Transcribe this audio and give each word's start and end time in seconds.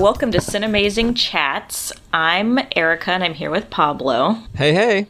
Welcome 0.00 0.30
to 0.30 0.38
Cinemazing 0.38 1.14
Chats. 1.14 1.92
I'm 2.10 2.58
Erica 2.74 3.10
and 3.10 3.22
I'm 3.22 3.34
here 3.34 3.50
with 3.50 3.68
Pablo. 3.68 4.32
Hey, 4.54 4.72
hey. 4.72 5.08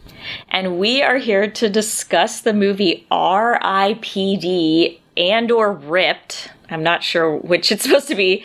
And 0.49 0.81
we 0.81 1.01
are 1.01 1.19
here 1.19 1.49
to 1.49 1.71
discuss 1.71 2.41
the 2.41 2.53
movie 2.53 3.07
R.I.P.D. 3.09 5.01
and 5.17 5.51
or 5.53 5.73
Ripped. 5.73 6.51
I'm 6.71 6.83
not 6.83 7.05
sure 7.05 7.37
which 7.37 7.71
it's 7.71 7.83
supposed 7.85 8.09
to 8.09 8.17
be, 8.17 8.45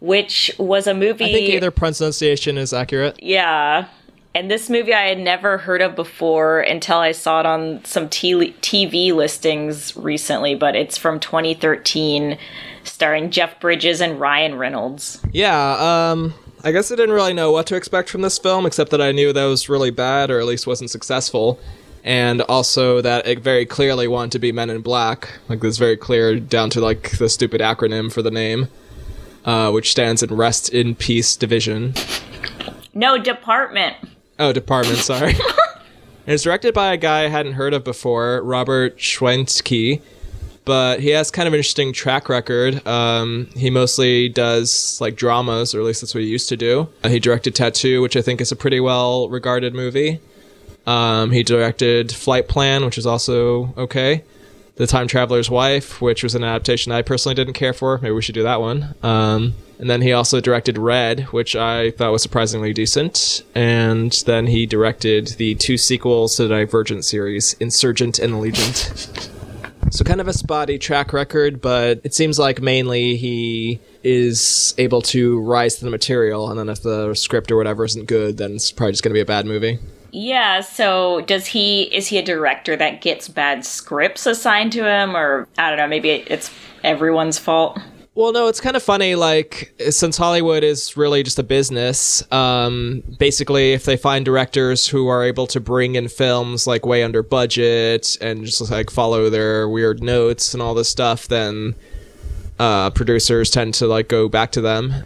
which 0.00 0.50
was 0.58 0.86
a 0.86 0.94
movie. 0.94 1.26
I 1.26 1.32
think 1.32 1.50
either 1.50 1.70
pronunciation 1.70 2.56
is 2.56 2.72
accurate. 2.72 3.22
Yeah. 3.22 3.88
And 4.34 4.50
this 4.50 4.70
movie 4.70 4.94
I 4.94 5.08
had 5.08 5.18
never 5.18 5.58
heard 5.58 5.82
of 5.82 5.94
before 5.94 6.60
until 6.60 6.98
I 6.98 7.12
saw 7.12 7.40
it 7.40 7.46
on 7.46 7.84
some 7.84 8.08
TV 8.08 9.12
listings 9.12 9.94
recently, 9.94 10.54
but 10.54 10.74
it's 10.74 10.96
from 10.96 11.20
2013, 11.20 12.38
starring 12.82 13.30
Jeff 13.30 13.60
Bridges 13.60 14.00
and 14.00 14.18
Ryan 14.18 14.54
Reynolds. 14.56 15.20
Yeah, 15.32 16.10
um, 16.12 16.32
I 16.64 16.72
guess 16.72 16.90
I 16.90 16.96
didn't 16.96 17.14
really 17.14 17.34
know 17.34 17.52
what 17.52 17.66
to 17.66 17.76
expect 17.76 18.08
from 18.08 18.22
this 18.22 18.38
film, 18.38 18.64
except 18.64 18.90
that 18.92 19.02
I 19.02 19.12
knew 19.12 19.34
that 19.34 19.44
it 19.44 19.48
was 19.48 19.68
really 19.68 19.90
bad, 19.90 20.30
or 20.30 20.40
at 20.40 20.46
least 20.46 20.66
wasn't 20.66 20.90
successful. 20.90 21.60
And 22.02 22.40
also 22.42 23.00
that 23.02 23.26
it 23.26 23.40
very 23.40 23.66
clearly 23.66 24.08
wanted 24.08 24.32
to 24.32 24.38
be 24.38 24.50
Men 24.50 24.70
in 24.70 24.80
Black. 24.80 25.40
Like, 25.48 25.60
this 25.60 25.76
very 25.76 25.96
clear 25.96 26.40
down 26.40 26.70
to, 26.70 26.80
like, 26.80 27.18
the 27.18 27.28
stupid 27.28 27.60
acronym 27.60 28.10
for 28.10 28.22
the 28.22 28.30
name, 28.30 28.68
uh, 29.44 29.70
which 29.70 29.90
stands 29.90 30.22
in 30.22 30.34
Rest 30.34 30.70
in 30.70 30.94
Peace 30.94 31.36
Division. 31.36 31.94
No, 32.94 33.18
Department. 33.18 33.96
Oh, 34.38 34.52
Department, 34.52 34.98
sorry. 34.98 35.34
it's 36.26 36.42
directed 36.42 36.74
by 36.74 36.92
a 36.92 36.96
guy 36.96 37.24
I 37.24 37.28
hadn't 37.28 37.54
heard 37.54 37.74
of 37.74 37.84
before, 37.84 38.42
Robert 38.42 38.96
Schwentke, 38.98 40.00
but 40.64 41.00
he 41.00 41.10
has 41.10 41.30
kind 41.30 41.46
of 41.46 41.52
an 41.52 41.58
interesting 41.58 41.92
track 41.92 42.28
record. 42.28 42.86
Um, 42.86 43.48
he 43.54 43.70
mostly 43.70 44.28
does 44.28 45.00
like 45.00 45.16
dramas, 45.16 45.74
or 45.74 45.80
at 45.80 45.84
least 45.84 46.00
that's 46.00 46.14
what 46.14 46.22
he 46.22 46.28
used 46.28 46.48
to 46.48 46.56
do. 46.56 46.88
Uh, 47.04 47.08
he 47.08 47.18
directed 47.18 47.54
Tattoo, 47.54 48.00
which 48.00 48.16
I 48.16 48.22
think 48.22 48.40
is 48.40 48.52
a 48.52 48.56
pretty 48.56 48.80
well 48.80 49.28
regarded 49.28 49.74
movie. 49.74 50.20
Um, 50.86 51.30
he 51.30 51.42
directed 51.42 52.12
Flight 52.12 52.48
Plan, 52.48 52.84
which 52.84 52.98
is 52.98 53.06
also 53.06 53.72
okay. 53.76 54.24
The 54.76 54.86
Time 54.86 55.06
Traveler's 55.06 55.50
Wife, 55.50 56.00
which 56.00 56.22
was 56.22 56.34
an 56.34 56.42
adaptation 56.42 56.92
I 56.92 57.02
personally 57.02 57.34
didn't 57.34 57.52
care 57.54 57.74
for. 57.74 57.98
Maybe 57.98 58.12
we 58.12 58.22
should 58.22 58.34
do 58.34 58.42
that 58.44 58.60
one. 58.60 58.94
Um, 59.02 59.54
and 59.78 59.90
then 59.90 60.00
he 60.00 60.12
also 60.12 60.40
directed 60.40 60.78
Red, 60.78 61.24
which 61.24 61.54
I 61.54 61.90
thought 61.90 62.12
was 62.12 62.22
surprisingly 62.22 62.72
decent. 62.72 63.42
And 63.54 64.12
then 64.24 64.46
he 64.46 64.64
directed 64.64 65.28
the 65.38 65.56
two 65.56 65.76
sequels 65.76 66.36
to 66.36 66.44
the 66.44 66.48
Divergent 66.50 67.04
series, 67.04 67.54
Insurgent 67.54 68.18
and 68.18 68.32
Allegiant. 68.32 69.28
So 69.90 70.04
kind 70.04 70.22
of 70.22 70.28
a 70.28 70.32
spotty 70.32 70.78
track 70.78 71.12
record, 71.12 71.60
but 71.60 72.00
it 72.02 72.14
seems 72.14 72.38
like 72.38 72.62
mainly 72.62 73.16
he 73.16 73.78
is 74.02 74.74
able 74.78 75.02
to 75.02 75.40
rise 75.40 75.76
to 75.76 75.84
the 75.84 75.90
material, 75.90 76.48
and 76.48 76.58
then 76.58 76.70
if 76.70 76.82
the 76.82 77.12
script 77.14 77.50
or 77.50 77.56
whatever 77.56 77.84
isn't 77.84 78.06
good, 78.06 78.38
then 78.38 78.52
it's 78.52 78.72
probably 78.72 78.92
just 78.92 79.02
going 79.02 79.10
to 79.10 79.14
be 79.14 79.20
a 79.20 79.26
bad 79.26 79.44
movie. 79.44 79.78
Yeah, 80.12 80.60
so 80.60 81.22
does 81.22 81.46
he 81.46 81.84
is 81.84 82.06
he 82.06 82.18
a 82.18 82.22
director 82.22 82.76
that 82.76 83.00
gets 83.00 83.28
bad 83.28 83.64
scripts 83.64 84.26
assigned 84.26 84.72
to 84.72 84.86
him 84.86 85.16
or 85.16 85.48
I 85.56 85.70
don't 85.70 85.78
know, 85.78 85.88
maybe 85.88 86.10
it's 86.10 86.50
everyone's 86.84 87.38
fault? 87.38 87.78
Well, 88.14 88.32
no, 88.32 88.48
it's 88.48 88.60
kind 88.60 88.76
of 88.76 88.82
funny. 88.82 89.14
Like, 89.14 89.72
since 89.88 90.18
Hollywood 90.18 90.62
is 90.62 90.98
really 90.98 91.22
just 91.22 91.38
a 91.38 91.42
business, 91.42 92.22
um, 92.30 93.02
basically, 93.18 93.72
if 93.72 93.86
they 93.86 93.96
find 93.96 94.22
directors 94.22 94.86
who 94.86 95.08
are 95.08 95.24
able 95.24 95.46
to 95.46 95.60
bring 95.60 95.94
in 95.94 96.08
films 96.08 96.66
like 96.66 96.84
way 96.84 97.02
under 97.02 97.22
budget 97.22 98.18
and 98.20 98.44
just 98.44 98.70
like 98.70 98.90
follow 98.90 99.30
their 99.30 99.66
weird 99.66 100.02
notes 100.02 100.52
and 100.52 100.62
all 100.62 100.74
this 100.74 100.90
stuff, 100.90 101.26
then 101.28 101.74
uh, 102.58 102.90
producers 102.90 103.48
tend 103.48 103.72
to 103.74 103.86
like 103.86 104.08
go 104.08 104.28
back 104.28 104.52
to 104.52 104.60
them. 104.60 105.04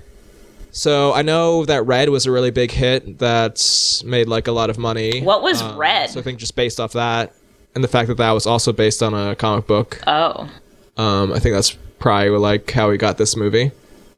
So 0.77 1.15
I 1.15 1.23
know 1.23 1.65
that 1.65 1.87
Red 1.87 2.11
was 2.11 2.27
a 2.27 2.31
really 2.31 2.51
big 2.51 2.71
hit 2.71 3.19
that 3.19 4.03
made 4.05 4.29
like 4.29 4.47
a 4.47 4.53
lot 4.53 4.69
of 4.69 4.77
money. 4.77 5.23
What 5.23 5.43
was 5.43 5.63
Um, 5.63 5.75
Red? 5.79 6.11
So 6.11 6.21
I 6.21 6.23
think 6.23 6.39
just 6.39 6.55
based 6.55 6.79
off 6.79 6.93
that 6.93 7.33
and 7.75 7.83
the 7.83 7.89
fact 7.89 8.09
that 8.09 8.19
that 8.19 8.33
was 8.33 8.47
also 8.47 8.75
based 8.75 9.03
on 9.03 9.15
a 9.15 9.35
comic 9.35 9.67
book. 9.67 9.99
Oh. 10.07 10.51
Um, 10.99 11.33
I 11.33 11.39
think 11.39 11.55
that's 11.55 11.79
probably 11.99 12.29
like 12.29 12.71
how 12.71 12.91
we 12.91 12.99
got 12.99 13.17
this 13.17 13.37
movie. 13.37 13.71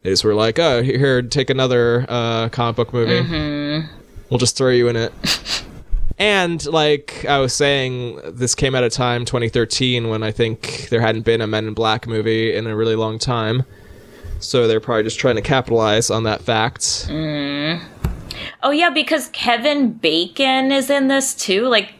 They 0.03 0.11
just 0.11 0.25
were 0.25 0.35
like, 0.35 0.59
"Oh, 0.59 0.83
here, 0.83 1.23
take 1.23 1.49
another 1.49 2.05
uh, 2.09 2.49
comic 2.49 2.75
book 2.75 2.93
movie. 2.93 3.87
We'll 4.29 4.39
just 4.39 4.57
throw 4.57 4.71
you 4.71 4.89
in 4.89 4.97
it." 4.97 5.13
and 6.19 6.65
like 6.67 7.25
I 7.25 7.39
was 7.39 7.53
saying, 7.55 8.21
this 8.25 8.57
came 8.57 8.75
at 8.75 8.83
a 8.83 8.91
time, 8.91 9.25
2013, 9.25 10.09
when 10.09 10.25
I 10.25 10.33
think 10.33 10.89
there 10.91 11.01
hadn't 11.01 11.23
been 11.23 11.41
a 11.41 11.47
Men 11.47 11.69
in 11.69 11.75
Black 11.75 12.09
movie 12.09 12.53
in 12.53 12.67
a 12.67 12.75
really 12.75 12.97
long 12.97 13.21
time. 13.21 13.65
So 14.41 14.67
they're 14.67 14.81
probably 14.81 15.05
just 15.05 15.19
trying 15.19 15.37
to 15.37 15.43
capitalize 15.43 16.11
on 16.11 16.25
that 16.25 16.43
fact. 16.43 17.07
Oh 18.63 18.71
yeah, 18.71 18.91
because 18.91 19.29
Kevin 19.29 19.93
Bacon 19.93 20.73
is 20.73 20.91
in 20.91 21.09
this 21.09 21.35
too. 21.35 21.67
Like 21.67 21.95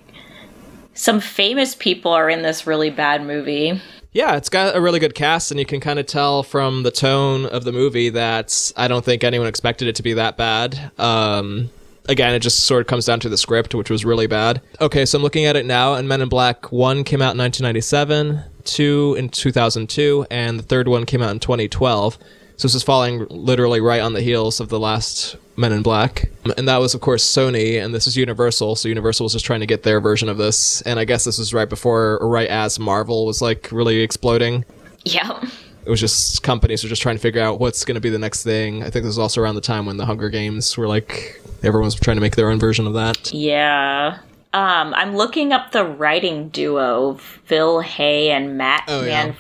some 0.95 1.21
famous 1.21 1.75
people 1.75 2.13
are 2.13 2.29
in 2.29 2.43
this 2.43 2.67
really 2.67 2.91
bad 2.91 3.25
movie. 3.25 3.81
Yeah, 4.13 4.37
it's 4.37 4.49
got 4.49 4.75
a 4.75 4.81
really 4.81 4.99
good 4.99 5.15
cast, 5.15 5.51
and 5.51 5.61
you 5.61 5.67
can 5.67 5.81
kind 5.81 5.99
of 5.99 6.07
tell 6.07 6.43
from 6.43 6.83
the 6.83 6.91
tone 6.91 7.47
of 7.47 7.65
the 7.65 7.73
movie 7.73 8.09
that 8.11 8.73
I 8.77 8.89
don't 8.89 9.05
think 9.05 9.23
anyone 9.23 9.47
expected 9.47 9.87
it 9.87 9.97
to 9.97 10.03
be 10.03 10.15
that 10.15 10.37
bad. 10.37 10.91
Um, 10.99 11.71
again, 12.09 12.35
it 12.35 12.41
just 12.41 12.65
sort 12.65 12.81
of 12.81 12.87
comes 12.87 13.05
down 13.05 13.21
to 13.21 13.29
the 13.29 13.37
script, 13.37 13.75
which 13.75 13.91
was 13.91 14.05
really 14.05 14.27
bad. 14.27 14.63
Okay, 14.81 15.05
so 15.05 15.19
I'm 15.19 15.23
looking 15.23 15.45
at 15.45 15.57
it 15.57 15.67
now, 15.67 15.95
and 15.95 16.09
Men 16.09 16.23
in 16.23 16.29
Black 16.29 16.73
1 16.73 17.05
came 17.05 17.21
out 17.21 17.35
in 17.35 17.39
1997, 17.39 18.43
2 18.65 19.17
in 19.19 19.29
2002, 19.29 20.27
and 20.31 20.59
the 20.59 20.63
third 20.63 20.89
one 20.89 21.07
came 21.07 21.23
out 21.23 21.31
in 21.31 21.39
2012. 21.39 22.19
So 22.57 22.67
this 22.67 22.75
is 22.75 22.83
falling 22.83 23.27
literally 23.31 23.81
right 23.81 24.01
on 24.01 24.15
the 24.15 24.21
heels 24.21 24.59
of 24.59 24.69
the 24.69 24.81
last 24.81 25.37
Men 25.57 25.73
in 25.73 25.83
Black. 25.83 26.29
And 26.57 26.67
that 26.67 26.79
was, 26.79 26.93
of 26.93 27.01
course, 27.01 27.25
Sony, 27.25 27.83
and 27.83 27.95
this 27.95 28.09
is 28.09 28.17
Universal. 28.17 28.75
So 28.77 28.89
Universal 28.89 29.25
was 29.25 29.33
just 29.33 29.45
trying 29.45 29.61
to 29.61 29.67
get 29.67 29.85
their 29.85 30.01
version 30.01 30.29
of 30.29 30.39
this. 30.39 30.81
And 30.83 30.99
I 30.99 31.05
guess 31.05 31.25
this 31.25 31.39
was 31.39 31.55
right 31.55 31.69
before, 31.69 32.19
or 32.19 32.29
right 32.29 32.49
as 32.49 32.81
Marvel 32.81 33.27
was 33.27 33.41
like 33.41 33.71
really 33.71 34.01
exploding. 34.01 34.65
Yeah. 35.05 35.41
It 35.85 35.91
was 35.91 36.01
just 36.01 36.43
companies 36.43 36.83
were 36.83 36.89
just 36.89 37.01
trying 37.01 37.17
to 37.17 37.23
figure 37.23 37.41
out 37.41 37.61
what's 37.61 37.85
going 37.85 37.95
to 37.95 38.01
be 38.01 38.11
the 38.11 38.19
next 38.19 38.43
thing. 38.43 38.83
I 38.83 38.91
think 38.91 39.05
this 39.05 39.11
was 39.11 39.19
also 39.19 39.41
around 39.41 39.55
the 39.55 39.61
time 39.61 39.87
when 39.87 39.97
the 39.97 40.05
Hunger 40.05 40.29
Games 40.29 40.77
were 40.77 40.89
like, 40.89 41.41
everyone 41.63 41.87
was 41.87 41.95
trying 41.95 42.17
to 42.17 42.21
make 42.21 42.37
their 42.37 42.51
own 42.51 42.59
version 42.59 42.87
of 42.87 42.95
that. 42.95 43.33
Yeah. 43.33 44.19
Um, 44.53 44.95
I'm 44.95 45.15
looking 45.15 45.53
up 45.53 45.73
the 45.73 45.85
writing 45.85 46.49
duo, 46.49 47.15
Phil 47.45 47.81
Hay 47.81 48.31
and 48.31 48.57
Matt 48.57 48.85
Oh, 48.89 49.03
yeah. 49.05 49.33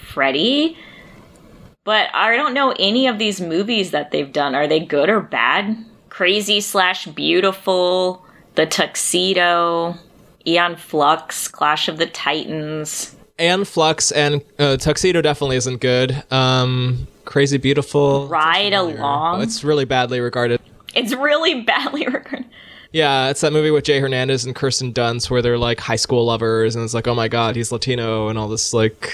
But 1.85 2.09
I 2.13 2.37
don't 2.37 2.53
know 2.53 2.75
any 2.79 3.07
of 3.07 3.19
these 3.19 3.41
movies 3.41 3.93
that 3.93 4.11
they've 4.11 4.31
done. 4.31 4.55
Are 4.55 4.67
they 4.67 4.81
good 4.81 5.09
or 5.09 5.21
bad? 5.21 5.77
Crazy 6.11 6.61
slash 6.61 7.07
beautiful, 7.07 8.27
The 8.55 8.67
Tuxedo, 8.67 9.95
Aeon 10.47 10.77
Flux, 10.77 11.49
Clash 11.49 11.89
of 11.89 11.97
the 11.97 12.07
Titans. 12.07 13.17
Aeon 13.41 13.65
Flux 13.65 14.11
and 14.11 14.43
uh, 14.59 14.77
Tuxedo 14.77 15.23
definitely 15.23 15.57
isn't 15.57 15.81
good. 15.81 16.23
Um, 16.31 17.07
Crazy 17.25 17.57
Beautiful. 17.59 18.27
Ride 18.27 18.73
Along. 18.73 19.43
It's 19.43 19.63
really 19.63 19.85
badly 19.85 20.21
regarded. 20.21 20.61
It's 20.95 21.13
really 21.15 21.63
badly 21.63 22.07
recorded. 22.07 22.47
Yeah, 22.93 23.29
it's 23.29 23.43
that 23.43 23.53
movie 23.53 23.71
with 23.71 23.85
Jay 23.85 24.01
Hernandez 24.01 24.45
and 24.45 24.55
Kirsten 24.55 24.93
Dunst 24.93 25.31
where 25.31 25.43
they're 25.43 25.59
like 25.59 25.79
high 25.81 25.97
school 25.97 26.25
lovers, 26.25 26.75
and 26.75 26.85
it's 26.85 26.95
like, 26.95 27.07
oh 27.07 27.15
my 27.15 27.29
god, 27.29 27.55
he's 27.57 27.71
Latino, 27.71 28.29
and 28.29 28.39
all 28.39 28.49
this 28.49 28.73
like 28.73 29.13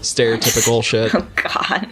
stereotypical 0.00 0.82
shit. 0.84 1.14
Oh 1.14 1.26
God. 1.36 1.88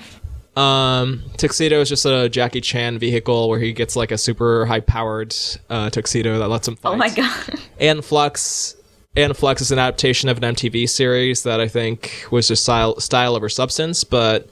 Um, 0.54 1.22
Tuxedo 1.38 1.80
is 1.80 1.88
just 1.88 2.04
a 2.04 2.28
Jackie 2.28 2.60
Chan 2.60 2.98
vehicle 2.98 3.48
where 3.48 3.58
he 3.58 3.72
gets 3.72 3.96
like 3.96 4.10
a 4.10 4.18
super 4.18 4.66
high 4.66 4.80
powered 4.80 5.34
uh, 5.70 5.88
tuxedo 5.88 6.38
that 6.38 6.48
lets 6.48 6.68
him 6.68 6.76
fight. 6.76 6.92
Oh 6.92 6.96
my 6.96 7.08
God. 7.08 7.60
Aeon 7.80 8.02
Flux. 8.02 8.76
Aeon 9.16 9.32
Flux 9.34 9.62
is 9.62 9.70
an 9.72 9.78
adaptation 9.78 10.28
of 10.28 10.42
an 10.42 10.54
MTV 10.54 10.88
series 10.88 11.42
that 11.44 11.60
I 11.60 11.68
think 11.68 12.26
was 12.30 12.48
just 12.48 12.62
style, 12.64 12.98
style 13.00 13.34
over 13.34 13.48
substance, 13.48 14.04
but 14.04 14.48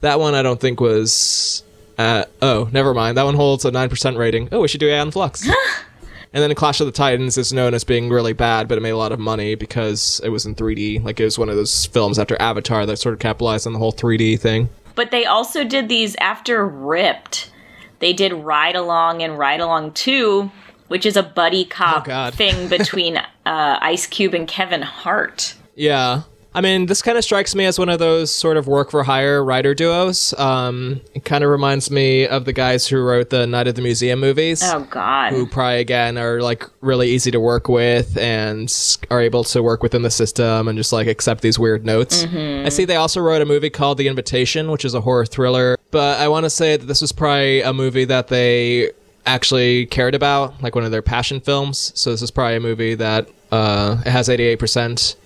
that 0.00 0.18
one 0.20 0.34
I 0.34 0.42
don't 0.42 0.60
think 0.60 0.80
was. 0.80 1.62
Uh, 1.98 2.24
oh, 2.42 2.68
never 2.72 2.92
mind. 2.94 3.16
That 3.16 3.24
one 3.24 3.34
holds 3.34 3.64
a 3.64 3.70
9% 3.70 4.18
rating. 4.18 4.48
Oh, 4.52 4.60
we 4.60 4.68
should 4.68 4.80
do 4.80 4.88
Aeon 4.88 5.10
Flux. 5.10 5.48
and 6.32 6.42
then 6.42 6.54
Clash 6.54 6.80
of 6.80 6.86
the 6.86 6.92
Titans 6.92 7.38
is 7.38 7.52
known 7.52 7.72
as 7.74 7.84
being 7.84 8.08
really 8.10 8.32
bad, 8.34 8.68
but 8.68 8.76
it 8.76 8.82
made 8.82 8.90
a 8.90 8.96
lot 8.98 9.12
of 9.12 9.18
money 9.18 9.54
because 9.54 10.20
it 10.22 10.28
was 10.28 10.44
in 10.44 10.54
3D. 10.54 11.02
Like, 11.04 11.18
it 11.20 11.24
was 11.24 11.38
one 11.38 11.48
of 11.48 11.56
those 11.56 11.86
films 11.86 12.18
after 12.18 12.40
Avatar 12.40 12.84
that 12.86 12.98
sort 12.98 13.14
of 13.14 13.18
capitalized 13.18 13.66
on 13.66 13.72
the 13.72 13.78
whole 13.78 13.92
3D 13.92 14.38
thing. 14.38 14.68
But 14.94 15.10
they 15.10 15.24
also 15.24 15.64
did 15.64 15.88
these 15.88 16.16
after 16.16 16.66
Ripped. 16.66 17.50
They 17.98 18.12
did 18.12 18.32
Ride 18.32 18.76
Along 18.76 19.22
and 19.22 19.38
Ride 19.38 19.60
Along 19.60 19.92
2, 19.92 20.50
which 20.88 21.06
is 21.06 21.16
a 21.16 21.22
buddy 21.22 21.64
Oh, 21.64 21.74
cop 21.74 22.04
God. 22.04 22.34
thing 22.34 22.68
between 22.68 23.16
uh, 23.46 23.78
Ice 23.80 24.06
Cube 24.06 24.34
and 24.34 24.46
Kevin 24.46 24.82
Hart. 24.82 25.54
Yeah. 25.74 26.22
I 26.56 26.62
mean, 26.62 26.86
this 26.86 27.02
kind 27.02 27.18
of 27.18 27.22
strikes 27.22 27.54
me 27.54 27.66
as 27.66 27.78
one 27.78 27.90
of 27.90 27.98
those 27.98 28.30
sort 28.32 28.56
of 28.56 28.66
work 28.66 28.90
for 28.90 29.02
hire 29.02 29.44
writer 29.44 29.74
duos. 29.74 30.32
Um, 30.38 31.02
it 31.12 31.22
kind 31.22 31.44
of 31.44 31.50
reminds 31.50 31.90
me 31.90 32.26
of 32.26 32.46
the 32.46 32.54
guys 32.54 32.86
who 32.86 32.98
wrote 32.98 33.28
the 33.28 33.46
Night 33.46 33.68
of 33.68 33.74
the 33.74 33.82
Museum 33.82 34.20
movies. 34.20 34.62
Oh 34.64 34.80
God. 34.90 35.34
Who 35.34 35.46
probably 35.46 35.80
again 35.80 36.16
are 36.16 36.40
like 36.40 36.64
really 36.80 37.10
easy 37.10 37.30
to 37.30 37.38
work 37.38 37.68
with 37.68 38.16
and 38.16 38.72
are 39.10 39.20
able 39.20 39.44
to 39.44 39.62
work 39.62 39.82
within 39.82 40.00
the 40.00 40.10
system 40.10 40.66
and 40.66 40.78
just 40.78 40.94
like 40.94 41.06
accept 41.06 41.42
these 41.42 41.58
weird 41.58 41.84
notes. 41.84 42.24
I 42.24 42.70
see 42.70 42.86
they 42.86 42.96
also 42.96 43.20
wrote 43.20 43.42
a 43.42 43.46
movie 43.46 43.68
called 43.68 43.98
The 43.98 44.08
Invitation, 44.08 44.70
which 44.70 44.86
is 44.86 44.94
a 44.94 45.02
horror 45.02 45.26
thriller. 45.26 45.76
But 45.90 46.20
I 46.20 46.28
want 46.28 46.44
to 46.44 46.50
say 46.50 46.78
that 46.78 46.86
this 46.86 47.02
was 47.02 47.12
probably 47.12 47.60
a 47.60 47.74
movie 47.74 48.06
that 48.06 48.28
they 48.28 48.92
actually 49.26 49.84
cared 49.86 50.14
about, 50.14 50.62
like 50.62 50.74
one 50.74 50.84
of 50.84 50.90
their 50.90 51.02
passion 51.02 51.40
films. 51.40 51.92
So 51.94 52.12
this 52.12 52.22
is 52.22 52.30
probably 52.30 52.56
a 52.56 52.60
movie 52.60 52.94
that 52.94 53.28
uh, 53.52 53.98
it 54.06 54.10
has 54.10 54.28
88% 54.30 55.16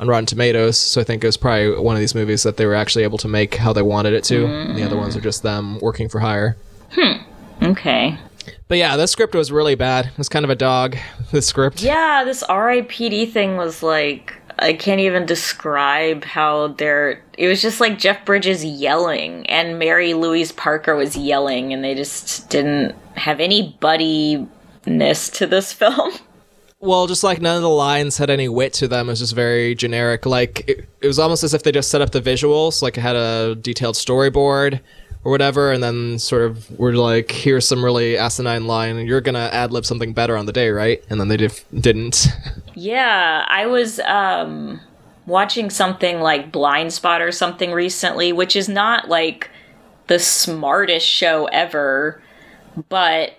on 0.00 0.08
Rotten 0.08 0.26
Tomatoes. 0.26 0.76
So 0.76 1.00
I 1.00 1.04
think 1.04 1.22
it 1.22 1.28
was 1.28 1.36
probably 1.36 1.78
one 1.78 1.94
of 1.94 2.00
these 2.00 2.14
movies 2.14 2.42
that 2.42 2.56
they 2.56 2.66
were 2.66 2.74
actually 2.74 3.04
able 3.04 3.18
to 3.18 3.28
make 3.28 3.54
how 3.54 3.72
they 3.72 3.82
wanted 3.82 4.14
it 4.14 4.24
to. 4.24 4.46
And 4.46 4.76
the 4.76 4.82
other 4.82 4.96
ones 4.96 5.16
are 5.16 5.20
just 5.20 5.42
them 5.44 5.78
working 5.78 6.08
for 6.08 6.18
hire. 6.18 6.56
Hmm. 6.92 7.22
Okay. 7.62 8.18
But 8.66 8.78
yeah, 8.78 8.96
this 8.96 9.12
script 9.12 9.34
was 9.34 9.52
really 9.52 9.74
bad. 9.74 10.06
It 10.06 10.18
was 10.18 10.28
kind 10.28 10.44
of 10.44 10.50
a 10.50 10.56
dog. 10.56 10.96
The 11.30 11.40
script. 11.40 11.80
Yeah, 11.80 12.24
this 12.24 12.42
RIPD 12.42 13.30
thing 13.30 13.56
was 13.56 13.84
like 13.84 14.34
I 14.58 14.74
can't 14.74 15.00
even 15.00 15.26
describe 15.26 16.24
how 16.24 16.68
they're. 16.68 17.22
It 17.38 17.48
was 17.48 17.62
just 17.62 17.80
like 17.80 17.98
Jeff 17.98 18.24
Bridges 18.26 18.62
yelling, 18.64 19.46
and 19.48 19.78
Mary 19.78 20.12
Louise 20.12 20.52
Parker 20.52 20.94
was 20.96 21.16
yelling, 21.16 21.72
and 21.72 21.82
they 21.82 21.94
just 21.94 22.50
didn't 22.50 22.94
have 23.14 23.40
any 23.40 23.76
buddiness 23.80 25.32
to 25.34 25.46
this 25.46 25.72
film. 25.72 26.12
Well, 26.82 27.06
just 27.06 27.22
like 27.22 27.42
none 27.42 27.56
of 27.56 27.62
the 27.62 27.68
lines 27.68 28.16
had 28.16 28.30
any 28.30 28.48
wit 28.48 28.72
to 28.74 28.88
them. 28.88 29.08
It 29.08 29.12
was 29.12 29.18
just 29.18 29.34
very 29.34 29.74
generic. 29.74 30.24
Like 30.24 30.64
it, 30.66 30.88
it 31.02 31.06
was 31.06 31.18
almost 31.18 31.44
as 31.44 31.52
if 31.52 31.62
they 31.62 31.72
just 31.72 31.90
set 31.90 32.00
up 32.00 32.10
the 32.10 32.22
visuals, 32.22 32.80
like 32.80 32.96
it 32.96 33.02
had 33.02 33.16
a 33.16 33.54
detailed 33.54 33.96
storyboard 33.96 34.80
or 35.22 35.30
whatever, 35.30 35.70
and 35.72 35.82
then 35.82 36.18
sort 36.18 36.42
of 36.42 36.78
were 36.78 36.94
like, 36.94 37.30
"Here's 37.30 37.68
some 37.68 37.84
really 37.84 38.16
asinine 38.16 38.66
line, 38.66 39.06
you're 39.06 39.20
gonna 39.20 39.50
ad 39.52 39.72
lib 39.72 39.84
something 39.84 40.14
better 40.14 40.38
on 40.38 40.46
the 40.46 40.52
day, 40.52 40.70
right?" 40.70 41.04
And 41.10 41.20
then 41.20 41.28
they 41.28 41.36
did, 41.36 41.52
didn't. 41.78 42.28
Yeah, 42.74 43.44
I 43.46 43.66
was 43.66 44.00
um 44.00 44.80
watching 45.26 45.68
something 45.68 46.20
like 46.20 46.50
Blind 46.50 46.94
Spot 46.94 47.20
or 47.20 47.30
something 47.30 47.72
recently, 47.72 48.32
which 48.32 48.56
is 48.56 48.70
not 48.70 49.10
like 49.10 49.50
the 50.06 50.18
smartest 50.18 51.06
show 51.06 51.44
ever, 51.46 52.22
but 52.88 53.32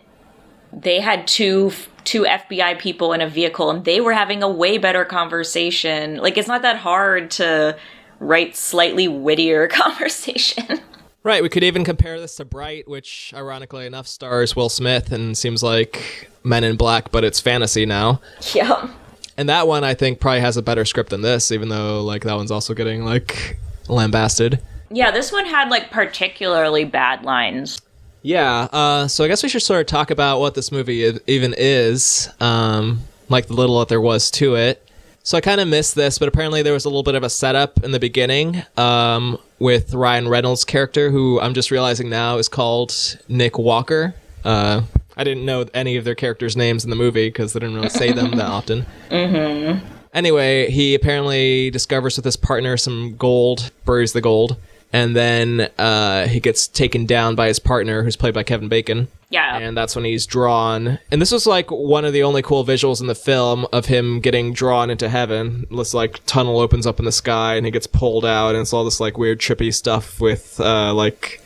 they 0.72 1.00
had 1.00 1.26
two 1.28 1.72
two 2.04 2.24
FBI 2.24 2.80
people 2.80 3.14
in 3.14 3.22
a 3.22 3.30
vehicle 3.30 3.70
and 3.70 3.86
they 3.86 4.02
were 4.02 4.14
having 4.14 4.44
a 4.44 4.50
way 4.50 4.78
better 4.78 5.06
conversation. 5.06 6.18
Like 6.18 6.38
it's 6.38 6.48
not 6.48 6.62
that 6.62 6.78
hard 6.78 7.32
to 7.32 7.78
write 8.20 8.56
slightly 8.56 9.08
wittier 9.08 9.68
conversation. 9.72 10.80
right. 11.24 11.42
We 11.42 11.50
could 11.50 11.64
even 11.64 11.84
compare 11.84 12.20
this 12.20 12.36
to 12.38 12.46
Bright, 12.46 12.88
which 12.88 13.34
ironically 13.36 13.86
enough 13.86 14.08
stars 14.08 14.56
Will 14.56 14.70
Smith 14.70 15.12
and 15.12 15.38
seems 15.38 15.64
like 15.64 16.30
Men 16.44 16.64
in 16.64 16.76
Black, 16.76 17.12
but 17.12 17.24
it's 17.24 17.40
fantasy 17.40 17.86
now. 17.86 18.22
yeah. 18.54 18.90
And 19.38 19.48
that 19.50 19.68
one 19.68 19.84
I 19.84 19.94
think 19.94 20.20
probably 20.20 20.42
has 20.42 20.58
a 20.58 20.62
better 20.62 20.86
script 20.86 21.10
than 21.10 21.22
this, 21.22 21.52
even 21.52 21.70
though 21.70 22.04
like 22.04 22.24
that 22.24 22.36
one's 22.36 22.52
also 22.52 22.74
getting 22.74 23.06
like 23.06 23.58
lambasted. 23.88 24.62
Yeah, 24.90 25.10
this 25.12 25.32
one 25.32 25.46
had 25.46 25.70
like 25.70 25.90
particularly 25.90 26.84
bad 26.84 27.24
lines. 27.24 27.82
Yeah, 28.22 28.68
uh, 28.72 29.08
so 29.08 29.24
I 29.24 29.28
guess 29.28 29.42
we 29.42 29.50
should 29.50 29.64
sort 29.64 29.82
of 29.82 29.88
talk 29.88 30.12
about 30.12 30.40
what 30.40 30.54
this 30.54 30.72
movie 30.72 31.06
e- 31.06 31.20
even 31.28 31.56
is, 31.58 32.30
um, 32.40 33.02
like 33.30 33.48
the 33.48 33.54
little 33.54 33.80
that 33.80 33.88
there 33.88 34.02
was 34.02 34.30
to 34.32 34.56
it. 34.56 34.88
So 35.24 35.38
I 35.38 35.42
kind 35.42 35.62
of 35.62 35.68
missed 35.68 35.96
this, 35.96 36.18
but 36.18 36.28
apparently 36.28 36.62
there 36.62 36.74
was 36.74 36.86
a 36.86 36.90
little 36.90 37.04
bit 37.04 37.16
of 37.16 37.24
a 37.24 37.30
setup 37.30 37.84
in 37.84 37.92
the 37.92 38.00
beginning 38.00 38.64
um, 38.78 39.38
with 39.60 39.94
Ryan 39.94 40.28
Reynolds' 40.28 40.66
character, 40.66 41.12
who 41.12 41.40
I'm 41.40 41.54
just 41.54 41.70
realizing 41.72 42.10
now 42.10 42.38
is 42.38 42.48
called 42.48 43.20
Nick 43.28 43.58
Walker. 43.58 44.16
Uh, 44.44 44.82
I 45.16 45.24
didn't 45.24 45.46
know 45.46 45.66
any 45.74 45.98
of 45.98 46.06
their 46.06 46.16
characters' 46.16 46.58
names 46.58 46.84
in 46.84 46.90
the 46.90 46.96
movie 46.96 47.28
because 47.28 47.54
they 47.54 47.60
didn't 47.60 47.76
really 47.76 47.90
say 47.90 48.12
them 48.12 48.32
that 48.38 48.48
often. 48.48 48.86
Mm-hmm. 49.10 49.86
Anyway, 50.14 50.70
he 50.70 50.94
apparently 50.94 51.70
discovers 51.72 52.18
with 52.18 52.26
his 52.26 52.36
partner 52.36 52.76
some 52.76 53.16
gold, 53.16 53.72
buries 53.86 54.12
the 54.12 54.20
gold, 54.20 54.58
and 54.94 55.16
then 55.16 55.70
uh, 55.78 56.28
he 56.28 56.40
gets 56.40 56.68
taken 56.68 57.06
down 57.06 57.36
by 57.36 57.48
his 57.48 57.60
partner, 57.60 58.04
who's 58.04 58.16
played 58.16 58.34
by 58.34 58.44
Kevin 58.44 58.70
Bacon. 58.70 59.08
Yeah. 59.30 59.58
And 59.58 59.78
that's 59.78 59.96
when 59.96 60.04
he's 60.04 60.26
drawn. 60.26 61.00
And 61.10 61.22
this 61.22 61.32
was 61.32 61.48
like 61.48 61.72
one 61.72 62.04
of 62.04 62.12
the 62.12 62.24
only 62.24 62.42
cool 62.42 62.66
visuals 62.66 63.00
in 63.00 63.08
the 63.08 63.16
film 63.16 63.66
of 63.72 63.86
him 63.86 64.20
getting 64.20 64.52
drawn 64.54 64.90
into 64.90 65.08
heaven. 65.08 65.66
This 65.72 65.94
like 65.94 66.20
tunnel 66.26 66.60
opens 66.60 66.86
up 66.86 67.00
in 67.00 67.06
the 67.06 67.14
sky 67.14 67.56
and 67.56 67.66
he 67.66 67.72
gets 67.72 67.88
pulled 67.88 68.26
out, 68.26 68.50
and 68.50 68.60
it's 68.60 68.74
all 68.74 68.84
this 68.84 69.00
like 69.00 69.18
weird 69.18 69.40
trippy 69.40 69.74
stuff 69.74 70.20
with 70.20 70.60
uh, 70.60 70.94
like 70.94 71.42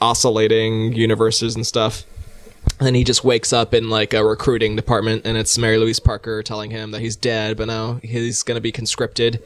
oscillating 0.00 0.92
universes 0.92 1.54
and 1.54 1.66
stuff. 1.66 2.04
And 2.78 2.86
then 2.86 2.94
he 2.94 3.04
just 3.04 3.24
wakes 3.24 3.52
up 3.52 3.74
in 3.74 3.90
like 3.90 4.14
a 4.14 4.24
recruiting 4.24 4.74
department, 4.74 5.22
and 5.26 5.36
it's 5.36 5.56
Mary 5.58 5.76
Louise 5.78 6.00
Parker 6.00 6.42
telling 6.42 6.70
him 6.70 6.92
that 6.92 7.00
he's 7.00 7.16
dead, 7.16 7.56
but 7.56 7.66
now 7.66 8.00
he's 8.02 8.42
gonna 8.42 8.60
be 8.60 8.72
conscripted. 8.72 9.42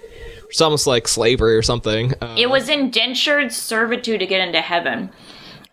It's 0.49 0.61
almost 0.61 0.87
like 0.87 1.08
slavery 1.08 1.56
or 1.56 1.62
something. 1.62 2.14
Uh, 2.20 2.37
It 2.38 2.49
was 2.49 2.69
indentured 2.69 3.52
servitude 3.52 4.20
to 4.20 4.26
get 4.26 4.40
into 4.40 4.61
heaven. 4.61 5.11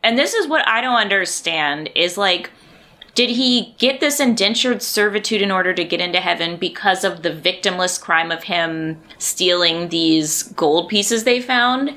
And 0.01 0.17
this 0.17 0.33
is 0.33 0.47
what 0.47 0.67
I 0.67 0.81
don't 0.81 0.95
understand 0.95 1.89
is 1.95 2.17
like 2.17 2.49
did 3.13 3.29
he 3.29 3.75
get 3.77 3.99
this 3.99 4.19
indentured 4.21 4.81
servitude 4.81 5.41
in 5.41 5.51
order 5.51 5.73
to 5.73 5.83
get 5.83 5.99
into 5.99 6.19
heaven 6.21 6.55
because 6.55 7.03
of 7.03 7.23
the 7.23 7.29
victimless 7.29 7.99
crime 7.99 8.31
of 8.31 8.43
him 8.43 8.97
stealing 9.17 9.89
these 9.89 10.43
gold 10.43 10.87
pieces 10.87 11.25
they 11.25 11.41
found? 11.41 11.93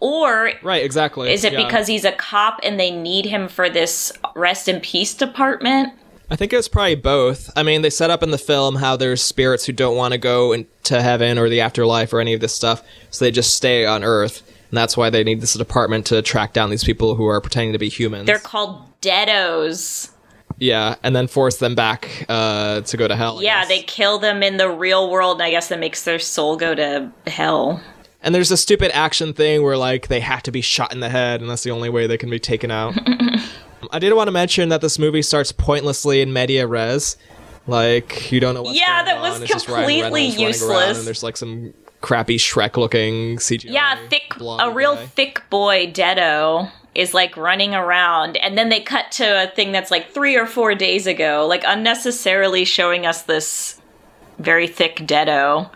Or 0.00 0.52
right, 0.62 0.82
exactly. 0.82 1.30
is 1.32 1.44
it 1.44 1.52
Yeah. 1.52 1.64
because 1.64 1.86
he's 1.88 2.04
a 2.06 2.12
cop 2.12 2.58
and 2.62 2.80
they 2.80 2.90
need 2.90 3.26
him 3.26 3.48
for 3.48 3.68
this 3.68 4.12
rest 4.34 4.68
in 4.68 4.80
peace 4.80 5.14
department? 5.14 5.92
I 6.30 6.36
think 6.36 6.52
it 6.52 6.56
was 6.56 6.68
probably 6.68 6.94
both. 6.94 7.50
I 7.54 7.62
mean, 7.62 7.82
they 7.82 7.90
set 7.90 8.10
up 8.10 8.22
in 8.22 8.30
the 8.30 8.38
film 8.38 8.76
how 8.76 8.96
there's 8.96 9.20
spirits 9.22 9.66
who 9.66 9.72
don't 9.72 9.96
want 9.96 10.12
to 10.12 10.18
go 10.18 10.52
into 10.52 11.02
heaven 11.02 11.38
or 11.38 11.48
the 11.48 11.60
afterlife 11.60 12.12
or 12.12 12.20
any 12.20 12.32
of 12.32 12.40
this 12.40 12.54
stuff, 12.54 12.82
so 13.10 13.24
they 13.24 13.30
just 13.30 13.54
stay 13.54 13.84
on 13.84 14.02
Earth. 14.02 14.42
And 14.70 14.78
that's 14.78 14.96
why 14.96 15.10
they 15.10 15.22
need 15.22 15.40
this 15.42 15.54
department 15.54 16.06
to 16.06 16.22
track 16.22 16.52
down 16.54 16.70
these 16.70 16.82
people 16.82 17.14
who 17.14 17.26
are 17.26 17.40
pretending 17.40 17.72
to 17.74 17.78
be 17.78 17.88
humans. 17.90 18.26
They're 18.26 18.38
called 18.38 18.82
deados. 19.02 20.10
yeah, 20.58 20.96
and 21.02 21.14
then 21.14 21.26
force 21.26 21.58
them 21.58 21.74
back 21.74 22.24
uh, 22.28 22.80
to 22.80 22.96
go 22.96 23.06
to 23.06 23.14
hell. 23.14 23.38
I 23.38 23.42
Yeah, 23.42 23.60
guess. 23.60 23.68
they 23.68 23.82
kill 23.82 24.18
them 24.18 24.42
in 24.42 24.56
the 24.56 24.70
real 24.70 25.10
world, 25.10 25.36
and 25.36 25.42
I 25.42 25.50
guess 25.50 25.68
that 25.68 25.78
makes 25.78 26.04
their 26.04 26.18
soul 26.18 26.56
go 26.56 26.74
to 26.74 27.12
hell. 27.26 27.82
And 28.22 28.34
there's 28.34 28.50
a 28.50 28.56
stupid 28.56 28.90
action 28.96 29.34
thing 29.34 29.62
where 29.62 29.76
like 29.76 30.08
they 30.08 30.20
have 30.20 30.42
to 30.44 30.50
be 30.50 30.62
shot 30.62 30.92
in 30.92 31.00
the 31.00 31.10
head, 31.10 31.42
and 31.42 31.50
that's 31.50 31.62
the 31.64 31.70
only 31.70 31.90
way 31.90 32.06
they 32.06 32.16
can 32.16 32.30
be 32.30 32.40
taken 32.40 32.70
out. 32.70 32.94
I 33.92 33.98
did 33.98 34.12
want 34.14 34.28
to 34.28 34.32
mention 34.32 34.68
that 34.70 34.80
this 34.80 34.98
movie 34.98 35.22
starts 35.22 35.52
pointlessly 35.52 36.20
in 36.20 36.32
media 36.32 36.66
res. 36.66 37.16
Like 37.66 38.30
you 38.30 38.40
don't 38.40 38.54
know 38.54 38.62
what's 38.62 38.78
Yeah, 38.78 39.04
going 39.04 39.06
that 39.06 39.20
was 39.22 39.36
on. 39.36 39.42
It's 39.42 39.50
just 39.52 39.68
Ryan 39.68 39.84
completely 39.84 40.02
Reynolds 40.30 40.36
running 40.36 40.44
around, 40.44 40.48
useless. 40.88 40.98
and 40.98 41.06
there's 41.06 41.22
like 41.22 41.36
some 41.36 41.74
crappy 42.02 42.36
Shrek-looking 42.36 43.38
CGI. 43.38 43.72
Yeah, 43.72 43.98
thick, 44.08 44.34
a 44.40 44.70
real 44.70 44.94
guy. 44.96 45.06
thick 45.06 45.42
boy, 45.48 45.86
Deado 45.90 46.70
is 46.94 47.14
like 47.14 47.36
running 47.36 47.74
around, 47.74 48.36
and 48.36 48.56
then 48.58 48.68
they 48.68 48.80
cut 48.80 49.10
to 49.12 49.44
a 49.44 49.46
thing 49.54 49.72
that's 49.72 49.90
like 49.90 50.10
three 50.10 50.36
or 50.36 50.46
four 50.46 50.74
days 50.74 51.06
ago, 51.06 51.46
like 51.48 51.62
unnecessarily 51.66 52.64
showing 52.66 53.06
us 53.06 53.22
this 53.22 53.80
very 54.38 54.66
thick 54.66 54.96
Deado. 54.98 55.70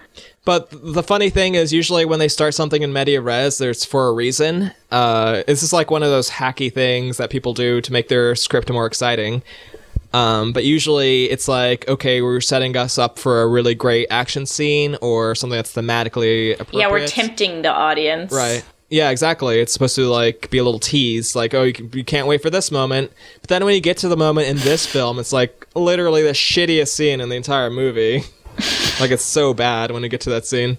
But 0.45 0.71
the 0.71 1.03
funny 1.03 1.29
thing 1.29 1.55
is, 1.57 1.73
usually 1.73 2.07
when 2.07 2.19
they 2.19 2.29
start 2.29 2.55
something 2.55 2.83
in 2.83 2.93
media 2.93 3.21
res, 3.21 3.59
there's 3.59 3.85
for 3.85 4.09
a 4.09 4.13
reason. 4.13 4.73
Uh, 4.91 5.43
this 5.47 5.63
is 5.63 5.73
like 5.73 5.91
one 5.91 6.03
of 6.03 6.09
those 6.09 6.31
hacky 6.31 6.73
things 6.73 7.19
that 7.19 7.29
people 7.29 7.53
do 7.53 7.81
to 7.83 7.93
make 7.93 8.09
their 8.09 8.35
script 8.35 8.71
more 8.71 8.87
exciting. 8.87 9.43
Um, 10.15 10.53
but 10.53 10.65
usually 10.65 11.25
it's 11.25 11.49
like, 11.49 11.87
okay, 11.89 12.23
we're 12.23 12.41
setting 12.41 12.77
us 12.77 12.97
up 12.97 13.19
for 13.19 13.43
a 13.43 13.47
really 13.47 13.75
great 13.75 14.07
action 14.11 14.47
scene 14.47 14.97
or 15.03 15.35
something 15.35 15.57
that's 15.57 15.75
thematically 15.75 16.55
appropriate. 16.55 16.81
Yeah, 16.81 16.91
we're 16.91 17.07
tempting 17.07 17.63
the 17.63 17.73
audience. 17.73 18.33
Right. 18.33 18.65
Yeah, 18.91 19.11
exactly. 19.11 19.61
It's 19.61 19.73
supposed 19.73 19.97
to 19.97 20.09
like 20.09 20.49
be 20.49 20.57
a 20.57 20.65
little 20.65 20.81
tease, 20.81 21.37
like, 21.37 21.53
oh, 21.53 21.65
you, 21.65 21.75
can, 21.75 21.91
you 21.93 22.05
can't 22.05 22.27
wait 22.27 22.41
for 22.41 22.49
this 22.49 22.71
moment. 22.71 23.13
But 23.43 23.49
then 23.49 23.65
when 23.67 23.75
you 23.75 23.83
get 23.83 23.99
to 23.99 24.09
the 24.09 24.17
moment 24.17 24.49
in 24.49 24.57
this 24.57 24.87
film, 24.87 25.19
it's 25.19 25.33
like 25.33 25.67
literally 25.75 26.23
the 26.23 26.31
shittiest 26.31 26.89
scene 26.89 27.21
in 27.21 27.29
the 27.29 27.37
entire 27.37 27.69
movie. 27.69 28.23
like 29.01 29.11
it's 29.11 29.23
so 29.25 29.55
bad 29.55 29.91
when 29.91 30.03
you 30.03 30.09
get 30.09 30.21
to 30.23 30.31
that 30.31 30.47
scene. 30.47 30.79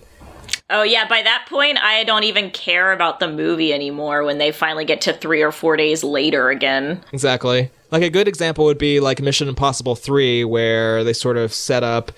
Oh 0.69 0.83
yeah, 0.83 1.07
by 1.07 1.21
that 1.21 1.47
point, 1.49 1.77
I 1.79 2.03
don't 2.03 2.23
even 2.23 2.51
care 2.51 2.91
about 2.91 3.19
the 3.19 3.27
movie 3.27 3.73
anymore. 3.73 4.23
When 4.23 4.37
they 4.37 4.51
finally 4.51 4.85
get 4.85 5.01
to 5.01 5.13
three 5.13 5.41
or 5.41 5.51
four 5.51 5.77
days 5.77 6.03
later 6.03 6.49
again. 6.49 7.03
Exactly. 7.11 7.71
Like 7.91 8.03
a 8.03 8.09
good 8.09 8.27
example 8.27 8.65
would 8.65 8.77
be 8.77 8.99
like 8.99 9.19
Mission 9.19 9.47
Impossible 9.47 9.95
3, 9.95 10.43
where 10.45 11.03
they 11.03 11.13
sort 11.13 11.37
of 11.37 11.51
set 11.53 11.83
up, 11.83 12.11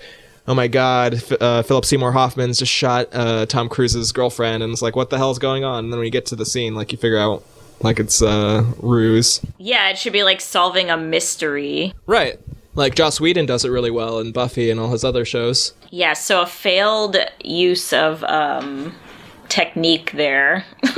oh 0.46 0.54
my 0.54 0.68
god, 0.68 1.14
F- 1.14 1.40
uh, 1.40 1.62
Philip 1.62 1.86
Seymour 1.86 2.12
Hoffman's 2.12 2.58
just 2.58 2.72
shot 2.72 3.08
uh, 3.12 3.46
Tom 3.46 3.70
Cruise's 3.70 4.12
girlfriend, 4.12 4.62
and 4.62 4.70
it's 4.72 4.82
like, 4.82 4.96
what 4.96 5.08
the 5.08 5.16
hell's 5.16 5.38
going 5.38 5.64
on? 5.64 5.84
And 5.84 5.92
then 5.92 5.98
when 5.98 6.04
you 6.04 6.12
get 6.12 6.26
to 6.26 6.36
the 6.36 6.44
scene, 6.44 6.74
like 6.74 6.92
you 6.92 6.98
figure 6.98 7.18
out, 7.18 7.42
like 7.80 7.98
it's 7.98 8.20
uh, 8.20 8.64
ruse. 8.78 9.40
Yeah, 9.56 9.88
it 9.88 9.96
should 9.98 10.12
be 10.12 10.24
like 10.24 10.40
solving 10.42 10.90
a 10.90 10.96
mystery. 10.96 11.94
Right. 12.06 12.38
Like 12.74 12.94
Joss 12.94 13.20
Whedon 13.20 13.46
does 13.46 13.64
it 13.64 13.70
really 13.70 13.90
well 13.90 14.18
in 14.18 14.32
Buffy 14.32 14.70
and 14.70 14.80
all 14.80 14.90
his 14.90 15.04
other 15.04 15.24
shows. 15.24 15.74
Yeah, 15.90 16.14
so 16.14 16.40
a 16.42 16.46
failed 16.46 17.16
use 17.44 17.92
of 17.92 18.24
um, 18.24 18.94
technique 19.48 20.12
there. 20.12 20.64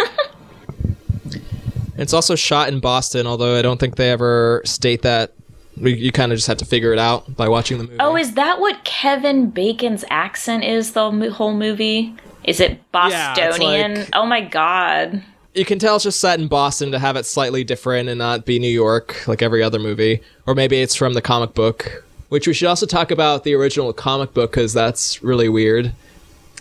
It's 1.97 2.13
also 2.13 2.35
shot 2.35 2.69
in 2.69 2.81
Boston, 2.81 3.25
although 3.27 3.57
I 3.57 3.63
don't 3.63 3.79
think 3.79 3.95
they 3.97 4.11
ever 4.11 4.63
state 4.65 5.03
that. 5.03 5.33
You 5.77 6.11
kind 6.13 6.33
of 6.33 6.39
just 6.39 6.49
have 6.49 6.57
to 6.59 6.65
figure 6.65 6.93
it 6.93 6.99
out 6.99 7.37
by 7.37 7.49
watching 7.49 7.79
the 7.79 7.85
movie. 7.85 7.97
oh, 8.01 8.17
is 8.17 8.35
that 8.35 8.61
what 8.61 8.83
Kevin 8.85 9.51
Bacon's 9.51 10.05
accent 10.11 10.65
is 10.65 10.93
the 10.93 11.11
whole 11.33 11.55
movie? 11.55 12.15
Is 12.43 12.61
it 12.61 12.81
Yeah, 12.93 13.35
Bostonian? 13.35 13.95
like- 13.95 14.09
oh 14.13 14.27
my 14.27 14.41
god. 14.41 15.23
You 15.55 15.65
can 15.65 15.79
tell 15.79 15.95
it's 15.97 16.05
just 16.05 16.21
set 16.21 16.41
in 16.41 16.49
Boston 16.49 16.91
to 16.93 16.99
have 16.99 17.17
it 17.17 17.25
slightly 17.25 17.65
different 17.65 18.09
and 18.09 18.19
not 18.19 18.45
be 18.45 18.59
New 18.59 18.69
York 18.69 19.27
like 19.29 19.41
every 19.41 19.63
other 19.63 19.79
movie. 19.79 20.21
Or 20.47 20.55
maybe 20.55 20.81
it's 20.81 20.95
from 20.95 21.15
the 21.15 21.23
comic 21.23 21.55
book, 21.55 22.05
which 22.29 22.47
we 22.47 22.55
should 22.55 22.69
also 22.69 22.87
talk 22.87 23.11
about 23.11 23.45
the 23.45 23.55
original 23.55 23.93
comic 23.93 24.35
book 24.35 24.51
because 24.51 24.73
that's 24.73 25.23
really 25.23 25.49
weird. 25.49 25.93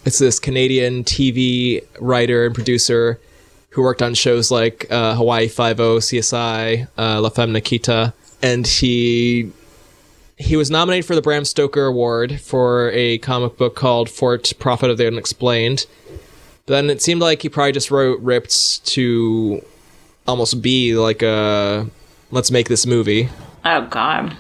It's 0.06 0.20
this 0.20 0.40
Canadian 0.40 1.04
TV 1.04 1.86
writer 2.00 2.46
and 2.46 2.54
producer 2.54 3.20
who 3.70 3.82
worked 3.82 4.04
on 4.04 4.14
shows 4.14 4.52
like 4.52 4.86
uh, 4.92 5.16
Hawaii 5.16 5.48
Five 5.48 5.80
O, 5.80 5.98
CSI, 5.98 6.88
uh, 6.98 7.22
La 7.22 7.30
Femme 7.30 7.54
Nikita, 7.54 8.14
and 8.42 8.68
he 8.68 9.52
he 10.38 10.56
was 10.56 10.70
nominated 10.70 11.06
for 11.06 11.16
the 11.16 11.22
Bram 11.22 11.46
Stoker 11.46 11.86
Award 11.86 12.40
for 12.42 12.92
a 12.92 13.18
comic 13.20 13.58
book 13.58 13.76
called 13.76 14.10
Fort 14.10 14.52
Prophet 14.60 14.90
of 14.90 14.98
the 14.98 15.08
Unexplained. 15.08 15.86
But 16.66 16.76
then 16.76 16.90
it 16.90 17.02
seemed 17.02 17.22
like 17.22 17.42
he 17.42 17.50
probably 17.50 17.74
just 17.74 17.92
wrote 17.92 18.20
rips 18.22 18.80
to 18.80 19.64
almost 20.28 20.62
be 20.62 20.96
like 20.96 21.22
a 21.22 21.88
let's 22.32 22.52
make 22.52 22.70
this 22.70 22.86
movie. 22.86 23.30
Oh 23.66 23.86
god. 23.88 24.36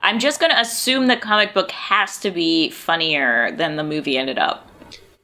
I'm 0.00 0.18
just 0.18 0.40
gonna 0.40 0.56
assume 0.58 1.06
the 1.06 1.16
comic 1.16 1.54
book 1.54 1.70
has 1.70 2.18
to 2.20 2.30
be 2.32 2.70
funnier 2.70 3.52
than 3.52 3.76
the 3.76 3.84
movie 3.84 4.18
ended 4.18 4.38
up. 4.38 4.68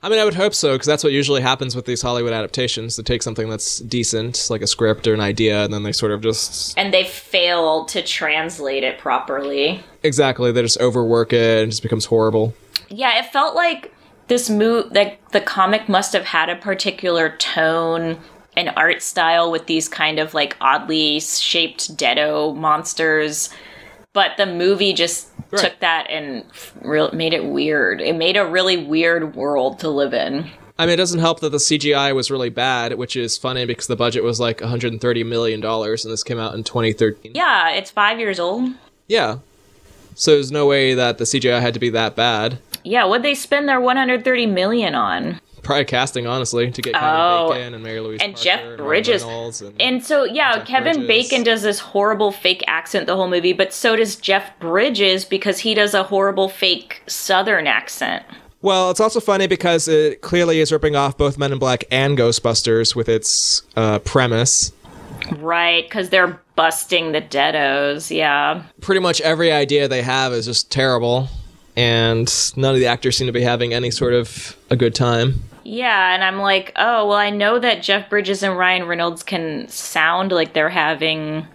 I 0.00 0.08
mean, 0.08 0.20
I 0.20 0.24
would 0.24 0.34
hope 0.34 0.54
so 0.54 0.74
because 0.74 0.86
that's 0.86 1.02
what 1.02 1.12
usually 1.12 1.40
happens 1.42 1.74
with 1.74 1.84
these 1.84 2.00
Hollywood 2.02 2.32
adaptations. 2.32 2.94
They 2.96 3.02
take 3.02 3.20
something 3.20 3.48
that's 3.48 3.80
decent, 3.80 4.46
like 4.48 4.62
a 4.62 4.66
script 4.68 5.08
or 5.08 5.14
an 5.14 5.18
idea, 5.20 5.64
and 5.64 5.74
then 5.74 5.82
they 5.82 5.90
sort 5.90 6.12
of 6.12 6.22
just 6.22 6.78
And 6.78 6.94
they 6.94 7.02
fail 7.02 7.84
to 7.86 8.00
translate 8.00 8.84
it 8.84 8.98
properly. 9.00 9.82
exactly 10.04 10.52
they 10.52 10.62
just 10.62 10.80
overwork 10.80 11.32
it 11.32 11.58
and 11.58 11.66
it 11.66 11.70
just 11.70 11.82
becomes 11.82 12.04
horrible. 12.04 12.54
Yeah, 12.88 13.18
it 13.18 13.26
felt 13.32 13.56
like 13.56 13.92
this 14.28 14.48
move 14.48 14.92
like 14.92 15.30
the 15.30 15.40
comic 15.40 15.88
must 15.88 16.12
have 16.12 16.24
had 16.26 16.48
a 16.48 16.56
particular 16.56 17.36
tone 17.38 18.18
and 18.56 18.70
art 18.76 19.02
style 19.02 19.50
with 19.50 19.66
these 19.66 19.88
kind 19.88 20.18
of 20.18 20.34
like 20.34 20.56
oddly 20.60 21.20
shaped 21.20 21.96
deado 21.96 22.54
monsters. 22.56 23.50
But 24.12 24.32
the 24.36 24.46
movie 24.46 24.92
just 24.92 25.28
Right. 25.50 25.62
took 25.62 25.80
that 25.80 26.08
and 26.10 26.44
re- 26.82 27.08
made 27.14 27.32
it 27.32 27.44
weird. 27.46 28.02
It 28.02 28.14
made 28.16 28.36
a 28.36 28.44
really 28.44 28.76
weird 28.76 29.34
world 29.34 29.78
to 29.80 29.88
live 29.88 30.12
in. 30.12 30.50
I 30.78 30.84
mean, 30.84 30.92
it 30.92 30.96
doesn't 30.96 31.20
help 31.20 31.40
that 31.40 31.50
the 31.50 31.58
CGI 31.58 32.12
was 32.14 32.30
really 32.30 32.50
bad, 32.50 32.94
which 32.98 33.16
is 33.16 33.38
funny 33.38 33.64
because 33.64 33.86
the 33.86 33.96
budget 33.96 34.22
was 34.22 34.38
like 34.38 34.60
130 34.60 35.24
million 35.24 35.60
dollars, 35.60 36.04
and 36.04 36.12
this 36.12 36.22
came 36.22 36.38
out 36.38 36.54
in 36.54 36.64
2013. 36.64 37.32
Yeah, 37.34 37.70
it's 37.70 37.90
five 37.90 38.18
years 38.20 38.38
old. 38.38 38.72
Yeah. 39.06 39.38
So 40.14 40.32
there's 40.32 40.52
no 40.52 40.66
way 40.66 40.92
that 40.94 41.16
the 41.16 41.24
CGI 41.24 41.60
had 41.60 41.72
to 41.74 41.80
be 41.80 41.88
that 41.90 42.14
bad. 42.14 42.58
Yeah, 42.84 43.04
what'd 43.04 43.24
they 43.24 43.34
spend 43.34 43.68
their 43.68 43.80
130 43.80 44.46
million 44.46 44.94
on? 44.94 45.40
Probably 45.62 45.84
casting, 45.84 46.26
honestly, 46.26 46.70
to 46.70 46.80
get 46.82 46.94
Kevin 46.94 47.08
Oh, 47.10 47.50
Bacon 47.52 47.74
and 47.74 47.82
Mary 47.82 48.00
Louise 48.00 48.20
and 48.22 48.32
Parker 48.34 48.44
Jeff 48.44 48.76
Bridges. 48.78 49.22
And- 49.22 49.80
And 49.80 50.04
so, 50.04 50.24
yeah, 50.24 50.56
Jeff 50.58 50.66
Kevin 50.66 51.04
Bridges. 51.06 51.28
Bacon 51.30 51.42
does 51.44 51.62
this 51.62 51.78
horrible 51.80 52.32
fake 52.32 52.62
accent 52.66 53.06
the 53.06 53.16
whole 53.16 53.28
movie, 53.28 53.52
but 53.52 53.72
so 53.74 53.94
does 53.96 54.16
Jeff 54.16 54.56
Bridges 54.60 55.24
because 55.24 55.58
he 55.58 55.74
does 55.74 55.92
a 55.94 56.04
horrible 56.04 56.48
fake 56.48 57.02
Southern 57.06 57.66
accent. 57.66 58.24
Well, 58.62 58.90
it's 58.90 59.00
also 59.00 59.20
funny 59.20 59.46
because 59.46 59.88
it 59.88 60.20
clearly 60.22 60.60
is 60.60 60.72
ripping 60.72 60.96
off 60.96 61.18
both 61.18 61.36
Men 61.38 61.52
in 61.52 61.58
Black 61.58 61.84
and 61.90 62.16
Ghostbusters 62.16 62.96
with 62.96 63.08
its 63.08 63.62
uh, 63.76 63.98
premise. 64.00 64.72
Right, 65.38 65.84
because 65.84 66.08
they're 66.08 66.40
busting 66.56 67.12
the 67.12 67.20
deados, 67.20 68.14
yeah. 68.14 68.62
Pretty 68.80 69.00
much 69.00 69.20
every 69.20 69.52
idea 69.52 69.86
they 69.86 70.02
have 70.02 70.32
is 70.32 70.46
just 70.46 70.70
terrible, 70.72 71.28
and 71.78 72.52
none 72.56 72.74
of 72.74 72.80
the 72.80 72.88
actors 72.88 73.16
seem 73.16 73.28
to 73.28 73.32
be 73.32 73.40
having 73.40 73.72
any 73.72 73.92
sort 73.92 74.12
of 74.12 74.56
a 74.68 74.74
good 74.74 74.96
time. 74.96 75.44
Yeah, 75.62 76.12
and 76.12 76.24
I'm 76.24 76.40
like, 76.40 76.72
oh, 76.74 77.06
well, 77.06 77.16
I 77.16 77.30
know 77.30 77.60
that 77.60 77.84
Jeff 77.84 78.10
Bridges 78.10 78.42
and 78.42 78.58
Ryan 78.58 78.88
Reynolds 78.88 79.22
can 79.22 79.68
sound 79.68 80.32
like 80.32 80.54
they're 80.54 80.70
having 80.70 81.46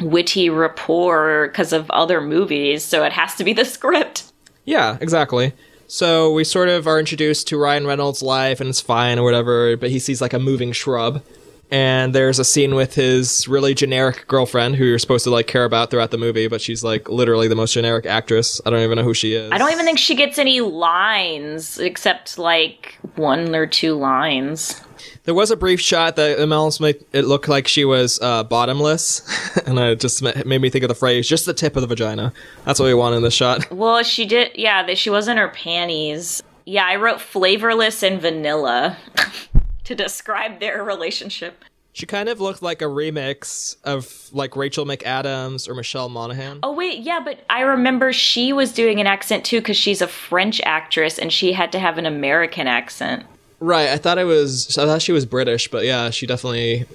witty 0.00 0.48
rapport 0.48 1.48
because 1.48 1.74
of 1.74 1.90
other 1.90 2.22
movies, 2.22 2.82
so 2.82 3.04
it 3.04 3.12
has 3.12 3.34
to 3.34 3.44
be 3.44 3.52
the 3.52 3.64
script. 3.66 4.32
Yeah, 4.64 4.96
exactly. 5.02 5.52
So 5.86 6.32
we 6.32 6.44
sort 6.44 6.70
of 6.70 6.86
are 6.86 6.98
introduced 6.98 7.46
to 7.48 7.58
Ryan 7.58 7.86
Reynolds' 7.86 8.22
life, 8.22 8.58
and 8.58 8.70
it's 8.70 8.80
fine 8.80 9.18
or 9.18 9.22
whatever, 9.22 9.76
but 9.76 9.90
he 9.90 9.98
sees 9.98 10.22
like 10.22 10.32
a 10.32 10.38
moving 10.38 10.72
shrub. 10.72 11.22
And 11.72 12.14
there's 12.14 12.38
a 12.38 12.44
scene 12.44 12.74
with 12.74 12.94
his 12.94 13.48
really 13.48 13.72
generic 13.72 14.28
girlfriend 14.28 14.76
who 14.76 14.84
you're 14.84 14.98
supposed 14.98 15.24
to 15.24 15.30
like 15.30 15.46
care 15.46 15.64
about 15.64 15.90
throughout 15.90 16.10
the 16.10 16.18
movie, 16.18 16.46
but 16.46 16.60
she's 16.60 16.84
like 16.84 17.08
literally 17.08 17.48
the 17.48 17.54
most 17.54 17.72
generic 17.72 18.04
actress. 18.04 18.60
I 18.66 18.70
don't 18.70 18.80
even 18.80 18.98
know 18.98 19.04
who 19.04 19.14
she 19.14 19.32
is. 19.32 19.50
I 19.50 19.56
don't 19.56 19.72
even 19.72 19.86
think 19.86 19.98
she 19.98 20.14
gets 20.14 20.38
any 20.38 20.60
lines 20.60 21.78
except 21.78 22.36
like 22.36 22.98
one 23.16 23.54
or 23.54 23.66
two 23.66 23.94
lines. 23.94 24.82
There 25.24 25.32
was 25.32 25.50
a 25.50 25.56
brief 25.56 25.80
shot 25.80 26.16
that 26.16 26.38
almost 26.38 26.78
made 26.78 27.06
it 27.14 27.24
look 27.24 27.48
like 27.48 27.66
she 27.66 27.86
was 27.86 28.20
uh, 28.20 28.44
bottomless, 28.44 29.22
and 29.66 29.78
it 29.78 29.98
just 29.98 30.22
made 30.22 30.60
me 30.60 30.68
think 30.68 30.84
of 30.84 30.88
the 30.88 30.94
phrase 30.94 31.26
"just 31.26 31.46
the 31.46 31.54
tip 31.54 31.74
of 31.76 31.80
the 31.80 31.86
vagina." 31.86 32.34
That's 32.66 32.80
what 32.80 32.86
we 32.86 32.94
want 32.94 33.14
in 33.14 33.22
this 33.22 33.34
shot. 33.34 33.66
Well, 33.82 34.02
she 34.02 34.26
did, 34.26 34.52
yeah, 34.56 34.84
that 34.86 34.98
she 34.98 35.08
was 35.08 35.26
in 35.26 35.38
her 35.38 35.48
panties. 35.48 36.42
Yeah, 36.66 36.84
I 36.84 36.96
wrote 36.96 37.20
flavorless 37.20 38.02
and 38.02 38.20
vanilla 38.20 38.98
to 39.84 39.94
describe 39.94 40.60
their 40.60 40.82
relationship. 40.84 41.64
She 41.94 42.06
kind 42.06 42.28
of 42.30 42.40
looked 42.40 42.62
like 42.62 42.80
a 42.80 42.86
remix 42.86 43.76
of 43.84 44.30
like 44.32 44.56
Rachel 44.56 44.86
McAdams 44.86 45.68
or 45.68 45.74
Michelle 45.74 46.08
Monaghan. 46.08 46.60
Oh, 46.62 46.72
wait, 46.72 47.00
yeah, 47.00 47.20
but 47.22 47.40
I 47.50 47.60
remember 47.60 48.14
she 48.14 48.52
was 48.52 48.72
doing 48.72 48.98
an 48.98 49.06
accent 49.06 49.44
too 49.44 49.60
because 49.60 49.76
she's 49.76 50.00
a 50.00 50.08
French 50.08 50.60
actress 50.62 51.18
and 51.18 51.30
she 51.30 51.52
had 51.52 51.70
to 51.72 51.78
have 51.78 51.98
an 51.98 52.06
American 52.06 52.66
accent. 52.66 53.26
Right, 53.60 53.90
I 53.90 53.98
thought 53.98 54.18
it 54.18 54.24
was. 54.24 54.76
I 54.78 54.86
thought 54.86 55.02
she 55.02 55.12
was 55.12 55.26
British, 55.26 55.70
but 55.70 55.84
yeah, 55.84 56.10
she 56.10 56.26
definitely 56.26 56.86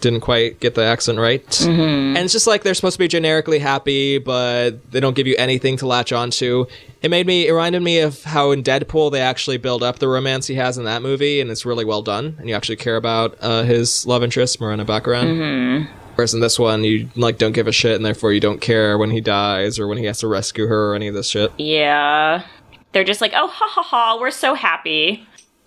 didn't 0.00 0.20
quite 0.20 0.60
get 0.60 0.74
the 0.74 0.84
accent 0.84 1.18
right. 1.18 1.44
Mm-hmm. 1.46 2.16
And 2.16 2.18
it's 2.18 2.32
just 2.32 2.46
like 2.46 2.62
they're 2.62 2.74
supposed 2.74 2.94
to 2.94 2.98
be 2.98 3.08
generically 3.08 3.58
happy, 3.58 4.18
but 4.18 4.90
they 4.90 5.00
don't 5.00 5.14
give 5.14 5.26
you 5.26 5.36
anything 5.38 5.76
to 5.78 5.86
latch 5.86 6.12
onto. 6.12 6.66
It 7.02 7.10
made 7.10 7.26
me. 7.26 7.46
It 7.46 7.52
reminded 7.52 7.82
me 7.82 8.00
of 8.00 8.22
how 8.24 8.50
in 8.50 8.62
Deadpool 8.62 9.12
they 9.12 9.20
actually 9.20 9.56
build 9.56 9.82
up 9.82 9.98
the 9.98 10.08
romance 10.08 10.46
he 10.46 10.54
has 10.56 10.78
in 10.78 10.84
that 10.84 11.02
movie, 11.02 11.40
and 11.40 11.50
it's 11.50 11.64
really 11.64 11.84
well 11.84 12.02
done, 12.02 12.36
and 12.38 12.48
you 12.48 12.54
actually 12.54 12.76
care 12.76 12.96
about 12.96 13.36
uh, 13.40 13.62
his 13.62 14.06
love 14.06 14.22
interest, 14.22 14.60
Morena 14.60 14.84
Baccarin. 14.84 15.24
Mm-hmm. 15.24 15.92
Whereas 16.14 16.34
in 16.34 16.40
this 16.40 16.58
one, 16.58 16.84
you 16.84 17.08
like 17.16 17.38
don't 17.38 17.52
give 17.52 17.66
a 17.66 17.72
shit, 17.72 17.96
and 17.96 18.04
therefore 18.04 18.32
you 18.32 18.40
don't 18.40 18.60
care 18.60 18.98
when 18.98 19.10
he 19.10 19.20
dies 19.20 19.78
or 19.78 19.86
when 19.86 19.96
he 19.96 20.04
has 20.04 20.18
to 20.20 20.28
rescue 20.28 20.66
her 20.66 20.92
or 20.92 20.94
any 20.94 21.08
of 21.08 21.14
this 21.14 21.28
shit. 21.28 21.52
Yeah. 21.56 22.44
They're 22.92 23.04
just 23.04 23.20
like, 23.20 23.32
oh, 23.34 23.46
ha 23.46 23.66
ha 23.70 23.82
ha, 23.82 24.18
we're 24.20 24.30
so 24.30 24.54
happy. 24.54 25.26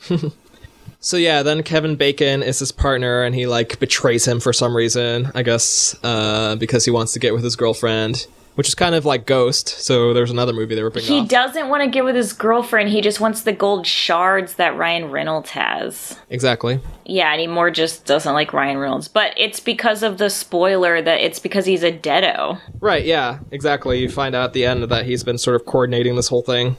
So 1.05 1.17
yeah, 1.17 1.43
then 1.43 1.63
Kevin 1.63 1.97
Bacon 1.97 2.41
is 2.41 2.59
his 2.59 2.71
partner, 2.71 3.23
and 3.23 3.35
he 3.35 3.45
like 3.45 3.77
betrays 3.79 4.25
him 4.25 4.39
for 4.39 4.53
some 4.53 4.73
reason. 4.75 5.29
I 5.35 5.43
guess 5.43 5.95
uh, 6.01 6.55
because 6.55 6.85
he 6.85 6.91
wants 6.91 7.11
to 7.13 7.19
get 7.19 7.33
with 7.33 7.43
his 7.43 7.57
girlfriend, 7.57 8.25
which 8.55 8.69
is 8.69 8.73
kind 8.75 8.95
of 8.95 9.03
like 9.03 9.25
Ghost. 9.25 9.67
So 9.67 10.13
there's 10.13 10.31
another 10.31 10.53
movie 10.53 10.75
they 10.75 10.81
were 10.81 10.87
ripping 10.87 11.03
He 11.03 11.19
off. 11.19 11.27
doesn't 11.27 11.67
want 11.67 11.83
to 11.83 11.89
get 11.89 12.05
with 12.05 12.15
his 12.15 12.31
girlfriend. 12.31 12.87
He 12.87 13.01
just 13.01 13.19
wants 13.19 13.41
the 13.41 13.51
gold 13.51 13.85
shards 13.85 14.53
that 14.53 14.77
Ryan 14.77 15.11
Reynolds 15.11 15.49
has. 15.49 16.17
exactly. 16.29 16.79
Yeah, 17.05 17.33
and 17.33 17.41
he 17.41 17.47
more 17.47 17.69
just 17.69 18.05
doesn't 18.05 18.33
like 18.33 18.53
Ryan 18.53 18.77
Reynolds. 18.77 19.09
But 19.09 19.33
it's 19.35 19.59
because 19.59 20.03
of 20.03 20.19
the 20.19 20.29
spoiler 20.29 21.01
that 21.01 21.19
it's 21.19 21.37
because 21.39 21.65
he's 21.65 21.83
a 21.83 21.91
deado. 21.91 22.61
Right. 22.79 23.03
Yeah. 23.03 23.39
Exactly. 23.51 23.99
You 23.99 24.07
find 24.07 24.33
out 24.35 24.45
at 24.45 24.53
the 24.53 24.65
end 24.65 24.83
that 24.83 25.05
he's 25.05 25.25
been 25.25 25.37
sort 25.37 25.57
of 25.57 25.65
coordinating 25.65 26.15
this 26.15 26.29
whole 26.29 26.43
thing. 26.43 26.77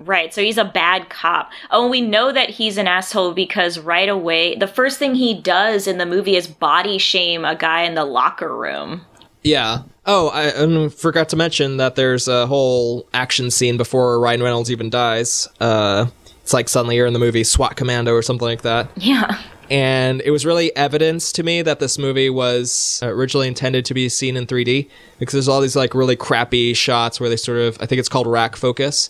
Right, 0.00 0.32
so 0.32 0.42
he's 0.42 0.58
a 0.58 0.64
bad 0.64 1.08
cop. 1.08 1.50
Oh, 1.70 1.82
and 1.82 1.90
we 1.90 2.00
know 2.00 2.32
that 2.32 2.50
he's 2.50 2.78
an 2.78 2.86
asshole 2.86 3.32
because 3.32 3.78
right 3.78 4.08
away, 4.08 4.56
the 4.56 4.66
first 4.66 4.98
thing 4.98 5.14
he 5.14 5.40
does 5.40 5.86
in 5.86 5.98
the 5.98 6.06
movie 6.06 6.36
is 6.36 6.46
body 6.46 6.98
shame 6.98 7.44
a 7.44 7.54
guy 7.54 7.82
in 7.82 7.94
the 7.94 8.04
locker 8.04 8.54
room. 8.54 9.02
Yeah. 9.42 9.82
Oh, 10.06 10.30
I 10.32 10.88
forgot 10.88 11.28
to 11.30 11.36
mention 11.36 11.76
that 11.76 11.96
there's 11.96 12.28
a 12.28 12.46
whole 12.46 13.06
action 13.14 13.50
scene 13.50 13.76
before 13.76 14.18
Ryan 14.20 14.42
Reynolds 14.42 14.70
even 14.70 14.90
dies. 14.90 15.48
Uh, 15.60 16.06
it's 16.42 16.52
like 16.52 16.68
suddenly 16.68 16.96
you're 16.96 17.06
in 17.06 17.12
the 17.12 17.18
movie 17.18 17.44
SWAT 17.44 17.76
Commando 17.76 18.12
or 18.12 18.22
something 18.22 18.46
like 18.46 18.62
that. 18.62 18.90
Yeah. 18.96 19.40
and 19.70 20.20
it 20.22 20.30
was 20.30 20.44
really 20.44 20.74
evidence 20.76 21.32
to 21.32 21.42
me 21.42 21.62
that 21.62 21.78
this 21.78 21.98
movie 21.98 22.28
was 22.28 23.00
originally 23.02 23.48
intended 23.48 23.86
to 23.86 23.94
be 23.94 24.10
seen 24.10 24.36
in 24.36 24.46
3D 24.46 24.90
because 25.18 25.32
there's 25.32 25.48
all 25.48 25.62
these 25.62 25.76
like 25.76 25.94
really 25.94 26.16
crappy 26.16 26.74
shots 26.74 27.18
where 27.18 27.30
they 27.30 27.36
sort 27.36 27.58
of 27.60 27.78
I 27.80 27.86
think 27.86 27.98
it's 27.98 28.10
called 28.10 28.26
rack 28.26 28.56
focus 28.56 29.08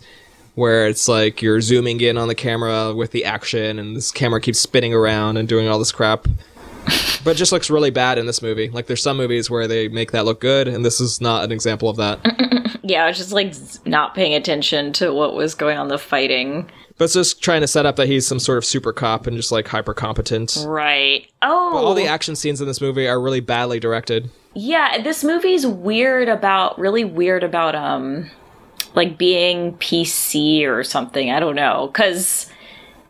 where 0.54 0.86
it's 0.86 1.08
like 1.08 1.42
you're 1.42 1.60
zooming 1.60 2.00
in 2.00 2.16
on 2.16 2.28
the 2.28 2.34
camera 2.34 2.94
with 2.94 3.10
the 3.10 3.24
action 3.24 3.78
and 3.78 3.96
this 3.96 4.10
camera 4.12 4.40
keeps 4.40 4.58
spinning 4.60 4.94
around 4.94 5.36
and 5.36 5.48
doing 5.48 5.68
all 5.68 5.78
this 5.78 5.92
crap 5.92 6.26
but 7.24 7.30
it 7.30 7.36
just 7.36 7.50
looks 7.52 7.70
really 7.70 7.90
bad 7.90 8.18
in 8.18 8.26
this 8.26 8.42
movie. 8.42 8.68
Like 8.68 8.86
there's 8.86 9.02
some 9.02 9.16
movies 9.16 9.48
where 9.50 9.66
they 9.66 9.88
make 9.88 10.12
that 10.12 10.26
look 10.26 10.38
good, 10.40 10.68
and 10.68 10.84
this 10.84 11.00
is 11.00 11.18
not 11.18 11.42
an 11.44 11.50
example 11.50 11.88
of 11.88 11.96
that. 11.96 12.20
Yeah, 12.86 13.04
I 13.04 13.08
was 13.08 13.16
just 13.16 13.32
like 13.32 13.54
not 13.86 14.14
paying 14.14 14.34
attention 14.34 14.92
to 14.94 15.10
what 15.10 15.34
was 15.34 15.54
going 15.54 15.78
on 15.78 15.88
the 15.88 15.96
fighting. 15.96 16.70
but 16.98 17.06
it's 17.06 17.14
just 17.14 17.42
trying 17.42 17.62
to 17.62 17.66
set 17.66 17.86
up 17.86 17.96
that 17.96 18.08
he's 18.08 18.26
some 18.26 18.38
sort 18.38 18.58
of 18.58 18.64
super 18.66 18.92
cop 18.92 19.26
and 19.26 19.38
just 19.38 19.50
like 19.50 19.66
hyper 19.66 19.94
competent. 19.94 20.62
Right. 20.66 21.26
Oh. 21.40 21.78
All 21.78 21.94
the 21.94 22.06
action 22.06 22.36
scenes 22.36 22.60
in 22.60 22.66
this 22.66 22.82
movie 22.82 23.08
are 23.08 23.18
really 23.18 23.40
badly 23.40 23.80
directed. 23.80 24.28
Yeah, 24.52 25.00
this 25.00 25.24
movie's 25.24 25.66
weird 25.66 26.28
about 26.28 26.78
really 26.78 27.06
weird 27.06 27.42
about 27.42 27.74
um 27.74 28.30
like 28.94 29.18
being 29.18 29.74
PC 29.78 30.66
or 30.66 30.84
something. 30.84 31.30
I 31.30 31.40
don't 31.40 31.56
know 31.56 31.90
cuz 31.94 32.46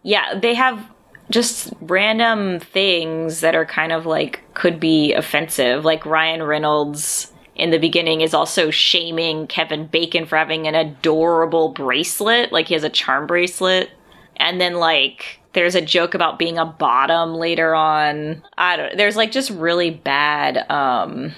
yeah, 0.03 0.39
they 0.39 0.55
have 0.55 0.87
just 1.31 1.73
random 1.81 2.61
things 2.61 3.41
that 3.41 3.55
are 3.55 3.65
kind 3.65 3.93
of 3.93 4.07
like 4.07 4.43
could 4.55 4.79
be 4.79 5.13
offensive. 5.15 5.85
Like 5.85 6.05
Ryan 6.05 6.43
Reynolds 6.43 7.33
in 7.57 7.71
the 7.71 7.79
beginning 7.79 8.21
is 8.21 8.35
also 8.35 8.71
shaming 8.71 9.47
Kevin 9.47 9.87
Bacon 9.87 10.27
for 10.27 10.37
having 10.37 10.67
an 10.67 10.75
adorable 10.75 11.71
bracelet, 11.71 12.53
like 12.53 12.69
he 12.69 12.75
has 12.75 12.85
a 12.85 12.91
charm 12.91 13.27
bracelet. 13.27 13.91
And 14.37 14.61
then 14.61 14.75
like 14.75 15.41
there's 15.53 15.77
a 15.77 15.81
joke 15.81 16.15
about 16.15 16.39
being 16.39 16.59
a 16.59 16.67
bottom 16.67 17.35
later 17.35 17.75
on. 17.75 18.43
I 18.59 18.77
don't 18.77 18.97
there's 18.97 19.17
like 19.17 19.33
just 19.33 19.51
really 19.51 19.91
bad 19.91 20.71
um 20.71 21.33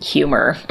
humor. 0.00 0.56